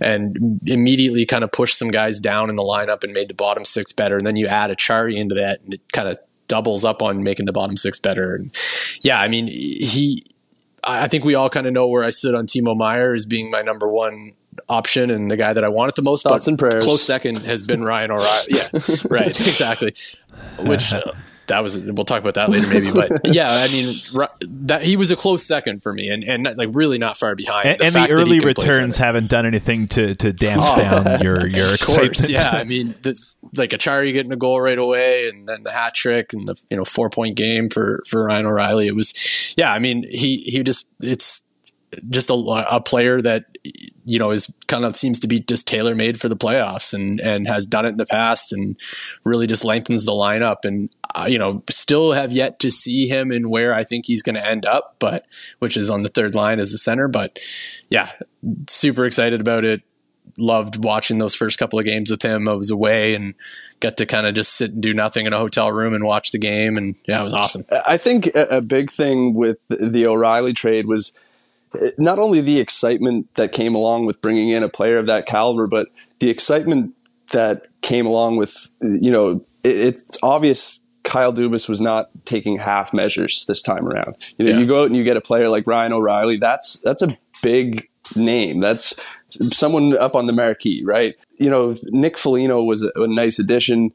and 0.00 0.58
immediately 0.66 1.26
kind 1.26 1.44
of 1.44 1.52
pushed 1.52 1.76
some 1.76 1.90
guys 1.90 2.18
down 2.18 2.48
in 2.48 2.56
the 2.56 2.62
lineup 2.62 3.04
and 3.04 3.12
made 3.12 3.28
the 3.28 3.34
bottom 3.34 3.66
six 3.66 3.92
better. 3.92 4.16
And 4.16 4.26
then 4.26 4.36
you 4.36 4.46
add 4.46 4.70
Acciari 4.70 5.16
into 5.16 5.34
that, 5.34 5.60
and 5.60 5.74
it 5.74 5.80
kind 5.92 6.08
of 6.08 6.18
doubles 6.52 6.84
up 6.84 7.00
on 7.00 7.22
making 7.22 7.46
the 7.46 7.52
bottom 7.52 7.78
six 7.78 7.98
better. 7.98 8.34
And 8.34 8.54
yeah, 9.00 9.18
I 9.18 9.26
mean, 9.26 9.46
he, 9.46 10.22
I 10.84 11.08
think 11.08 11.24
we 11.24 11.34
all 11.34 11.48
kind 11.48 11.66
of 11.66 11.72
know 11.72 11.86
where 11.86 12.04
I 12.04 12.10
sit 12.10 12.34
on 12.34 12.44
Timo 12.44 12.76
Meier 12.76 13.14
as 13.14 13.24
being 13.24 13.50
my 13.50 13.62
number 13.62 13.88
one 13.88 14.34
option 14.68 15.10
and 15.10 15.30
the 15.30 15.38
guy 15.38 15.54
that 15.54 15.64
I 15.64 15.68
wanted 15.68 15.94
the 15.94 16.02
most. 16.02 16.24
Thoughts 16.24 16.46
and 16.46 16.58
prayers. 16.58 16.84
Close 16.84 17.02
second 17.02 17.38
has 17.38 17.62
been 17.62 17.82
Ryan 17.82 18.10
O'Reilly. 18.10 18.48
Yeah, 18.50 18.68
right, 19.10 19.28
exactly. 19.28 19.94
Which 20.58 20.92
uh, 20.92 21.00
that 21.46 21.62
was 21.62 21.80
we'll 21.80 22.04
talk 22.04 22.20
about 22.20 22.34
that 22.34 22.48
later 22.48 22.66
maybe 22.72 22.88
but 22.94 23.20
yeah 23.34 23.48
i 23.48 23.68
mean 23.68 23.92
that 24.42 24.82
he 24.82 24.96
was 24.96 25.10
a 25.10 25.16
close 25.16 25.44
second 25.44 25.82
for 25.82 25.92
me 25.92 26.08
and 26.08 26.24
and 26.24 26.56
like 26.56 26.68
really 26.72 26.98
not 26.98 27.16
far 27.16 27.34
behind. 27.34 27.66
And 27.66 27.78
the, 27.78 27.84
and 27.84 27.94
the 27.94 28.10
early 28.10 28.40
returns 28.40 28.96
haven't 28.96 29.28
done 29.28 29.46
anything 29.46 29.88
to 29.88 30.14
to 30.14 30.32
damp 30.32 30.62
oh, 30.64 30.80
down 30.80 31.20
your 31.22 31.46
your 31.48 31.72
excitement 31.74 32.16
course, 32.16 32.28
yeah 32.28 32.50
i 32.50 32.64
mean 32.64 32.94
this 33.02 33.38
like 33.56 33.70
Acciari 33.70 34.12
getting 34.12 34.32
a 34.32 34.36
goal 34.36 34.60
right 34.60 34.78
away 34.78 35.28
and 35.28 35.46
then 35.46 35.62
the 35.62 35.72
hat 35.72 35.94
trick 35.94 36.32
and 36.32 36.46
the 36.46 36.60
you 36.70 36.76
know 36.76 36.84
four 36.84 37.10
point 37.10 37.36
game 37.36 37.68
for 37.68 38.02
for 38.06 38.24
Ryan 38.24 38.46
O'Reilly 38.46 38.86
it 38.86 38.94
was 38.94 39.54
yeah 39.56 39.72
i 39.72 39.78
mean 39.78 40.04
he 40.08 40.38
he 40.46 40.62
just 40.62 40.90
it's 41.00 41.48
just 42.08 42.30
a, 42.30 42.34
a 42.34 42.80
player 42.80 43.20
that 43.20 43.44
you 44.04 44.18
know 44.18 44.30
is 44.30 44.52
kind 44.66 44.84
of 44.84 44.96
seems 44.96 45.20
to 45.20 45.28
be 45.28 45.40
just 45.40 45.68
tailor 45.68 45.94
made 45.94 46.18
for 46.18 46.28
the 46.28 46.36
playoffs 46.36 46.92
and 46.92 47.20
and 47.20 47.46
has 47.46 47.66
done 47.66 47.84
it 47.84 47.90
in 47.90 47.96
the 47.96 48.06
past 48.06 48.52
and 48.52 48.78
really 49.24 49.46
just 49.46 49.64
lengthens 49.64 50.04
the 50.04 50.12
lineup. 50.12 50.64
And 50.64 50.90
uh, 51.14 51.26
you 51.28 51.38
know 51.38 51.62
still 51.70 52.12
have 52.12 52.32
yet 52.32 52.58
to 52.60 52.70
see 52.70 53.06
him 53.06 53.30
in 53.30 53.50
where 53.50 53.74
I 53.74 53.84
think 53.84 54.06
he's 54.06 54.22
going 54.22 54.36
to 54.36 54.46
end 54.46 54.66
up 54.66 54.96
but 54.98 55.26
which 55.58 55.76
is 55.76 55.90
on 55.90 56.02
the 56.02 56.08
third 56.08 56.34
line 56.34 56.58
as 56.58 56.72
a 56.72 56.78
center. 56.78 57.08
But 57.08 57.38
yeah 57.90 58.10
super 58.68 59.06
excited 59.06 59.40
about 59.40 59.64
it. 59.64 59.82
Loved 60.38 60.82
watching 60.82 61.18
those 61.18 61.34
first 61.34 61.58
couple 61.58 61.78
of 61.78 61.84
games 61.84 62.10
with 62.10 62.22
him. 62.22 62.48
I 62.48 62.54
was 62.54 62.70
away 62.70 63.14
and 63.14 63.34
got 63.80 63.98
to 63.98 64.06
kind 64.06 64.26
of 64.26 64.34
just 64.34 64.54
sit 64.54 64.72
and 64.72 64.82
do 64.82 64.94
nothing 64.94 65.26
in 65.26 65.32
a 65.32 65.38
hotel 65.38 65.70
room 65.70 65.92
and 65.92 66.04
watch 66.04 66.30
the 66.30 66.38
game. 66.38 66.76
And 66.76 66.96
yeah 67.06 67.20
it 67.20 67.24
was 67.24 67.34
awesome. 67.34 67.64
I 67.86 67.98
think 67.98 68.30
a 68.34 68.62
big 68.62 68.90
thing 68.90 69.34
with 69.34 69.58
the 69.68 70.06
O'Reilly 70.06 70.54
trade 70.54 70.86
was 70.86 71.12
not 71.98 72.18
only 72.18 72.40
the 72.40 72.60
excitement 72.60 73.32
that 73.34 73.52
came 73.52 73.74
along 73.74 74.06
with 74.06 74.20
bringing 74.20 74.50
in 74.50 74.62
a 74.62 74.68
player 74.68 74.98
of 74.98 75.06
that 75.06 75.26
caliber, 75.26 75.66
but 75.66 75.88
the 76.18 76.30
excitement 76.30 76.94
that 77.32 77.66
came 77.80 78.06
along 78.06 78.36
with, 78.36 78.68
you 78.80 79.10
know, 79.10 79.44
it, 79.64 79.68
it's 79.68 80.18
obvious 80.22 80.80
Kyle 81.04 81.32
Dubas 81.32 81.68
was 81.68 81.80
not 81.80 82.10
taking 82.24 82.58
half 82.58 82.92
measures 82.92 83.44
this 83.46 83.62
time 83.62 83.86
around. 83.86 84.16
You 84.38 84.46
know, 84.46 84.52
yeah. 84.52 84.58
you 84.58 84.66
go 84.66 84.82
out 84.82 84.86
and 84.86 84.96
you 84.96 85.04
get 85.04 85.16
a 85.16 85.20
player 85.20 85.48
like 85.48 85.66
Ryan 85.66 85.92
O'Reilly. 85.92 86.36
That's 86.36 86.80
that's 86.80 87.02
a 87.02 87.16
big 87.42 87.88
name. 88.16 88.60
That's 88.60 88.98
someone 89.26 89.96
up 89.98 90.14
on 90.14 90.26
the 90.26 90.32
marquee, 90.32 90.82
right? 90.84 91.16
You 91.38 91.50
know, 91.50 91.76
Nick 91.84 92.18
Foligno 92.18 92.62
was 92.62 92.82
a, 92.82 92.92
a 92.96 93.08
nice 93.08 93.38
addition 93.38 93.92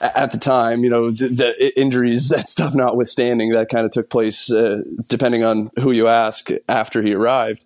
at 0.00 0.32
the 0.32 0.38
time, 0.38 0.84
you 0.84 0.90
know, 0.90 1.10
the, 1.10 1.28
the, 1.28 1.80
injuries, 1.80 2.28
that 2.28 2.48
stuff 2.48 2.74
notwithstanding, 2.74 3.50
that 3.50 3.68
kind 3.68 3.84
of 3.84 3.90
took 3.90 4.08
place, 4.10 4.52
uh, 4.52 4.82
depending 5.08 5.44
on 5.44 5.70
who 5.80 5.90
you 5.90 6.06
ask 6.06 6.48
after 6.68 7.02
he 7.02 7.14
arrived. 7.14 7.64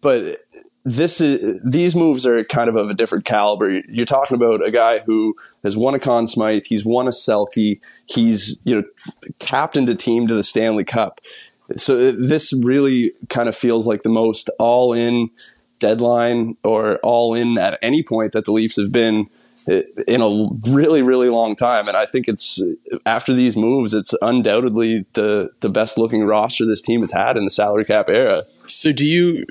But 0.00 0.44
this 0.84 1.20
is, 1.20 1.60
these 1.64 1.96
moves 1.96 2.26
are 2.26 2.42
kind 2.44 2.68
of 2.68 2.76
of 2.76 2.90
a 2.90 2.94
different 2.94 3.24
caliber. 3.24 3.80
You're 3.88 4.06
talking 4.06 4.36
about 4.36 4.66
a 4.66 4.70
guy 4.70 5.00
who 5.00 5.34
has 5.62 5.76
won 5.76 5.94
a 5.94 5.98
Conn 5.98 6.26
Smythe, 6.26 6.64
he's 6.66 6.84
won 6.84 7.06
a 7.06 7.10
Selke, 7.10 7.80
he's, 8.06 8.60
you 8.64 8.76
know, 8.76 8.84
captained 9.38 9.88
a 9.88 9.94
team 9.94 10.28
to 10.28 10.34
the 10.34 10.44
Stanley 10.44 10.84
Cup. 10.84 11.20
So 11.76 12.12
this 12.12 12.52
really 12.52 13.12
kind 13.30 13.48
of 13.48 13.56
feels 13.56 13.86
like 13.86 14.02
the 14.02 14.10
most 14.10 14.50
all 14.58 14.92
in 14.92 15.30
deadline 15.80 16.56
or 16.62 16.96
all 16.98 17.34
in 17.34 17.58
at 17.58 17.78
any 17.82 18.02
point 18.02 18.32
that 18.32 18.44
the 18.44 18.52
Leafs 18.52 18.76
have 18.76 18.92
been 18.92 19.28
in 19.68 20.20
a 20.20 20.48
really 20.70 21.02
really 21.02 21.28
long 21.28 21.56
time. 21.56 21.88
And 21.88 21.96
i 21.96 22.06
think 22.06 22.28
it's 22.28 22.62
after 23.06 23.34
these 23.34 23.56
moves 23.56 23.94
it's 23.94 24.14
undoubtedly 24.22 25.06
the 25.14 25.50
the 25.60 25.68
best 25.68 25.98
looking 25.98 26.24
roster 26.24 26.66
this 26.66 26.82
team 26.82 27.00
has 27.00 27.12
had 27.12 27.36
in 27.36 27.44
the 27.44 27.50
salary 27.50 27.84
cap 27.84 28.08
era. 28.08 28.44
So 28.66 28.92
do 28.92 29.06
you 29.06 29.44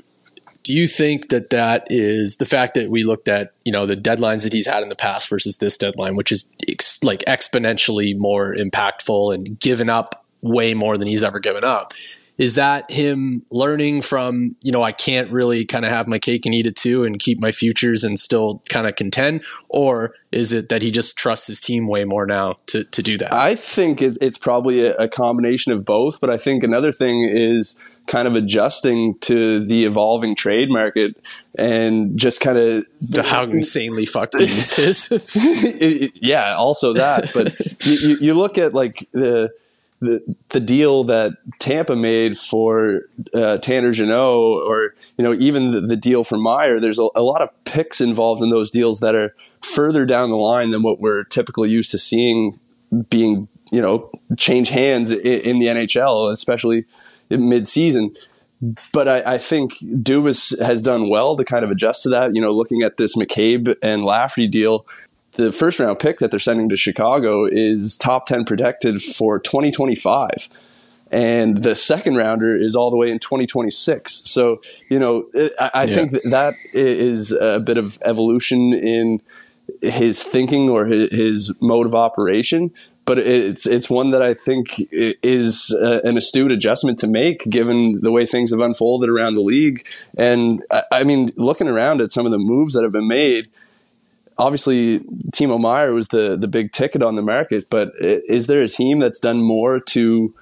do 0.64 0.72
you 0.72 0.86
think 0.88 1.28
that 1.28 1.50
that 1.50 1.86
is 1.90 2.38
the 2.38 2.46
fact 2.46 2.74
that 2.74 2.90
we 2.90 3.04
looked 3.04 3.28
at 3.28 3.52
you 3.64 3.72
know 3.72 3.86
the 3.86 3.96
deadlines 3.96 4.42
that 4.42 4.52
he's 4.52 4.66
had 4.66 4.82
in 4.82 4.88
the 4.88 4.96
past 4.96 5.28
versus 5.28 5.58
this 5.58 5.78
deadline 5.78 6.16
which 6.16 6.32
is 6.32 6.50
ex- 6.68 7.02
like 7.04 7.20
exponentially 7.20 8.16
more 8.16 8.54
impactful 8.54 9.32
and 9.32 9.60
given 9.60 9.88
up 9.88 10.24
way 10.40 10.74
more 10.74 10.96
than 10.96 11.06
he's 11.06 11.22
ever 11.22 11.38
given 11.38 11.64
up 11.64 11.92
is 12.36 12.56
that 12.56 12.90
him 12.90 13.44
learning 13.50 14.02
from 14.02 14.56
you 14.62 14.72
know 14.72 14.82
i 14.82 14.92
can't 14.92 15.30
really 15.30 15.64
kind 15.64 15.84
of 15.84 15.90
have 15.90 16.06
my 16.06 16.18
cake 16.18 16.44
and 16.46 16.54
eat 16.54 16.66
it 16.66 16.76
too 16.76 17.04
and 17.04 17.18
keep 17.18 17.40
my 17.40 17.50
futures 17.50 18.04
and 18.04 18.18
still 18.18 18.62
kind 18.68 18.86
of 18.86 18.96
contend 18.96 19.44
or 19.68 20.14
is 20.32 20.52
it 20.52 20.68
that 20.68 20.82
he 20.82 20.90
just 20.90 21.16
trusts 21.16 21.46
his 21.46 21.60
team 21.60 21.86
way 21.86 22.04
more 22.04 22.26
now 22.26 22.54
to, 22.66 22.84
to 22.84 23.02
do 23.02 23.16
that 23.16 23.32
i 23.32 23.54
think 23.54 24.02
it's, 24.02 24.18
it's 24.18 24.38
probably 24.38 24.84
a, 24.84 24.94
a 24.96 25.08
combination 25.08 25.72
of 25.72 25.84
both 25.84 26.20
but 26.20 26.30
i 26.30 26.36
think 26.36 26.62
another 26.62 26.92
thing 26.92 27.24
is 27.24 27.76
kind 28.06 28.28
of 28.28 28.34
adjusting 28.34 29.18
to 29.18 29.64
the 29.66 29.84
evolving 29.84 30.34
trade 30.34 30.70
market 30.70 31.16
and 31.58 32.18
just 32.18 32.40
kind 32.40 32.58
of 32.58 32.86
how 33.24 33.44
insanely 33.44 34.04
fucked 34.04 34.32
the 34.32 34.44
East 34.44 34.78
is. 34.78 36.12
yeah, 36.20 36.54
also 36.54 36.92
that. 36.92 37.30
But 37.32 37.58
you, 37.86 38.08
you, 38.08 38.16
you 38.20 38.34
look 38.34 38.58
at 38.58 38.74
like 38.74 39.08
the 39.12 39.50
the, 40.04 40.36
the 40.50 40.60
deal 40.60 41.04
that 41.04 41.32
Tampa 41.58 41.96
made 41.96 42.38
for 42.38 43.02
uh, 43.32 43.58
Tanner 43.58 43.92
Jeannot, 43.92 44.66
or 44.66 44.94
you 45.18 45.24
know 45.24 45.34
even 45.34 45.70
the, 45.70 45.80
the 45.80 45.96
deal 45.96 46.24
for 46.24 46.38
Meier, 46.38 46.80
there's 46.80 46.98
a, 46.98 47.08
a, 47.14 47.22
lot 47.22 47.42
of 47.42 47.50
picks 47.64 48.00
involved 48.00 48.42
in 48.42 48.50
those 48.50 48.70
deals 48.70 49.00
that 49.00 49.14
are 49.14 49.34
further 49.62 50.06
down 50.06 50.30
the 50.30 50.36
line 50.36 50.70
than 50.70 50.82
what 50.82 51.00
we're 51.00 51.24
typically 51.24 51.70
used 51.70 51.90
to 51.90 51.98
seeing 51.98 52.58
being 53.10 53.48
you 53.72 53.80
know 53.80 54.08
change 54.38 54.68
hands 54.68 55.10
in, 55.10 55.20
in 55.20 55.58
the 55.58 55.66
NHL, 55.66 56.32
especially 56.32 56.84
mid 57.30 57.66
season. 57.66 58.14
But 58.92 59.08
I, 59.08 59.34
I, 59.34 59.38
think 59.38 59.74
Dubas 59.80 60.58
has 60.64 60.80
done 60.80 61.10
well 61.10 61.36
to 61.36 61.44
kind 61.44 61.64
of 61.64 61.70
adjust 61.70 62.04
to 62.04 62.08
that. 62.10 62.34
You 62.34 62.40
know, 62.40 62.50
looking 62.50 62.82
at 62.82 62.96
this 62.96 63.14
McCabe 63.16 63.74
and 63.82 64.04
Lafferty 64.04 64.48
deal, 64.48 64.86
the 65.36 65.52
first 65.52 65.78
round 65.78 65.98
pick 65.98 66.18
that 66.18 66.30
they're 66.30 66.38
sending 66.38 66.68
to 66.68 66.76
Chicago 66.76 67.44
is 67.44 67.96
top 67.96 68.26
10 68.26 68.44
protected 68.44 69.02
for 69.02 69.38
2025 69.38 70.48
and 71.12 71.62
the 71.62 71.76
second 71.76 72.16
rounder 72.16 72.56
is 72.56 72.74
all 72.74 72.90
the 72.90 72.96
way 72.96 73.10
in 73.10 73.18
2026 73.18 74.12
so 74.12 74.60
you 74.88 74.98
know 74.98 75.24
i, 75.60 75.70
I 75.74 75.84
yeah. 75.84 75.86
think 75.86 76.12
that, 76.12 76.22
that 76.30 76.54
is 76.72 77.32
a 77.32 77.60
bit 77.60 77.78
of 77.78 77.98
evolution 78.04 78.72
in 78.72 79.20
his 79.82 80.22
thinking 80.22 80.70
or 80.70 80.86
his, 80.86 81.10
his 81.10 81.52
mode 81.60 81.86
of 81.86 81.94
operation 81.94 82.72
but 83.06 83.18
it's 83.18 83.66
it's 83.66 83.90
one 83.90 84.10
that 84.12 84.22
I 84.22 84.34
think 84.34 84.76
is 84.90 85.74
uh, 85.78 86.00
an 86.04 86.16
astute 86.16 86.52
adjustment 86.52 86.98
to 87.00 87.06
make 87.06 87.44
given 87.50 88.00
the 88.00 88.10
way 88.10 88.26
things 88.26 88.50
have 88.50 88.60
unfolded 88.60 89.10
around 89.10 89.34
the 89.34 89.42
league. 89.42 89.86
And 90.16 90.62
I 90.90 91.04
mean, 91.04 91.32
looking 91.36 91.68
around 91.68 92.00
at 92.00 92.12
some 92.12 92.24
of 92.26 92.32
the 92.32 92.38
moves 92.38 92.72
that 92.74 92.82
have 92.82 92.92
been 92.92 93.08
made, 93.08 93.50
obviously 94.38 95.00
Timo 95.34 95.60
Meier 95.60 95.92
was 95.92 96.08
the 96.08 96.36
the 96.36 96.48
big 96.48 96.72
ticket 96.72 97.02
on 97.02 97.16
the 97.16 97.22
market, 97.22 97.66
but 97.70 97.92
is 98.00 98.46
there 98.46 98.62
a 98.62 98.68
team 98.68 98.98
that's 98.98 99.20
done 99.20 99.42
more 99.42 99.80
to 99.80 100.34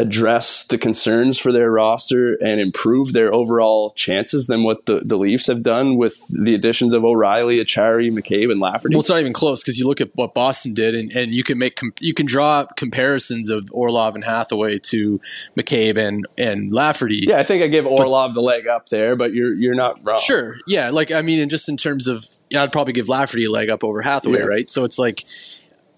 address 0.00 0.66
the 0.66 0.78
concerns 0.78 1.38
for 1.38 1.52
their 1.52 1.70
roster 1.70 2.34
and 2.42 2.58
improve 2.58 3.12
their 3.12 3.32
overall 3.34 3.92
chances 3.96 4.46
than 4.46 4.64
what 4.64 4.86
the, 4.86 5.00
the 5.04 5.16
Leafs 5.16 5.46
have 5.46 5.62
done 5.62 5.96
with 5.96 6.26
the 6.30 6.54
additions 6.54 6.94
of 6.94 7.04
O'Reilly, 7.04 7.58
Acciari, 7.62 8.10
McCabe, 8.10 8.50
and 8.50 8.60
Lafferty. 8.60 8.94
Well, 8.94 9.00
it's 9.00 9.10
not 9.10 9.20
even 9.20 9.34
close 9.34 9.62
because 9.62 9.78
you 9.78 9.86
look 9.86 10.00
at 10.00 10.10
what 10.14 10.32
Boston 10.32 10.72
did, 10.72 10.94
and, 10.94 11.12
and 11.12 11.32
you 11.32 11.44
can 11.44 11.58
make 11.58 11.76
com- 11.76 11.92
you 12.00 12.14
can 12.14 12.24
draw 12.24 12.64
comparisons 12.76 13.50
of 13.50 13.64
Orlov 13.72 14.14
and 14.14 14.24
Hathaway 14.24 14.78
to 14.78 15.20
McCabe 15.58 15.98
and 15.98 16.26
and 16.38 16.72
Lafferty. 16.72 17.26
Yeah, 17.28 17.38
I 17.38 17.42
think 17.42 17.62
I 17.62 17.66
give 17.66 17.86
Orlov 17.86 18.30
but, 18.30 18.34
the 18.34 18.42
leg 18.42 18.66
up 18.66 18.88
there, 18.88 19.16
but 19.16 19.34
you're 19.34 19.54
you're 19.54 19.74
not 19.74 20.02
wrong. 20.02 20.20
Sure, 20.20 20.56
yeah, 20.66 20.90
like 20.90 21.12
I 21.12 21.20
mean, 21.20 21.40
and 21.40 21.50
just 21.50 21.68
in 21.68 21.76
terms 21.76 22.08
of 22.08 22.24
yeah, 22.50 22.64
I'd 22.64 22.72
probably 22.72 22.92
give 22.92 23.08
Lafferty 23.08 23.44
a 23.44 23.50
leg 23.50 23.70
up 23.70 23.84
over 23.84 24.02
Hathaway, 24.02 24.40
yeah. 24.40 24.44
right? 24.44 24.68
So 24.68 24.84
it's 24.84 24.98
like, 24.98 25.24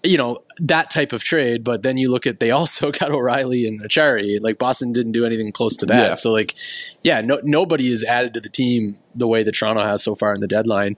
you 0.03 0.17
know, 0.17 0.43
that 0.59 0.91
type 0.91 1.11
of 1.11 1.23
trade. 1.23 1.63
But 1.63 1.81
then 1.81 1.97
you 1.97 2.11
look 2.11 2.27
at 2.27 2.39
they 2.39 2.51
also 2.51 2.91
got 2.99 3.11
O'Reilly 3.11 3.67
and 3.67 3.81
Acciari. 3.81 4.39
Like 4.39 4.59
Boston 4.59 4.93
didn't 4.93 5.13
do 5.13 5.25
anything 5.25 5.51
close 5.51 5.75
to 5.77 5.85
that. 5.87 6.09
Yeah. 6.09 6.13
So 6.15 6.31
like, 6.31 6.55
yeah, 7.01 7.21
no, 7.21 7.39
nobody 7.43 7.91
is 7.91 8.03
added 8.03 8.35
to 8.35 8.39
the 8.39 8.49
team 8.49 8.99
the 9.15 9.27
way 9.27 9.43
that 9.43 9.53
Toronto 9.53 9.83
has 9.83 10.03
so 10.03 10.15
far 10.15 10.33
in 10.33 10.41
the 10.41 10.47
deadline. 10.47 10.95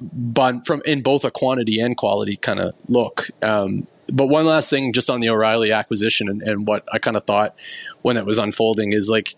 But 0.00 0.66
from 0.66 0.80
in 0.86 1.02
both 1.02 1.24
a 1.24 1.30
quantity 1.30 1.80
and 1.80 1.96
quality 1.96 2.36
kind 2.36 2.60
of 2.60 2.74
look. 2.88 3.28
Um, 3.42 3.86
but 4.10 4.28
one 4.28 4.46
last 4.46 4.70
thing, 4.70 4.94
just 4.94 5.10
on 5.10 5.20
the 5.20 5.28
O'Reilly 5.28 5.70
acquisition 5.70 6.30
and, 6.30 6.40
and 6.40 6.66
what 6.66 6.88
I 6.90 6.98
kind 6.98 7.16
of 7.16 7.24
thought 7.24 7.54
when 8.00 8.16
it 8.16 8.24
was 8.24 8.38
unfolding 8.38 8.94
is 8.94 9.10
like 9.10 9.34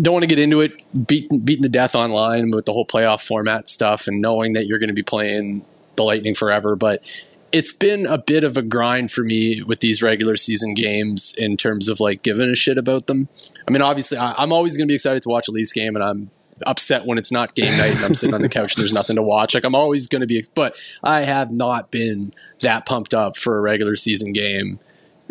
don't 0.00 0.12
want 0.12 0.22
to 0.22 0.28
get 0.28 0.38
into 0.38 0.60
it, 0.60 0.82
beating 1.06 1.62
the 1.62 1.68
death 1.68 1.94
online 1.94 2.50
with 2.50 2.64
the 2.64 2.72
whole 2.72 2.86
playoff 2.86 3.26
format 3.26 3.68
stuff, 3.68 4.06
and 4.06 4.20
knowing 4.20 4.54
that 4.54 4.66
you're 4.66 4.78
going 4.78 4.88
to 4.88 4.94
be 4.94 5.02
playing 5.02 5.64
the 5.96 6.02
Lightning 6.02 6.34
forever. 6.34 6.76
But 6.76 7.04
it's 7.52 7.72
been 7.72 8.06
a 8.06 8.16
bit 8.16 8.44
of 8.44 8.56
a 8.56 8.62
grind 8.62 9.10
for 9.10 9.22
me 9.22 9.62
with 9.62 9.80
these 9.80 10.02
regular 10.02 10.36
season 10.36 10.72
games 10.74 11.34
in 11.36 11.56
terms 11.56 11.88
of 11.88 12.00
like 12.00 12.22
giving 12.22 12.48
a 12.48 12.56
shit 12.56 12.78
about 12.78 13.06
them. 13.06 13.28
I 13.68 13.70
mean, 13.70 13.82
obviously, 13.82 14.16
I, 14.16 14.42
am 14.42 14.52
always 14.52 14.76
going 14.76 14.88
to 14.88 14.90
be 14.90 14.94
excited 14.94 15.22
to 15.24 15.28
watch 15.28 15.48
a 15.48 15.50
Leafs 15.50 15.72
game, 15.72 15.94
and 15.94 16.02
I'm 16.02 16.30
upset 16.66 17.04
when 17.04 17.18
it's 17.18 17.32
not 17.32 17.54
game 17.54 17.76
night 17.76 17.94
and 17.94 18.04
I'm 18.04 18.14
sitting 18.14 18.34
on 18.34 18.40
the 18.40 18.48
couch 18.48 18.76
and 18.76 18.82
there's 18.82 18.92
nothing 18.92 19.16
to 19.16 19.22
watch. 19.22 19.54
Like 19.54 19.64
I'm 19.64 19.74
always 19.74 20.06
going 20.06 20.20
to 20.20 20.26
be, 20.26 20.42
but 20.54 20.76
I 21.02 21.20
have 21.20 21.50
not 21.50 21.90
been 21.90 22.32
that 22.60 22.86
pumped 22.86 23.14
up 23.14 23.36
for 23.36 23.58
a 23.58 23.60
regular 23.60 23.96
season 23.96 24.32
game. 24.32 24.80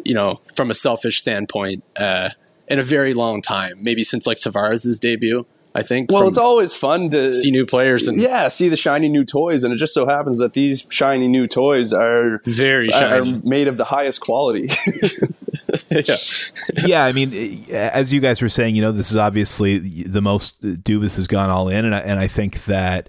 You 0.04 0.15
know, 0.15 0.39
from 0.56 0.71
a 0.71 0.74
selfish 0.74 1.19
standpoint. 1.19 1.84
Uh, 1.95 2.30
in 2.67 2.80
a 2.80 2.84
very 2.84 3.13
long 3.13 3.41
time, 3.41 3.84
maybe 3.84 4.04
since 4.04 4.26
like 4.28 4.38
Tavares' 4.38 5.00
debut. 5.00 5.45
I 5.74 5.84
think. 5.84 6.12
Well, 6.12 6.28
it's 6.28 6.38
always 6.38 6.76
fun 6.76 7.10
to 7.12 7.32
see 7.32 7.50
new 7.50 7.65
players 7.65 8.06
and 8.08 8.19
yeah, 8.19 8.50
see 8.50 8.67
the 8.67 8.76
shiny 8.76 9.08
new 9.08 9.24
toys, 9.24 9.63
and 9.63 9.74
it 9.74 9.78
just 9.78 9.93
so 9.93 10.06
happens 10.06 10.39
that 10.39 10.52
these 10.52 10.86
shiny 10.89 11.30
new 11.30 11.47
toys 11.47 11.93
are 11.93 12.41
very 12.43 12.89
shiny. 12.89 13.36
are 13.36 13.39
made 13.45 13.69
of 13.69 13.78
the 13.78 13.86
highest 13.86 14.19
quality. 14.19 14.69
yeah. 15.89 16.17
yeah, 16.86 17.06
I 17.06 17.13
mean, 17.13 17.32
as 17.71 18.12
you 18.12 18.19
guys 18.19 18.41
were 18.41 18.50
saying, 18.50 18.76
you 18.76 18.82
know, 18.82 18.91
this 18.91 19.12
is 19.12 19.17
obviously 19.17 19.78
the 19.80 20.21
most 20.21 20.62
Dubas 20.62 21.15
has 21.15 21.28
gone 21.28 21.50
all 21.50 21.69
in, 21.69 21.86
and 21.86 21.95
I, 21.95 22.00
and 22.00 22.19
I 22.19 22.28
think 22.28 22.65
that 22.65 23.08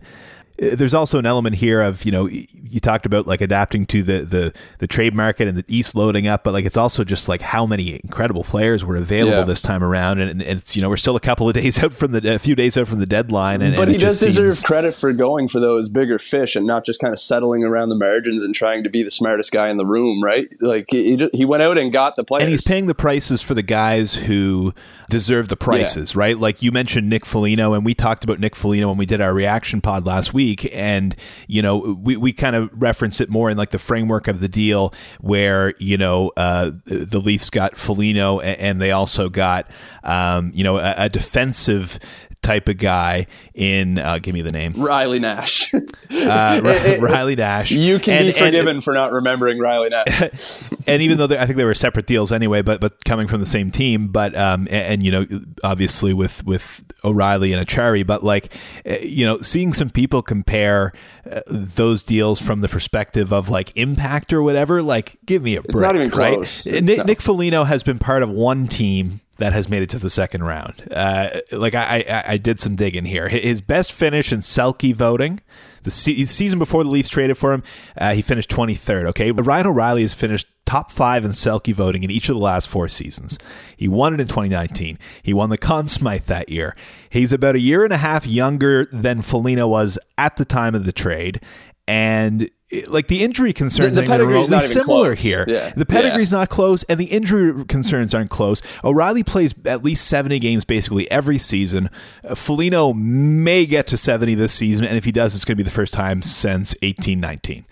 uh, 0.63 0.77
there's 0.77 0.95
also 0.95 1.19
an 1.19 1.27
element 1.27 1.57
here 1.57 1.83
of 1.83 2.05
you 2.05 2.13
know 2.13 2.29
you 2.73 2.81
talked 2.81 3.07
about 3.07 3.27
like 3.27 3.41
adapting 3.41 3.87
to 3.87 4.03
the 4.03 4.21
the 4.21 4.53
the 4.79 4.87
trade 4.87 5.15
market 5.15 5.49
and 5.49 5.57
the 5.57 5.65
east 5.69 5.95
loading 5.95 6.27
up 6.27 6.45
but 6.45 6.53
like 6.53 6.65
it's 6.65 6.77
also 6.77 7.05
just 7.05 7.29
like 7.29 7.41
how 7.41 7.67
many 7.67 8.01
incredible 8.03 8.45
players 8.45 8.85
were 8.85 8.97
available 8.97 9.39
yeah. 9.39 9.45
this 9.45 9.63
time 9.63 9.83
around 9.83 10.21
and, 10.21 10.43
and, 10.43 10.43
it's 10.43 10.77
you 10.77 10.83
know 10.83 10.89
we're 10.89 10.97
still 10.97 11.17
a 11.17 11.21
couple 11.21 11.49
of 11.49 11.55
days 11.63 11.83
out 11.83 11.93
from 11.93 12.13
the 12.13 12.35
a 12.35 12.39
few 12.39 12.55
days 12.55 12.77
out 12.77 12.87
from 12.87 12.99
the 12.99 13.07
deadline 13.07 13.63
and, 13.63 13.77
but 13.77 13.85
and 13.85 13.93
he 13.93 13.99
does 13.99 14.21
deserve 14.21 14.55
seems... 14.55 14.65
credit 14.65 14.95
for 14.95 15.13
going 15.13 15.49
for 15.49 15.61
those 15.61 15.89
bigger 15.89 16.19
fish 16.19 16.55
and 16.55 16.67
not 16.67 16.85
just 16.85 17.01
kind 17.01 17.13
of 17.13 17.19
settling 17.19 17.65
around 17.65 17.89
the 17.89 17.97
margins 17.97 18.43
and 18.43 18.55
trying 18.55 18.83
to 18.83 18.91
be 18.91 19.03
the 19.03 19.11
smartest 19.11 19.53
guy 19.53 19.69
in 19.69 19.77
the 19.77 19.87
room 19.87 20.23
right 20.23 20.49
like 20.61 20.87
he, 20.91 21.17
just, 21.17 21.35
he 21.35 21.45
went 21.45 21.63
out 21.63 21.79
and 21.79 21.93
got 21.93 22.17
the 22.17 22.25
players 22.25 22.43
and 22.43 22.51
he's 22.51 22.67
paying 22.67 22.87
the 22.87 22.95
prices 22.95 23.43
for 23.43 23.55
the 23.55 23.63
guys 23.63 24.15
who 24.15 24.75
deserve 25.09 25.49
the 25.49 25.57
prices 25.57 26.15
yeah. 26.15 26.21
right 26.21 26.39
like 26.39 26.63
you 26.63 26.73
mentioned 26.73 27.09
Nick 27.09 27.27
Foligno 27.27 27.75
and 27.75 27.85
we 27.85 27.95
talked 27.95 28.25
about 28.25 28.39
Nick 28.39 28.55
Foligno 28.57 28.89
when 28.89 28.99
we 28.99 29.07
did 29.07 29.21
our 29.21 29.35
reaction 29.35 29.81
pod 29.81 30.07
last 30.07 30.33
week 30.33 30.43
week. 30.43 30.75
And, 30.75 31.15
you 31.47 31.63
know, 31.63 31.79
we, 31.79 32.17
we 32.17 32.33
kind 32.33 32.57
of 32.57 32.62
reference 32.73 33.21
it 33.21 33.29
more 33.29 33.51
in 33.51 33.57
like 33.57 33.71
the 33.71 33.79
framework 33.79 34.29
of 34.29 34.41
the 34.41 34.49
deal 34.49 34.93
where, 35.21 35.75
you 35.79 35.97
know, 35.97 36.33
uh, 36.37 36.71
the 36.85 37.21
Leafs 37.21 37.51
got 37.51 37.77
Foligno 37.77 38.41
and, 38.41 38.61
and 38.61 38.81
they 38.81 38.93
also 38.93 39.29
got, 39.29 39.71
um, 40.03 40.53
you 40.55 40.65
know, 40.65 40.79
a, 40.79 40.95
a 40.97 41.09
defensive 41.09 41.99
type 42.43 42.69
of 42.69 42.77
guy 42.77 43.27
in 43.55 43.99
uh, 43.99 44.19
give 44.19 44.35
me 44.35 44.43
the 44.43 44.53
name 44.53 44.73
Riley 44.77 45.21
Nash. 45.21 45.73
uh, 45.75 46.61
Riley 47.01 47.37
Nash. 47.37 47.71
You 47.71 47.99
can 47.99 48.15
and, 48.15 48.27
be 48.27 48.33
forgiven 48.33 48.77
and, 48.77 48.85
for 48.85 48.93
not 48.93 49.13
remembering 49.13 49.59
Riley 49.59 49.91
Nash. 49.91 50.31
and 50.89 51.03
even 51.03 51.19
though 51.19 51.27
they, 51.27 51.39
I 51.39 51.47
think 51.47 51.57
they 51.57 51.65
were 51.65 51.75
separate 51.75 52.07
deals 52.07 52.33
anyway, 52.33 52.63
but 52.63 52.81
but 52.81 53.05
coming 53.05 53.29
from 53.29 53.41
the 53.41 53.47
same 53.47 53.71
team, 53.71 54.09
but 54.09 54.37
um 54.37 54.67
and, 54.71 54.71
and 54.71 55.03
you 55.05 55.13
know 55.13 55.27
obviously 55.63 56.13
with 56.13 56.45
with 56.45 56.85
O'Reilly 57.05 57.53
and 57.53 57.67
Acciari, 57.67 58.07
but 58.07 58.23
like 58.23 58.53
eh, 58.85 58.99
you 59.03 59.25
know 59.25 59.39
seeing 59.39 59.73
some 59.73 59.91
people 59.91 60.21
compare 60.23 60.93
uh, 61.31 61.41
those 61.47 62.03
deals 62.03 62.41
from 62.41 62.61
the 62.61 62.69
perspective 62.69 63.33
of 63.33 63.49
like 63.49 63.73
impact 63.77 64.33
or 64.33 64.43
whatever, 64.43 64.83
like 64.83 65.17
give 65.25 65.43
me 65.43 65.55
a 65.57 65.63
break. 65.63 65.71
It's 65.71 65.81
not 65.81 65.95
even 65.95 66.11
close. 66.11 66.71
Right? 66.71 66.83
Nick, 66.83 66.99
no. 66.99 67.05
Nick 67.05 67.21
Foligno 67.21 67.65
has 67.65 67.83
been 67.83 67.99
part 67.99 68.23
of 68.23 68.31
one 68.31 68.67
team 68.67 69.21
that 69.39 69.53
has 69.53 69.69
made 69.69 69.83
it 69.83 69.89
to 69.91 69.99
the 69.99 70.11
second 70.11 70.45
round. 70.45 70.87
Uh, 70.91 71.29
like 71.51 71.75
I, 71.75 72.05
I, 72.09 72.25
I, 72.33 72.37
did 72.37 72.61
some 72.61 72.77
digging 72.77 73.07
here. 73.07 73.29
His 73.29 73.61
best 73.61 73.93
finish 73.93 74.33
in 74.33 74.41
Selke 74.41 74.95
voting, 74.95 75.41
the 75.85 75.91
se- 75.91 76.27
season 76.27 76.59
before 76.59 76.85
the 76.85 76.91
Leafs 76.91 77.09
traded 77.09 77.39
for 77.39 77.53
him, 77.53 77.63
uh, 77.97 78.13
he 78.13 78.23
finished 78.23 78.51
23rd. 78.51 79.07
Okay, 79.07 79.31
Ryan 79.31 79.69
O'Reilly 79.69 80.03
has 80.03 80.15
finished 80.15 80.47
top 80.67 80.93
five 80.93 81.25
in 81.25 81.33
Selke 81.33 81.75
voting 81.75 82.03
in 82.03 82.11
each 82.11 82.29
of 82.29 82.35
the 82.35 82.43
last 82.43 82.69
four 82.69 82.89
seasons. 82.89 83.39
He 83.77 83.89
won 83.89 84.15
it 84.15 84.21
in 84.21 84.29
2019. 84.29 84.99
He 85.23 85.33
won 85.33 85.51
the 85.51 85.59
Conn 85.59 85.89
Smythe 85.89 86.27
that 86.27 86.51
year. 86.51 86.77
He's 87.11 87.33
about 87.33 87.57
a 87.57 87.61
year 87.61 87.85
and 87.85 87.93
a 87.93 87.99
half 87.99 88.27
younger 88.27 88.87
than 88.93 89.23
Foligno 89.23 89.67
was 89.67 89.99
at 90.19 90.37
the 90.37 90.45
time 90.45 90.75
of 90.75 90.85
the 90.85 90.93
trade, 90.93 91.41
and 91.89 92.49
like 92.89 93.09
the 93.09 93.23
injury 93.23 93.53
concerns 93.53 93.95
the, 93.95 94.03
the 94.03 94.57
are 94.57 94.61
similar 94.61 95.15
close. 95.15 95.23
here. 95.23 95.45
Yeah. 95.47 95.73
The 95.77 95.87
pedigree's 95.87 96.33
yeah. 96.33 96.39
not 96.39 96.49
close, 96.49 96.83
and 96.85 96.99
the 96.99 97.07
injury 97.07 97.65
concerns 97.67 98.15
aren't 98.15 98.31
close. 98.31 98.63
O'Reilly 98.83 99.23
plays 99.23 99.55
at 99.65 99.85
least 99.85 100.07
seventy 100.07 100.39
games 100.39 100.65
basically 100.65 101.11
every 101.11 101.39
season. 101.39 101.91
Uh, 102.25 102.35
Foligno 102.35 102.93
may 102.93 103.67
get 103.67 103.87
to 103.89 103.97
seventy 103.97 104.35
this 104.35 104.55
season, 104.55 104.85
and 104.85 104.97
if 104.97 105.05
he 105.05 105.13
does, 105.13 105.35
it's 105.35 105.45
going 105.45 105.57
to 105.57 105.63
be 105.63 105.69
the 105.69 105.75
first 105.75 105.93
time 105.93 106.23
since 106.23 106.75
eighteen 106.83 107.21
nineteen. 107.21 107.65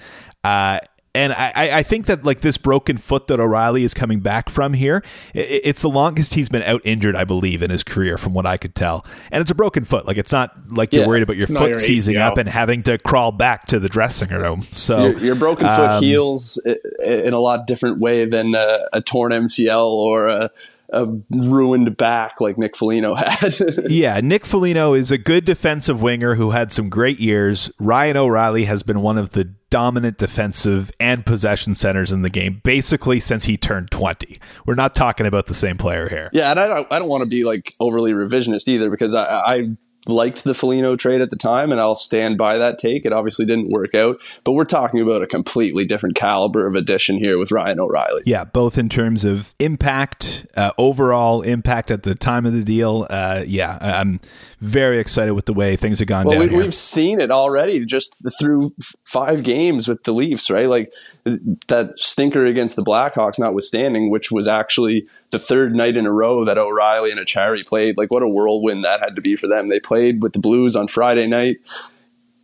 Uh, 0.42 0.78
and 1.12 1.32
I, 1.32 1.78
I 1.78 1.82
think 1.82 2.06
that 2.06 2.24
like 2.24 2.40
this 2.40 2.56
broken 2.56 2.96
foot 2.96 3.26
that 3.26 3.40
O'Reilly 3.40 3.82
is 3.82 3.94
coming 3.94 4.20
back 4.20 4.48
from 4.48 4.74
here, 4.74 5.02
it's 5.34 5.82
the 5.82 5.88
longest 5.88 6.34
he's 6.34 6.48
been 6.48 6.62
out 6.62 6.82
injured, 6.84 7.16
I 7.16 7.24
believe, 7.24 7.62
in 7.62 7.70
his 7.70 7.82
career, 7.82 8.16
from 8.16 8.32
what 8.32 8.46
I 8.46 8.56
could 8.56 8.76
tell. 8.76 9.04
And 9.32 9.40
it's 9.40 9.50
a 9.50 9.54
broken 9.56 9.84
foot. 9.84 10.06
Like 10.06 10.18
it's 10.18 10.30
not 10.30 10.54
like 10.70 10.92
you're 10.92 11.02
yeah, 11.02 11.08
worried 11.08 11.24
about 11.24 11.36
your 11.36 11.48
foot 11.48 11.70
your 11.70 11.78
seizing 11.80 12.16
up 12.16 12.38
and 12.38 12.48
having 12.48 12.84
to 12.84 12.96
crawl 12.98 13.32
back 13.32 13.66
to 13.66 13.80
the 13.80 13.88
dressing 13.88 14.28
room. 14.28 14.62
So 14.62 15.08
your, 15.08 15.18
your 15.18 15.34
broken 15.34 15.66
foot 15.66 15.90
um, 15.90 16.02
heals 16.02 16.58
in 17.04 17.32
a 17.32 17.40
lot 17.40 17.66
different 17.66 17.98
way 17.98 18.24
than 18.24 18.54
a, 18.54 18.86
a 18.92 19.00
torn 19.00 19.32
MCL 19.32 19.88
or 19.88 20.28
a 20.28 20.50
a 20.92 21.06
ruined 21.30 21.96
back 21.96 22.40
like 22.40 22.58
Nick 22.58 22.76
Foligno 22.76 23.14
had. 23.16 23.54
yeah, 23.88 24.20
Nick 24.20 24.44
Foligno 24.44 24.94
is 24.94 25.10
a 25.10 25.18
good 25.18 25.44
defensive 25.44 26.02
winger 26.02 26.34
who 26.34 26.50
had 26.50 26.72
some 26.72 26.88
great 26.88 27.20
years. 27.20 27.70
Ryan 27.78 28.16
O'Reilly 28.16 28.64
has 28.64 28.82
been 28.82 29.00
one 29.00 29.18
of 29.18 29.30
the 29.30 29.44
dominant 29.70 30.18
defensive 30.18 30.90
and 30.98 31.24
possession 31.24 31.74
centers 31.76 32.10
in 32.10 32.22
the 32.22 32.30
game 32.30 32.60
basically 32.64 33.20
since 33.20 33.44
he 33.44 33.56
turned 33.56 33.90
20. 33.90 34.38
We're 34.66 34.74
not 34.74 34.94
talking 34.96 35.26
about 35.26 35.46
the 35.46 35.54
same 35.54 35.76
player 35.76 36.08
here. 36.08 36.28
Yeah, 36.32 36.50
and 36.50 36.58
I 36.58 36.68
don't 36.68 36.92
I 36.92 36.98
don't 36.98 37.08
want 37.08 37.22
to 37.22 37.28
be 37.28 37.44
like 37.44 37.72
overly 37.78 38.12
revisionist 38.12 38.68
either 38.68 38.90
because 38.90 39.14
I, 39.14 39.24
I 39.24 39.68
liked 40.06 40.44
the 40.44 40.54
Foligno 40.54 40.96
trade 40.96 41.20
at 41.20 41.30
the 41.30 41.36
time, 41.36 41.72
and 41.72 41.80
I'll 41.80 41.94
stand 41.94 42.38
by 42.38 42.58
that 42.58 42.78
take. 42.78 43.04
It 43.04 43.12
obviously 43.12 43.44
didn't 43.44 43.68
work 43.68 43.94
out, 43.94 44.20
but 44.44 44.52
we're 44.52 44.64
talking 44.64 45.00
about 45.00 45.22
a 45.22 45.26
completely 45.26 45.84
different 45.84 46.16
caliber 46.16 46.66
of 46.66 46.74
addition 46.74 47.16
here 47.16 47.38
with 47.38 47.50
Ryan 47.50 47.80
O'Reilly. 47.80 48.22
Yeah, 48.24 48.44
both 48.44 48.78
in 48.78 48.88
terms 48.88 49.24
of 49.24 49.54
impact, 49.58 50.46
uh, 50.56 50.70
overall 50.78 51.42
impact 51.42 51.90
at 51.90 52.02
the 52.02 52.14
time 52.14 52.46
of 52.46 52.52
the 52.52 52.64
deal. 52.64 53.06
Uh, 53.10 53.44
yeah, 53.46 53.78
I'm 53.80 54.20
very 54.60 54.98
excited 54.98 55.34
with 55.34 55.46
the 55.46 55.54
way 55.54 55.76
things 55.76 55.98
have 55.98 56.08
gone 56.08 56.26
well, 56.26 56.38
down. 56.38 56.56
We, 56.56 56.64
have 56.64 56.74
seen 56.74 57.20
it 57.20 57.30
already 57.30 57.84
just 57.84 58.16
through 58.38 58.70
five 59.04 59.42
games 59.42 59.88
with 59.88 60.04
the 60.04 60.12
Leafs, 60.12 60.50
right? 60.50 60.66
Like 60.66 60.90
that 61.24 61.92
stinker 61.96 62.46
against 62.46 62.76
the 62.76 62.82
Blackhawks, 62.82 63.38
notwithstanding, 63.38 64.10
which 64.10 64.30
was 64.30 64.48
actually 64.48 65.06
the 65.30 65.38
third 65.38 65.74
night 65.74 65.96
in 65.96 66.06
a 66.06 66.12
row 66.12 66.44
that 66.44 66.58
O'Reilly 66.58 67.10
and 67.10 67.20
Acciari 67.20 67.64
played. 67.64 67.96
Like 67.96 68.10
what 68.10 68.22
a 68.22 68.28
whirlwind 68.28 68.84
that 68.84 69.00
had 69.00 69.16
to 69.16 69.22
be 69.22 69.36
for 69.36 69.46
them. 69.46 69.68
They 69.68 69.80
played 69.80 70.22
with 70.22 70.32
the 70.32 70.38
Blues 70.38 70.76
on 70.76 70.88
Friday 70.88 71.26
night. 71.26 71.58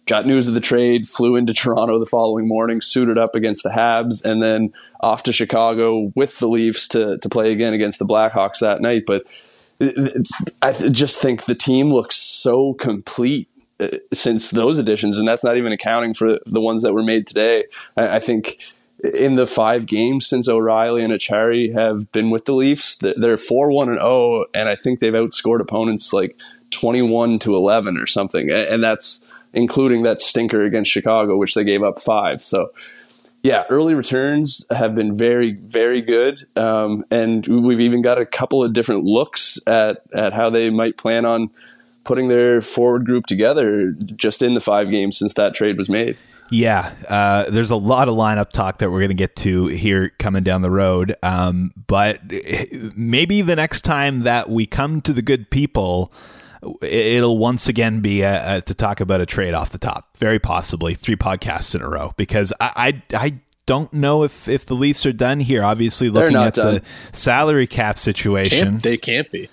Got 0.06 0.24
news 0.24 0.46
of 0.46 0.54
the 0.54 0.60
trade, 0.60 1.08
flew 1.08 1.34
into 1.34 1.52
Toronto 1.52 1.98
the 1.98 2.06
following 2.06 2.46
morning, 2.46 2.80
suited 2.80 3.18
up 3.18 3.34
against 3.34 3.64
the 3.64 3.70
Habs, 3.70 4.24
and 4.24 4.40
then 4.40 4.72
off 5.00 5.24
to 5.24 5.32
Chicago 5.32 6.12
with 6.14 6.38
the 6.38 6.48
Leafs 6.48 6.86
to 6.88 7.18
to 7.18 7.28
play 7.28 7.50
again 7.50 7.74
against 7.74 7.98
the 7.98 8.06
Blackhawks 8.06 8.60
that 8.60 8.80
night. 8.80 9.02
But 9.04 9.24
I 10.62 10.72
just 10.90 11.20
think 11.20 11.44
the 11.44 11.56
team 11.56 11.90
looks 11.90 12.16
so 12.16 12.74
complete 12.74 13.48
uh, 13.78 13.88
since 14.12 14.50
those 14.52 14.78
additions, 14.78 15.18
and 15.18 15.28
that's 15.28 15.44
not 15.44 15.56
even 15.56 15.72
accounting 15.72 16.14
for 16.14 16.38
the 16.46 16.60
ones 16.60 16.82
that 16.82 16.94
were 16.94 17.02
made 17.02 17.26
today. 17.26 17.64
I, 17.96 18.20
think 18.20 18.58
in 19.02 19.36
the 19.36 19.46
five 19.46 19.86
games 19.86 20.26
since 20.26 20.48
O'Reilly 20.48 21.02
and 21.02 21.12
Acciari 21.12 21.72
have 21.74 22.10
been 22.12 22.30
with 22.30 22.46
the 22.46 22.54
Leafs, 22.54 22.96
they're 22.96 23.36
four 23.36 23.70
one 23.70 23.88
and 23.88 23.98
zero, 23.98 24.08
oh, 24.08 24.46
and 24.54 24.68
I 24.68 24.76
think 24.76 25.00
they've 25.00 25.12
outscored 25.12 25.60
opponents 25.60 26.12
like 26.12 26.36
twenty 26.70 27.02
one 27.02 27.38
to 27.40 27.54
eleven 27.54 27.98
or 27.98 28.06
something, 28.06 28.50
and 28.50 28.82
that's 28.82 29.24
including 29.52 30.02
that 30.02 30.20
stinker 30.20 30.64
against 30.64 30.90
Chicago, 30.90 31.36
which 31.36 31.54
they 31.54 31.64
gave 31.64 31.82
up 31.82 32.00
five. 32.00 32.42
So 32.42 32.72
yeah, 33.42 33.64
early 33.70 33.94
returns 33.94 34.66
have 34.70 34.94
been 34.94 35.16
very, 35.16 35.52
very 35.52 36.00
good, 36.00 36.40
um, 36.56 37.04
and 37.10 37.46
we've 37.46 37.80
even 37.80 38.02
got 38.02 38.18
a 38.18 38.26
couple 38.26 38.64
of 38.64 38.72
different 38.72 39.04
looks 39.04 39.58
at 39.66 40.02
at 40.12 40.32
how 40.32 40.50
they 40.50 40.70
might 40.70 40.96
plan 40.96 41.24
on 41.24 41.50
putting 42.02 42.28
their 42.28 42.62
forward 42.62 43.04
group 43.04 43.26
together 43.26 43.92
just 43.92 44.42
in 44.42 44.54
the 44.54 44.60
five 44.60 44.90
games 44.90 45.18
since 45.18 45.34
that 45.34 45.54
trade 45.54 45.76
was 45.76 45.88
made. 45.88 46.16
Yeah, 46.50 46.94
uh, 47.08 47.50
there's 47.50 47.70
a 47.70 47.76
lot 47.76 48.08
of 48.08 48.14
lineup 48.14 48.50
talk 48.50 48.78
that 48.78 48.90
we're 48.90 49.00
going 49.00 49.08
to 49.08 49.14
get 49.14 49.36
to 49.36 49.66
here 49.66 50.10
coming 50.18 50.42
down 50.42 50.62
the 50.62 50.70
road. 50.70 51.16
Um, 51.22 51.72
but 51.86 52.20
maybe 52.96 53.42
the 53.42 53.56
next 53.56 53.82
time 53.82 54.20
that 54.20 54.48
we 54.48 54.66
come 54.66 55.00
to 55.02 55.12
the 55.12 55.22
good 55.22 55.50
people, 55.50 56.12
it'll 56.82 57.38
once 57.38 57.68
again 57.68 58.00
be 58.00 58.22
a, 58.22 58.56
a, 58.56 58.60
to 58.62 58.74
talk 58.74 59.00
about 59.00 59.20
a 59.20 59.26
trade 59.26 59.54
off 59.54 59.70
the 59.70 59.78
top. 59.78 60.16
Very 60.16 60.38
possibly 60.38 60.94
three 60.94 61.16
podcasts 61.16 61.74
in 61.74 61.82
a 61.82 61.88
row 61.88 62.14
because 62.16 62.52
I 62.60 63.02
I, 63.12 63.16
I 63.18 63.40
don't 63.66 63.92
know 63.92 64.22
if 64.22 64.48
if 64.48 64.64
the 64.66 64.74
Leafs 64.74 65.04
are 65.06 65.12
done 65.12 65.40
here. 65.40 65.62
Obviously, 65.62 66.08
looking 66.08 66.36
at 66.36 66.54
done. 66.54 66.74
the 66.76 66.82
salary 67.12 67.66
cap 67.66 67.98
situation, 67.98 68.70
can't, 68.70 68.82
they 68.82 68.96
can't 68.96 69.30
be. 69.30 69.48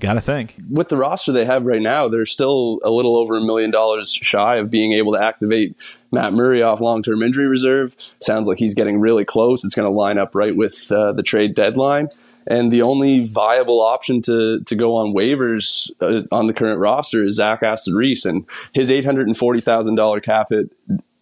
Got 0.00 0.14
to 0.14 0.20
think 0.20 0.56
with 0.70 0.88
the 0.88 0.96
roster 0.96 1.32
they 1.32 1.44
have 1.44 1.64
right 1.64 1.82
now, 1.82 2.08
they're 2.08 2.26
still 2.26 2.78
a 2.82 2.90
little 2.90 3.16
over 3.16 3.36
a 3.36 3.40
million 3.40 3.70
dollars 3.70 4.12
shy 4.12 4.56
of 4.56 4.70
being 4.70 4.92
able 4.92 5.12
to 5.12 5.22
activate 5.22 5.76
Matt 6.12 6.32
Murray 6.32 6.62
off 6.62 6.80
long 6.80 7.02
term 7.02 7.22
injury 7.22 7.46
reserve. 7.46 7.96
Sounds 8.20 8.48
like 8.48 8.58
he's 8.58 8.74
getting 8.74 9.00
really 9.00 9.24
close. 9.24 9.64
It's 9.64 9.74
going 9.74 9.90
to 9.90 9.96
line 9.96 10.18
up 10.18 10.34
right 10.34 10.56
with 10.56 10.90
uh, 10.90 11.12
the 11.12 11.22
trade 11.22 11.54
deadline 11.54 12.08
and 12.46 12.72
the 12.72 12.82
only 12.82 13.24
viable 13.24 13.80
option 13.80 14.22
to 14.22 14.60
to 14.60 14.74
go 14.74 14.96
on 14.96 15.14
waivers 15.14 15.90
uh, 16.00 16.26
on 16.34 16.46
the 16.46 16.54
current 16.54 16.78
roster 16.78 17.24
is 17.24 17.36
Zach 17.36 17.62
Aston 17.62 17.94
Reese, 17.94 18.24
and 18.24 18.46
his 18.74 18.90
eight 18.90 19.04
hundred 19.04 19.26
and 19.26 19.36
forty 19.36 19.60
thousand 19.60 19.94
dollar 19.94 20.20
cap 20.20 20.48
hit 20.50 20.70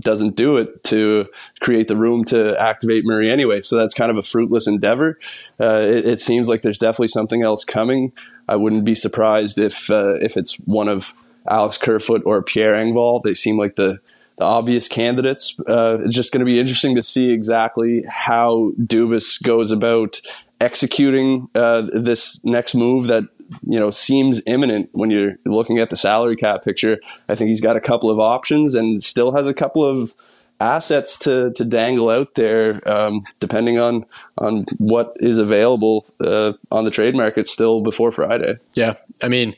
doesn't 0.00 0.34
do 0.34 0.56
it 0.56 0.82
to 0.82 1.28
create 1.60 1.86
the 1.86 1.96
room 1.96 2.24
to 2.24 2.60
activate 2.60 3.04
Murray 3.04 3.30
anyway. 3.30 3.62
So 3.62 3.76
that's 3.76 3.94
kind 3.94 4.10
of 4.10 4.16
a 4.16 4.22
fruitless 4.22 4.66
endeavor. 4.66 5.18
Uh, 5.60 5.80
it, 5.82 6.04
it, 6.04 6.20
seems 6.20 6.48
like 6.48 6.62
there's 6.62 6.78
definitely 6.78 7.08
something 7.08 7.44
else 7.44 7.64
coming. 7.64 8.12
I 8.48 8.56
wouldn't 8.56 8.84
be 8.84 8.94
surprised 8.94 9.58
if 9.58 9.90
uh, 9.90 10.14
if 10.20 10.36
it's 10.36 10.56
one 10.60 10.88
of 10.88 11.14
Alex 11.48 11.78
Kerfoot 11.78 12.22
or 12.24 12.42
Pierre 12.42 12.74
Engvall. 12.74 13.22
They 13.22 13.34
seem 13.34 13.58
like 13.58 13.76
the 13.76 14.00
the 14.38 14.44
obvious 14.44 14.88
candidates. 14.88 15.58
Uh, 15.68 15.98
it's 16.04 16.16
just 16.16 16.32
going 16.32 16.40
to 16.40 16.46
be 16.46 16.58
interesting 16.58 16.96
to 16.96 17.02
see 17.02 17.30
exactly 17.30 18.04
how 18.08 18.72
Dubas 18.80 19.42
goes 19.42 19.70
about 19.70 20.20
executing 20.60 21.48
uh, 21.54 21.82
this 21.92 22.40
next 22.44 22.74
move 22.74 23.08
that 23.08 23.24
you 23.66 23.78
know 23.78 23.90
seems 23.90 24.42
imminent 24.46 24.88
when 24.92 25.10
you're 25.10 25.34
looking 25.44 25.78
at 25.78 25.90
the 25.90 25.96
salary 25.96 26.36
cap 26.36 26.64
picture. 26.64 26.98
I 27.28 27.34
think 27.34 27.48
he's 27.48 27.60
got 27.60 27.76
a 27.76 27.80
couple 27.80 28.10
of 28.10 28.18
options 28.18 28.74
and 28.74 29.02
still 29.02 29.32
has 29.32 29.46
a 29.46 29.54
couple 29.54 29.84
of 29.84 30.14
assets 30.62 31.18
to 31.18 31.52
to 31.52 31.64
dangle 31.64 32.08
out 32.08 32.34
there, 32.34 32.80
um, 32.88 33.24
depending 33.40 33.78
on 33.78 34.04
on 34.38 34.64
what 34.78 35.14
is 35.20 35.38
available 35.38 36.06
uh, 36.20 36.52
on 36.70 36.84
the 36.84 36.90
trade 36.90 37.16
market 37.16 37.46
still 37.46 37.80
before 37.80 38.12
Friday. 38.12 38.56
Yeah, 38.74 38.94
I 39.22 39.28
mean. 39.28 39.54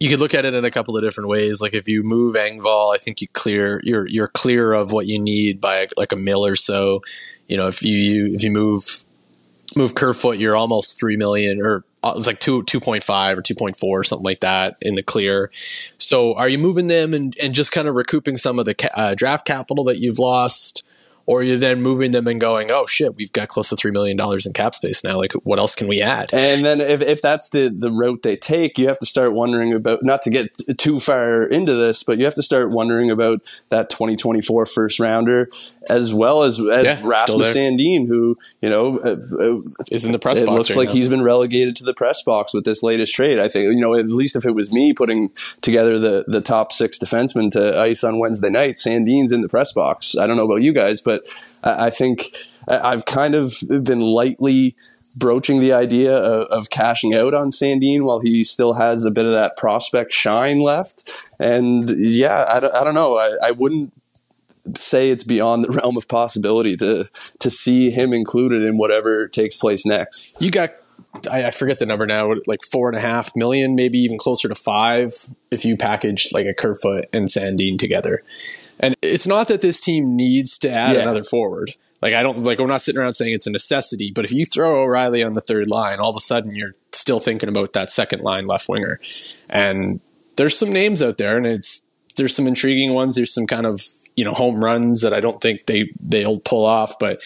You 0.00 0.08
could 0.08 0.20
look 0.20 0.32
at 0.32 0.44
it 0.44 0.54
in 0.54 0.64
a 0.64 0.70
couple 0.70 0.96
of 0.96 1.02
different 1.02 1.28
ways. 1.28 1.60
Like 1.60 1.74
if 1.74 1.88
you 1.88 2.04
move 2.04 2.36
Engvall, 2.36 2.94
I 2.94 2.98
think 2.98 3.20
you 3.20 3.26
clear 3.32 3.80
you're 3.82 4.06
you're 4.06 4.28
clear 4.28 4.72
of 4.72 4.92
what 4.92 5.08
you 5.08 5.18
need 5.18 5.60
by 5.60 5.88
like 5.96 6.12
a 6.12 6.16
mill 6.16 6.46
or 6.46 6.54
so. 6.54 7.00
You 7.48 7.56
know, 7.56 7.66
if 7.66 7.82
you 7.82 8.32
if 8.32 8.44
you 8.44 8.52
move 8.52 8.84
move 9.74 9.96
Kerfoot, 9.96 10.38
you're 10.38 10.54
almost 10.54 11.00
three 11.00 11.16
million, 11.16 11.60
or 11.60 11.82
uh, 12.02 12.14
it's 12.16 12.26
like 12.26 12.40
two 12.40 12.62
two 12.64 12.80
point 12.80 13.02
five 13.02 13.36
or 13.36 13.42
two 13.42 13.54
point 13.54 13.76
four, 13.76 14.04
something 14.04 14.24
like 14.24 14.40
that 14.40 14.76
in 14.80 14.94
the 14.94 15.02
clear. 15.02 15.50
So, 15.98 16.34
are 16.34 16.48
you 16.48 16.58
moving 16.58 16.88
them 16.88 17.14
and, 17.14 17.36
and 17.40 17.54
just 17.54 17.72
kind 17.72 17.88
of 17.88 17.94
recouping 17.94 18.36
some 18.36 18.58
of 18.58 18.66
the 18.66 18.74
ca- 18.74 18.90
uh, 18.94 19.14
draft 19.14 19.46
capital 19.46 19.84
that 19.84 19.98
you've 19.98 20.18
lost? 20.18 20.82
Or 21.28 21.42
you're 21.42 21.58
then 21.58 21.82
moving 21.82 22.12
them 22.12 22.26
and 22.26 22.40
going, 22.40 22.70
oh 22.70 22.86
shit, 22.86 23.14
we've 23.18 23.30
got 23.32 23.48
close 23.48 23.68
to 23.68 23.76
three 23.76 23.90
million 23.90 24.16
dollars 24.16 24.46
in 24.46 24.54
cap 24.54 24.74
space 24.74 25.04
now. 25.04 25.18
Like, 25.18 25.34
what 25.44 25.58
else 25.58 25.74
can 25.74 25.86
we 25.86 26.00
add? 26.00 26.32
And 26.32 26.64
then 26.64 26.80
if, 26.80 27.02
if 27.02 27.20
that's 27.20 27.50
the 27.50 27.68
the 27.68 27.90
route 27.90 28.22
they 28.22 28.34
take, 28.34 28.78
you 28.78 28.88
have 28.88 28.98
to 29.00 29.06
start 29.06 29.34
wondering 29.34 29.74
about 29.74 30.02
not 30.02 30.22
to 30.22 30.30
get 30.30 30.56
too 30.78 30.98
far 30.98 31.42
into 31.42 31.74
this, 31.74 32.02
but 32.02 32.16
you 32.16 32.24
have 32.24 32.34
to 32.36 32.42
start 32.42 32.70
wondering 32.70 33.10
about 33.10 33.42
that 33.68 33.90
2024 33.90 34.64
first 34.64 34.98
rounder 34.98 35.50
as 35.88 36.12
well 36.12 36.42
as 36.42 36.60
as 36.60 36.84
yeah, 36.84 37.00
Rasmus 37.02 37.54
Sandin, 37.54 38.06
who 38.06 38.36
you 38.60 38.68
know 38.68 38.98
uh, 39.04 39.16
uh, 39.42 39.60
is 39.90 40.04
in 40.04 40.12
the 40.12 40.18
press. 40.18 40.40
It 40.40 40.46
box 40.46 40.56
looks 40.56 40.70
right 40.70 40.78
like 40.78 40.88
now. 40.88 40.94
he's 40.94 41.08
been 41.08 41.22
relegated 41.22 41.76
to 41.76 41.84
the 41.84 41.94
press 41.94 42.22
box 42.22 42.54
with 42.54 42.64
this 42.64 42.82
latest 42.82 43.14
trade. 43.14 43.38
I 43.38 43.48
think 43.48 43.64
you 43.64 43.80
know 43.80 43.94
at 43.94 44.06
least 44.06 44.36
if 44.36 44.44
it 44.44 44.54
was 44.54 44.72
me 44.72 44.92
putting 44.92 45.30
together 45.60 45.98
the 45.98 46.24
the 46.26 46.40
top 46.40 46.72
six 46.72 46.98
defensemen 46.98 47.50
to 47.52 47.78
ice 47.78 48.04
on 48.04 48.18
Wednesday 48.18 48.50
night, 48.50 48.76
Sandin's 48.76 49.32
in 49.32 49.40
the 49.40 49.48
press 49.48 49.72
box. 49.72 50.16
I 50.16 50.26
don't 50.26 50.36
know 50.36 50.44
about 50.44 50.62
you 50.62 50.72
guys, 50.72 51.00
but 51.00 51.17
I 51.62 51.90
think 51.90 52.30
I've 52.68 53.04
kind 53.04 53.34
of 53.34 53.54
been 53.68 54.00
lightly 54.00 54.76
broaching 55.16 55.60
the 55.60 55.72
idea 55.72 56.14
of, 56.14 56.46
of, 56.46 56.70
cashing 56.70 57.14
out 57.14 57.34
on 57.34 57.48
Sandin 57.50 58.02
while 58.02 58.20
he 58.20 58.44
still 58.44 58.74
has 58.74 59.04
a 59.04 59.10
bit 59.10 59.24
of 59.24 59.32
that 59.32 59.56
prospect 59.56 60.12
shine 60.12 60.60
left. 60.60 61.10
And 61.40 61.88
yeah, 61.90 62.42
I, 62.42 62.58
I 62.58 62.84
don't 62.84 62.94
know. 62.94 63.16
I, 63.16 63.36
I 63.42 63.50
wouldn't 63.52 63.92
say 64.76 65.10
it's 65.10 65.24
beyond 65.24 65.64
the 65.64 65.72
realm 65.82 65.96
of 65.96 66.08
possibility 66.08 66.76
to 66.76 67.08
to 67.38 67.50
see 67.50 67.90
him 67.90 68.12
included 68.12 68.62
in 68.62 68.76
whatever 68.76 69.28
takes 69.28 69.56
place 69.56 69.86
next. 69.86 70.30
You 70.40 70.50
got 70.50 70.70
I, 71.30 71.46
I, 71.46 71.50
forget 71.50 71.78
the 71.78 71.86
number 71.86 72.06
now, 72.06 72.32
like 72.46 72.60
four 72.70 72.88
and 72.88 72.96
a 72.96 73.00
half 73.00 73.34
million, 73.34 73.74
maybe 73.74 73.98
even 73.98 74.18
closer 74.18 74.46
to 74.46 74.54
five 74.54 75.12
if 75.50 75.64
you 75.64 75.76
package 75.76 76.28
like 76.32 76.46
a 76.46 76.52
Kerfoot 76.52 77.06
and 77.12 77.28
Sandin 77.28 77.78
together. 77.78 78.22
And 78.80 78.96
it's 79.02 79.26
not 79.26 79.48
that 79.48 79.60
this 79.60 79.80
team 79.80 80.16
needs 80.16 80.58
to 80.58 80.70
add 80.70 80.96
yeah. 80.96 81.02
another 81.02 81.22
forward. 81.22 81.74
Like 82.00 82.12
I 82.12 82.22
don't 82.22 82.44
like 82.44 82.58
we're 82.58 82.66
not 82.66 82.82
sitting 82.82 83.00
around 83.00 83.14
saying 83.14 83.34
it's 83.34 83.46
a 83.46 83.50
necessity, 83.50 84.12
but 84.14 84.24
if 84.24 84.32
you 84.32 84.44
throw 84.44 84.82
O'Reilly 84.82 85.22
on 85.22 85.34
the 85.34 85.40
third 85.40 85.66
line, 85.66 85.98
all 85.98 86.10
of 86.10 86.16
a 86.16 86.20
sudden 86.20 86.54
you're 86.54 86.74
still 86.92 87.18
thinking 87.18 87.48
about 87.48 87.72
that 87.72 87.90
second 87.90 88.22
line 88.22 88.46
left 88.46 88.68
winger. 88.68 88.98
And 89.48 90.00
there's 90.36 90.56
some 90.56 90.72
names 90.72 91.02
out 91.02 91.18
there 91.18 91.36
and 91.36 91.46
it's 91.46 91.90
there's 92.16 92.34
some 92.36 92.46
intriguing 92.46 92.94
ones, 92.94 93.16
there's 93.16 93.34
some 93.34 93.46
kind 93.46 93.66
of 93.66 93.80
you 94.18 94.24
know 94.24 94.32
home 94.32 94.56
runs 94.56 95.02
that 95.02 95.14
I 95.14 95.20
don't 95.20 95.40
think 95.40 95.66
they 95.66 95.92
they'll 96.00 96.40
pull 96.40 96.66
off. 96.66 96.98
But 96.98 97.22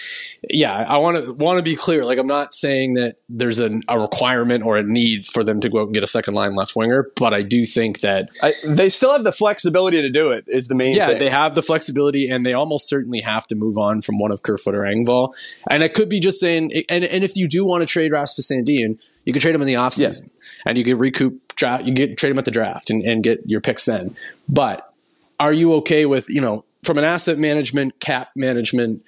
yeah, 0.50 0.74
I 0.74 0.98
want 0.98 1.24
to 1.24 1.32
want 1.32 1.56
to 1.56 1.62
be 1.62 1.74
clear. 1.74 2.04
Like 2.04 2.18
I'm 2.18 2.26
not 2.26 2.52
saying 2.52 2.94
that 2.94 3.18
there's 3.30 3.60
an, 3.60 3.80
a 3.88 3.98
requirement 3.98 4.62
or 4.62 4.76
a 4.76 4.82
need 4.82 5.24
for 5.26 5.42
them 5.42 5.58
to 5.60 5.70
go 5.70 5.80
out 5.80 5.84
and 5.86 5.94
get 5.94 6.02
a 6.02 6.06
second 6.06 6.34
line 6.34 6.54
left 6.54 6.76
winger, 6.76 7.10
but 7.16 7.32
I 7.32 7.40
do 7.40 7.64
think 7.64 8.00
that 8.00 8.26
I, 8.42 8.52
they 8.66 8.90
still 8.90 9.10
have 9.12 9.24
the 9.24 9.32
flexibility 9.32 10.02
to 10.02 10.10
do 10.10 10.32
it. 10.32 10.44
Is 10.46 10.68
the 10.68 10.74
main 10.74 10.92
yeah 10.92 11.06
thing. 11.06 11.18
they 11.18 11.30
have 11.30 11.54
the 11.54 11.62
flexibility 11.62 12.28
and 12.28 12.44
they 12.44 12.52
almost 12.52 12.90
certainly 12.90 13.20
have 13.20 13.46
to 13.46 13.54
move 13.54 13.78
on 13.78 14.02
from 14.02 14.18
one 14.18 14.30
of 14.30 14.42
Kerfoot 14.42 14.74
or 14.74 14.82
Engvall. 14.82 15.32
And 15.70 15.82
it 15.82 15.94
could 15.94 16.10
be 16.10 16.20
just 16.20 16.40
saying 16.40 16.72
and 16.90 17.04
and 17.04 17.24
if 17.24 17.36
you 17.36 17.48
do 17.48 17.64
want 17.64 17.80
to 17.80 17.86
trade 17.86 18.12
Rasmus 18.12 18.50
Sandin, 18.50 19.02
you 19.24 19.32
can 19.32 19.40
trade 19.40 19.54
him 19.54 19.62
in 19.62 19.66
the 19.66 19.74
offseason 19.74 20.30
and 20.66 20.76
you 20.76 20.84
can 20.84 20.98
recoup 20.98 21.56
draft. 21.56 21.84
You 21.84 21.94
get 21.94 22.18
trade 22.18 22.32
him 22.32 22.38
at 22.38 22.44
the 22.44 22.50
draft 22.50 22.90
and, 22.90 23.02
and 23.02 23.22
get 23.22 23.40
your 23.46 23.62
picks 23.62 23.86
then. 23.86 24.14
But 24.46 24.92
are 25.40 25.54
you 25.54 25.72
okay 25.76 26.04
with 26.04 26.28
you 26.28 26.42
know 26.42 26.66
from 26.82 26.98
an 26.98 27.04
asset 27.04 27.38
management, 27.38 28.00
cap 28.00 28.30
management, 28.36 29.02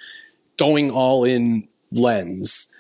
going 0.57 0.91
all 0.91 1.25
in 1.25 1.69
lens, 1.91 2.75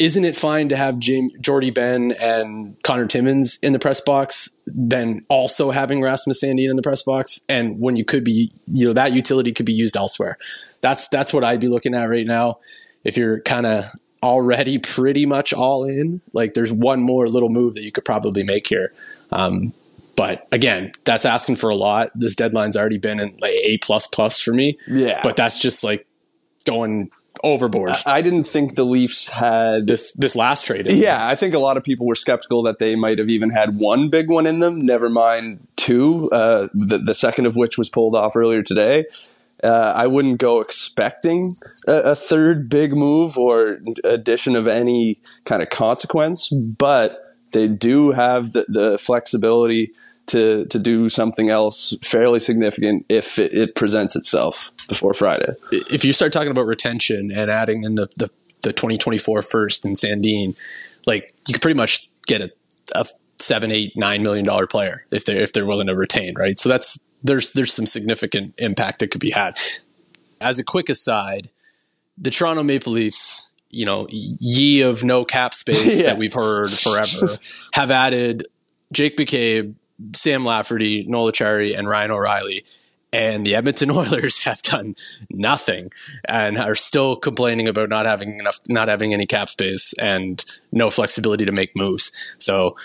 isn't 0.00 0.24
it 0.24 0.34
fine 0.34 0.70
to 0.70 0.76
have 0.76 0.98
Jim, 0.98 1.30
Jordie 1.42 1.70
Benn 1.70 2.12
and 2.12 2.82
Connor 2.82 3.06
Timmins 3.06 3.58
in 3.62 3.74
the 3.74 3.78
press 3.78 4.00
box, 4.00 4.48
then 4.66 5.20
also 5.28 5.70
having 5.70 6.00
Rasmus 6.00 6.42
Sandin 6.42 6.70
in 6.70 6.76
the 6.76 6.82
press 6.82 7.02
box? 7.02 7.44
And 7.50 7.78
when 7.78 7.96
you 7.96 8.04
could 8.06 8.24
be, 8.24 8.50
you 8.66 8.86
know, 8.86 8.94
that 8.94 9.12
utility 9.12 9.52
could 9.52 9.66
be 9.66 9.74
used 9.74 9.98
elsewhere. 9.98 10.38
That's 10.80 11.06
that's 11.08 11.34
what 11.34 11.44
I'd 11.44 11.60
be 11.60 11.68
looking 11.68 11.94
at 11.94 12.08
right 12.08 12.26
now. 12.26 12.60
If 13.04 13.18
you're 13.18 13.40
kind 13.42 13.66
of 13.66 13.90
already 14.22 14.78
pretty 14.82 15.26
much 15.26 15.52
all 15.52 15.84
in, 15.84 16.22
like 16.32 16.54
there's 16.54 16.72
one 16.72 17.02
more 17.02 17.28
little 17.28 17.50
move 17.50 17.74
that 17.74 17.82
you 17.82 17.92
could 17.92 18.06
probably 18.06 18.42
make 18.42 18.66
here. 18.66 18.94
Um, 19.30 19.74
but 20.16 20.46
again, 20.52 20.90
that's 21.04 21.24
asking 21.24 21.56
for 21.56 21.70
a 21.70 21.74
lot. 21.74 22.10
This 22.14 22.34
deadline's 22.34 22.76
already 22.76 22.98
been 22.98 23.20
in 23.20 23.36
like 23.40 23.52
A 23.52 23.78
plus 23.78 24.06
plus 24.06 24.40
for 24.40 24.52
me. 24.52 24.76
Yeah. 24.88 25.20
But 25.22 25.36
that's 25.36 25.58
just 25.58 25.82
like 25.84 26.06
going 26.64 27.10
overboard. 27.42 27.92
I 28.06 28.22
didn't 28.22 28.44
think 28.44 28.74
the 28.74 28.84
Leafs 28.84 29.28
had 29.28 29.86
this 29.86 30.12
this 30.12 30.36
last 30.36 30.66
trade. 30.66 30.90
Yeah, 30.90 31.26
I 31.26 31.34
think 31.34 31.54
a 31.54 31.58
lot 31.58 31.76
of 31.76 31.84
people 31.84 32.06
were 32.06 32.14
skeptical 32.14 32.62
that 32.64 32.78
they 32.78 32.94
might 32.94 33.18
have 33.18 33.28
even 33.28 33.50
had 33.50 33.76
one 33.76 34.10
big 34.10 34.28
one 34.28 34.46
in 34.46 34.60
them. 34.60 34.84
Never 34.84 35.08
mind 35.08 35.66
two. 35.76 36.28
Uh, 36.32 36.68
the 36.74 36.98
the 36.98 37.14
second 37.14 37.46
of 37.46 37.56
which 37.56 37.78
was 37.78 37.88
pulled 37.88 38.14
off 38.14 38.36
earlier 38.36 38.62
today. 38.62 39.06
Uh, 39.62 39.92
I 39.94 40.06
wouldn't 40.06 40.38
go 40.38 40.60
expecting 40.62 41.52
a, 41.86 42.12
a, 42.12 42.14
third 42.14 42.70
big 42.70 42.92
move 42.92 43.36
or 43.36 43.78
addition 44.04 44.56
of 44.56 44.66
any 44.66 45.18
kind 45.44 45.62
of 45.62 45.68
consequence, 45.68 46.48
but 46.48 47.29
they 47.52 47.68
do 47.68 48.12
have 48.12 48.52
the, 48.52 48.64
the 48.68 48.98
flexibility 48.98 49.92
to 50.26 50.66
to 50.66 50.78
do 50.78 51.08
something 51.08 51.50
else 51.50 51.94
fairly 52.02 52.38
significant 52.38 53.04
if 53.08 53.38
it, 53.38 53.52
it, 53.52 53.74
presents 53.74 54.14
itself 54.16 54.70
before 54.88 55.14
Friday. 55.14 55.52
If 55.72 56.04
you 56.04 56.12
start 56.12 56.32
talking 56.32 56.50
about 56.50 56.66
retention 56.66 57.30
and 57.32 57.50
adding 57.50 57.84
in 57.84 57.96
the 57.96 58.06
the, 58.16 58.30
the 58.62 58.72
2024 58.72 59.42
first 59.42 59.84
and 59.84 59.96
Sandin, 59.96 60.56
like 61.06 61.32
you 61.46 61.54
could 61.54 61.62
pretty 61.62 61.76
much 61.76 62.08
get 62.26 62.40
a, 62.40 62.52
a 62.94 63.06
seven, 63.40 63.72
eight, 63.72 63.96
nine 63.96 64.22
million 64.22 64.44
dollar 64.44 64.66
player 64.66 65.04
if 65.10 65.24
they're 65.24 65.40
if 65.40 65.52
they're 65.52 65.66
willing 65.66 65.88
to 65.88 65.96
retain, 65.96 66.34
right? 66.36 66.58
So 66.58 66.68
that's 66.68 67.08
there's 67.22 67.52
there's 67.52 67.72
some 67.72 67.86
significant 67.86 68.54
impact 68.58 69.00
that 69.00 69.10
could 69.10 69.20
be 69.20 69.30
had. 69.30 69.56
As 70.40 70.58
a 70.58 70.64
quick 70.64 70.88
aside, 70.88 71.48
the 72.16 72.30
Toronto 72.30 72.62
Maple 72.62 72.92
Leafs, 72.92 73.49
you 73.70 73.84
know, 73.84 74.06
ye 74.10 74.82
of 74.82 75.04
no 75.04 75.24
cap 75.24 75.54
space 75.54 76.00
yeah. 76.00 76.10
that 76.10 76.18
we've 76.18 76.32
heard 76.32 76.70
forever, 76.70 77.36
have 77.72 77.90
added 77.90 78.46
Jake 78.92 79.16
McCabe, 79.16 79.74
Sam 80.14 80.44
Lafferty, 80.44 81.04
Noel 81.06 81.30
Acciari, 81.30 81.78
and 81.78 81.88
Ryan 81.88 82.10
O'Reilly. 82.10 82.64
And 83.12 83.44
the 83.44 83.56
Edmonton 83.56 83.90
Oilers 83.96 84.44
have 84.44 84.62
done 84.62 84.94
nothing 85.30 85.90
and 86.28 86.58
are 86.58 86.76
still 86.76 87.16
complaining 87.16 87.68
about 87.68 87.88
not 87.88 88.06
having 88.06 88.38
enough, 88.38 88.60
not 88.68 88.88
having 88.88 89.12
any 89.12 89.26
cap 89.26 89.50
space 89.50 89.92
and 89.94 90.44
no 90.72 90.90
flexibility 90.90 91.44
to 91.44 91.52
make 91.52 91.74
moves. 91.74 92.34
So 92.38 92.76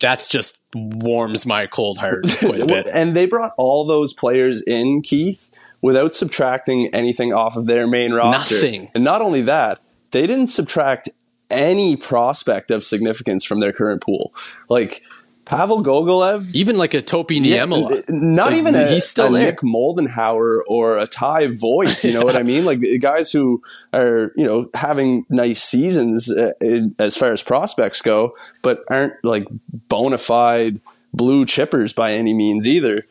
that's 0.00 0.28
just 0.28 0.66
warms 0.74 1.46
my 1.46 1.66
cold 1.66 1.98
heart 1.98 2.24
quite 2.40 2.60
a 2.60 2.66
bit. 2.66 2.86
and 2.86 3.16
they 3.16 3.26
brought 3.26 3.54
all 3.56 3.84
those 3.86 4.12
players 4.12 4.62
in, 4.62 5.02
Keith, 5.02 5.50
without 5.80 6.14
subtracting 6.14 6.94
anything 6.94 7.32
off 7.32 7.56
of 7.56 7.66
their 7.66 7.86
main 7.86 8.12
roster. 8.12 8.54
Nothing. 8.54 8.90
And 8.94 9.04
not 9.04 9.22
only 9.22 9.42
that, 9.42 9.80
they 10.14 10.26
didn't 10.28 10.46
subtract 10.46 11.10
any 11.50 11.96
prospect 11.96 12.70
of 12.70 12.84
significance 12.84 13.44
from 13.44 13.60
their 13.60 13.72
current 13.72 14.00
pool. 14.00 14.32
Like 14.68 15.02
Pavel 15.44 15.82
Gogolev, 15.82 16.54
even 16.54 16.78
like 16.78 16.94
a 16.94 17.02
Topi 17.02 17.40
Niemela, 17.40 18.04
not 18.08 18.46
like, 18.46 18.56
even 18.56 18.74
a, 18.76 18.86
he's 18.86 19.04
still 19.04 19.34
a. 19.34 19.40
Nick 19.40 19.58
Moldenhauer 19.58 20.60
or 20.68 20.98
a 20.98 21.06
Ty 21.06 21.48
Voit. 21.48 22.02
You 22.04 22.12
know 22.12 22.20
yeah. 22.20 22.24
what 22.24 22.36
I 22.36 22.42
mean? 22.44 22.64
Like 22.64 22.80
guys 23.00 23.32
who 23.32 23.60
are 23.92 24.32
you 24.36 24.44
know 24.44 24.70
having 24.72 25.26
nice 25.28 25.62
seasons 25.62 26.30
uh, 26.30 26.52
in, 26.60 26.94
as 26.98 27.16
far 27.16 27.32
as 27.32 27.42
prospects 27.42 28.00
go, 28.00 28.32
but 28.62 28.78
aren't 28.88 29.12
like 29.24 29.46
bona 29.88 30.16
fide 30.16 30.78
blue 31.12 31.44
chippers 31.44 31.94
by 31.94 32.12
any 32.12 32.32
means 32.32 32.68
either. 32.68 33.02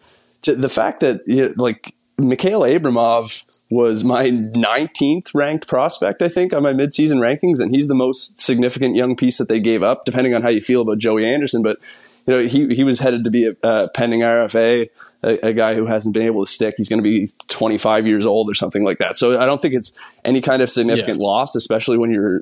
To 0.43 0.55
the 0.55 0.69
fact 0.69 1.01
that 1.01 1.21
you 1.27 1.49
know, 1.49 1.53
like 1.57 1.93
Mikhail 2.17 2.61
Abramov 2.61 3.52
was 3.73 4.03
my 4.03 4.29
19th 4.29 5.31
ranked 5.33 5.67
prospect, 5.67 6.21
I 6.21 6.29
think, 6.29 6.53
on 6.53 6.63
my 6.63 6.73
midseason 6.73 7.17
rankings, 7.17 7.59
and 7.59 7.73
he's 7.73 7.87
the 7.87 7.95
most 7.95 8.39
significant 8.39 8.95
young 8.95 9.15
piece 9.15 9.39
that 9.39 9.49
they 9.49 9.59
gave 9.59 9.83
up, 9.83 10.05
depending 10.05 10.33
on 10.33 10.41
how 10.43 10.49
you 10.49 10.61
feel 10.61 10.81
about 10.81 10.99
Joey 10.99 11.25
Anderson. 11.25 11.63
But 11.63 11.79
you 12.27 12.33
know, 12.35 12.39
he 12.39 12.73
he 12.73 12.83
was 12.83 12.99
headed 12.99 13.23
to 13.25 13.31
be 13.31 13.51
a, 13.63 13.87
pending 13.89 14.21
RFA, 14.21 14.89
a, 15.23 15.47
a, 15.47 15.53
guy 15.53 15.75
who 15.75 15.85
hasn't 15.85 16.13
been 16.13 16.23
able 16.23 16.45
to 16.45 16.51
stick. 16.51 16.75
He's 16.77 16.87
going 16.87 17.03
to 17.03 17.03
be 17.03 17.29
25 17.49 18.07
years 18.07 18.25
old 18.25 18.49
or 18.49 18.53
something 18.53 18.83
like 18.83 18.99
that. 18.99 19.17
So 19.17 19.39
I 19.39 19.45
don't 19.45 19.61
think 19.61 19.73
it's 19.73 19.93
any 20.23 20.39
kind 20.39 20.61
of 20.61 20.69
significant 20.69 21.19
yeah. 21.19 21.25
loss, 21.25 21.55
especially 21.55 21.97
when 21.97 22.11
you're 22.11 22.41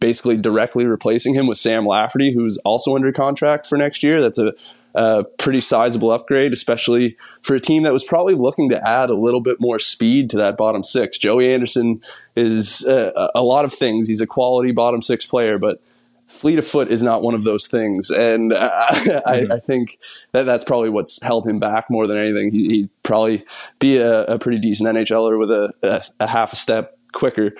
basically 0.00 0.36
directly 0.36 0.86
replacing 0.86 1.34
him 1.34 1.46
with 1.46 1.58
Sam 1.58 1.84
Lafferty, 1.84 2.32
who's 2.32 2.58
also 2.58 2.94
under 2.94 3.12
contract 3.12 3.66
for 3.66 3.76
next 3.76 4.02
year. 4.02 4.22
That's 4.22 4.38
a, 4.38 4.52
a 4.96 5.24
pretty 5.24 5.60
sizable 5.60 6.10
upgrade, 6.10 6.54
especially 6.54 7.18
for 7.42 7.54
a 7.54 7.60
team 7.60 7.82
that 7.82 7.92
was 7.92 8.02
probably 8.02 8.34
looking 8.34 8.70
to 8.70 8.88
add 8.88 9.10
a 9.10 9.14
little 9.14 9.42
bit 9.42 9.60
more 9.60 9.78
speed 9.78 10.30
to 10.30 10.38
that 10.38 10.56
bottom 10.56 10.82
six. 10.82 11.18
Joey 11.18 11.52
Anderson 11.52 12.00
is 12.34 12.86
uh, 12.88 13.28
a 13.34 13.42
lot 13.42 13.66
of 13.66 13.74
things. 13.74 14.08
He's 14.08 14.22
a 14.22 14.26
quality 14.26 14.72
bottom 14.72 15.02
six 15.02 15.26
player, 15.26 15.58
but 15.58 15.82
fleet 16.28 16.58
of 16.58 16.66
foot 16.66 16.90
is 16.90 17.02
not 17.02 17.22
one 17.22 17.34
of 17.34 17.44
those 17.44 17.68
things, 17.68 18.08
and 18.10 18.54
I, 18.54 18.88
mm-hmm. 18.90 19.52
I, 19.52 19.58
think 19.58 19.98
that 20.32 20.44
that's 20.44 20.64
probably 20.64 20.88
what's 20.88 21.22
held 21.22 21.46
him 21.46 21.58
back 21.58 21.90
more 21.90 22.06
than 22.06 22.16
anything. 22.16 22.50
He, 22.52 22.80
would 22.82 23.02
probably 23.02 23.44
be 23.78 23.98
a, 23.98 24.22
a, 24.24 24.38
pretty 24.38 24.58
decent 24.58 24.88
NHLer 24.88 25.38
with 25.38 25.50
a, 25.50 25.74
a, 25.82 26.02
a, 26.20 26.26
half 26.26 26.54
a 26.54 26.56
step 26.56 26.98
quicker, 27.12 27.52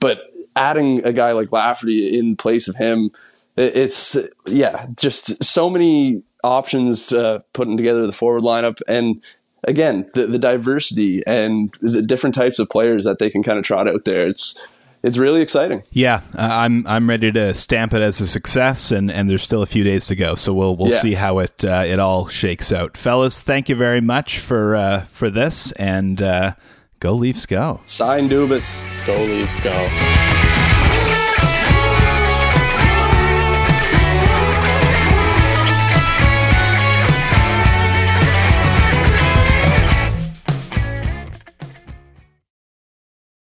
but 0.00 0.22
adding 0.54 1.04
a 1.04 1.12
guy 1.12 1.32
like 1.32 1.50
Lafferty 1.50 2.16
in 2.16 2.36
place 2.36 2.68
of 2.68 2.76
him, 2.76 3.10
it, 3.56 3.76
it's 3.76 4.16
yeah, 4.46 4.86
just 4.96 5.42
so 5.42 5.68
many 5.68 6.22
options 6.44 7.12
uh, 7.12 7.40
putting 7.52 7.76
together 7.76 8.06
the 8.06 8.12
forward 8.12 8.42
lineup 8.42 8.80
and. 8.86 9.22
Again, 9.66 10.10
the, 10.12 10.26
the 10.26 10.38
diversity 10.38 11.22
and 11.26 11.72
the 11.80 12.02
different 12.02 12.34
types 12.34 12.58
of 12.58 12.68
players 12.68 13.06
that 13.06 13.18
they 13.18 13.30
can 13.30 13.42
kind 13.42 13.58
of 13.58 13.64
trot 13.64 13.88
out 13.88 14.04
there. 14.04 14.26
It's 14.26 14.62
it's 15.04 15.18
really 15.18 15.42
exciting. 15.42 15.82
Yeah, 15.92 16.22
uh, 16.34 16.48
I'm 16.50 16.86
I'm 16.86 17.08
ready 17.08 17.30
to 17.30 17.52
stamp 17.54 17.92
it 17.92 18.00
as 18.00 18.20
a 18.20 18.26
success, 18.26 18.90
and, 18.90 19.10
and 19.10 19.28
there's 19.28 19.42
still 19.42 19.62
a 19.62 19.66
few 19.66 19.84
days 19.84 20.06
to 20.08 20.16
go, 20.16 20.34
so 20.34 20.54
we'll 20.54 20.76
we'll 20.76 20.90
yeah. 20.90 20.98
see 20.98 21.14
how 21.14 21.38
it 21.38 21.64
uh, 21.64 21.84
it 21.86 21.98
all 21.98 22.28
shakes 22.28 22.72
out, 22.72 22.96
fellas. 22.96 23.40
Thank 23.40 23.68
you 23.68 23.76
very 23.76 24.00
much 24.00 24.38
for 24.38 24.74
uh, 24.74 25.04
for 25.04 25.28
this, 25.28 25.72
and 25.72 26.20
uh, 26.22 26.54
go 27.00 27.12
Leafs, 27.12 27.44
go! 27.44 27.80
Sign 27.84 28.30
Dubas, 28.30 28.86
go 29.04 29.14
Leafs, 29.14 29.60
go! 29.60 30.33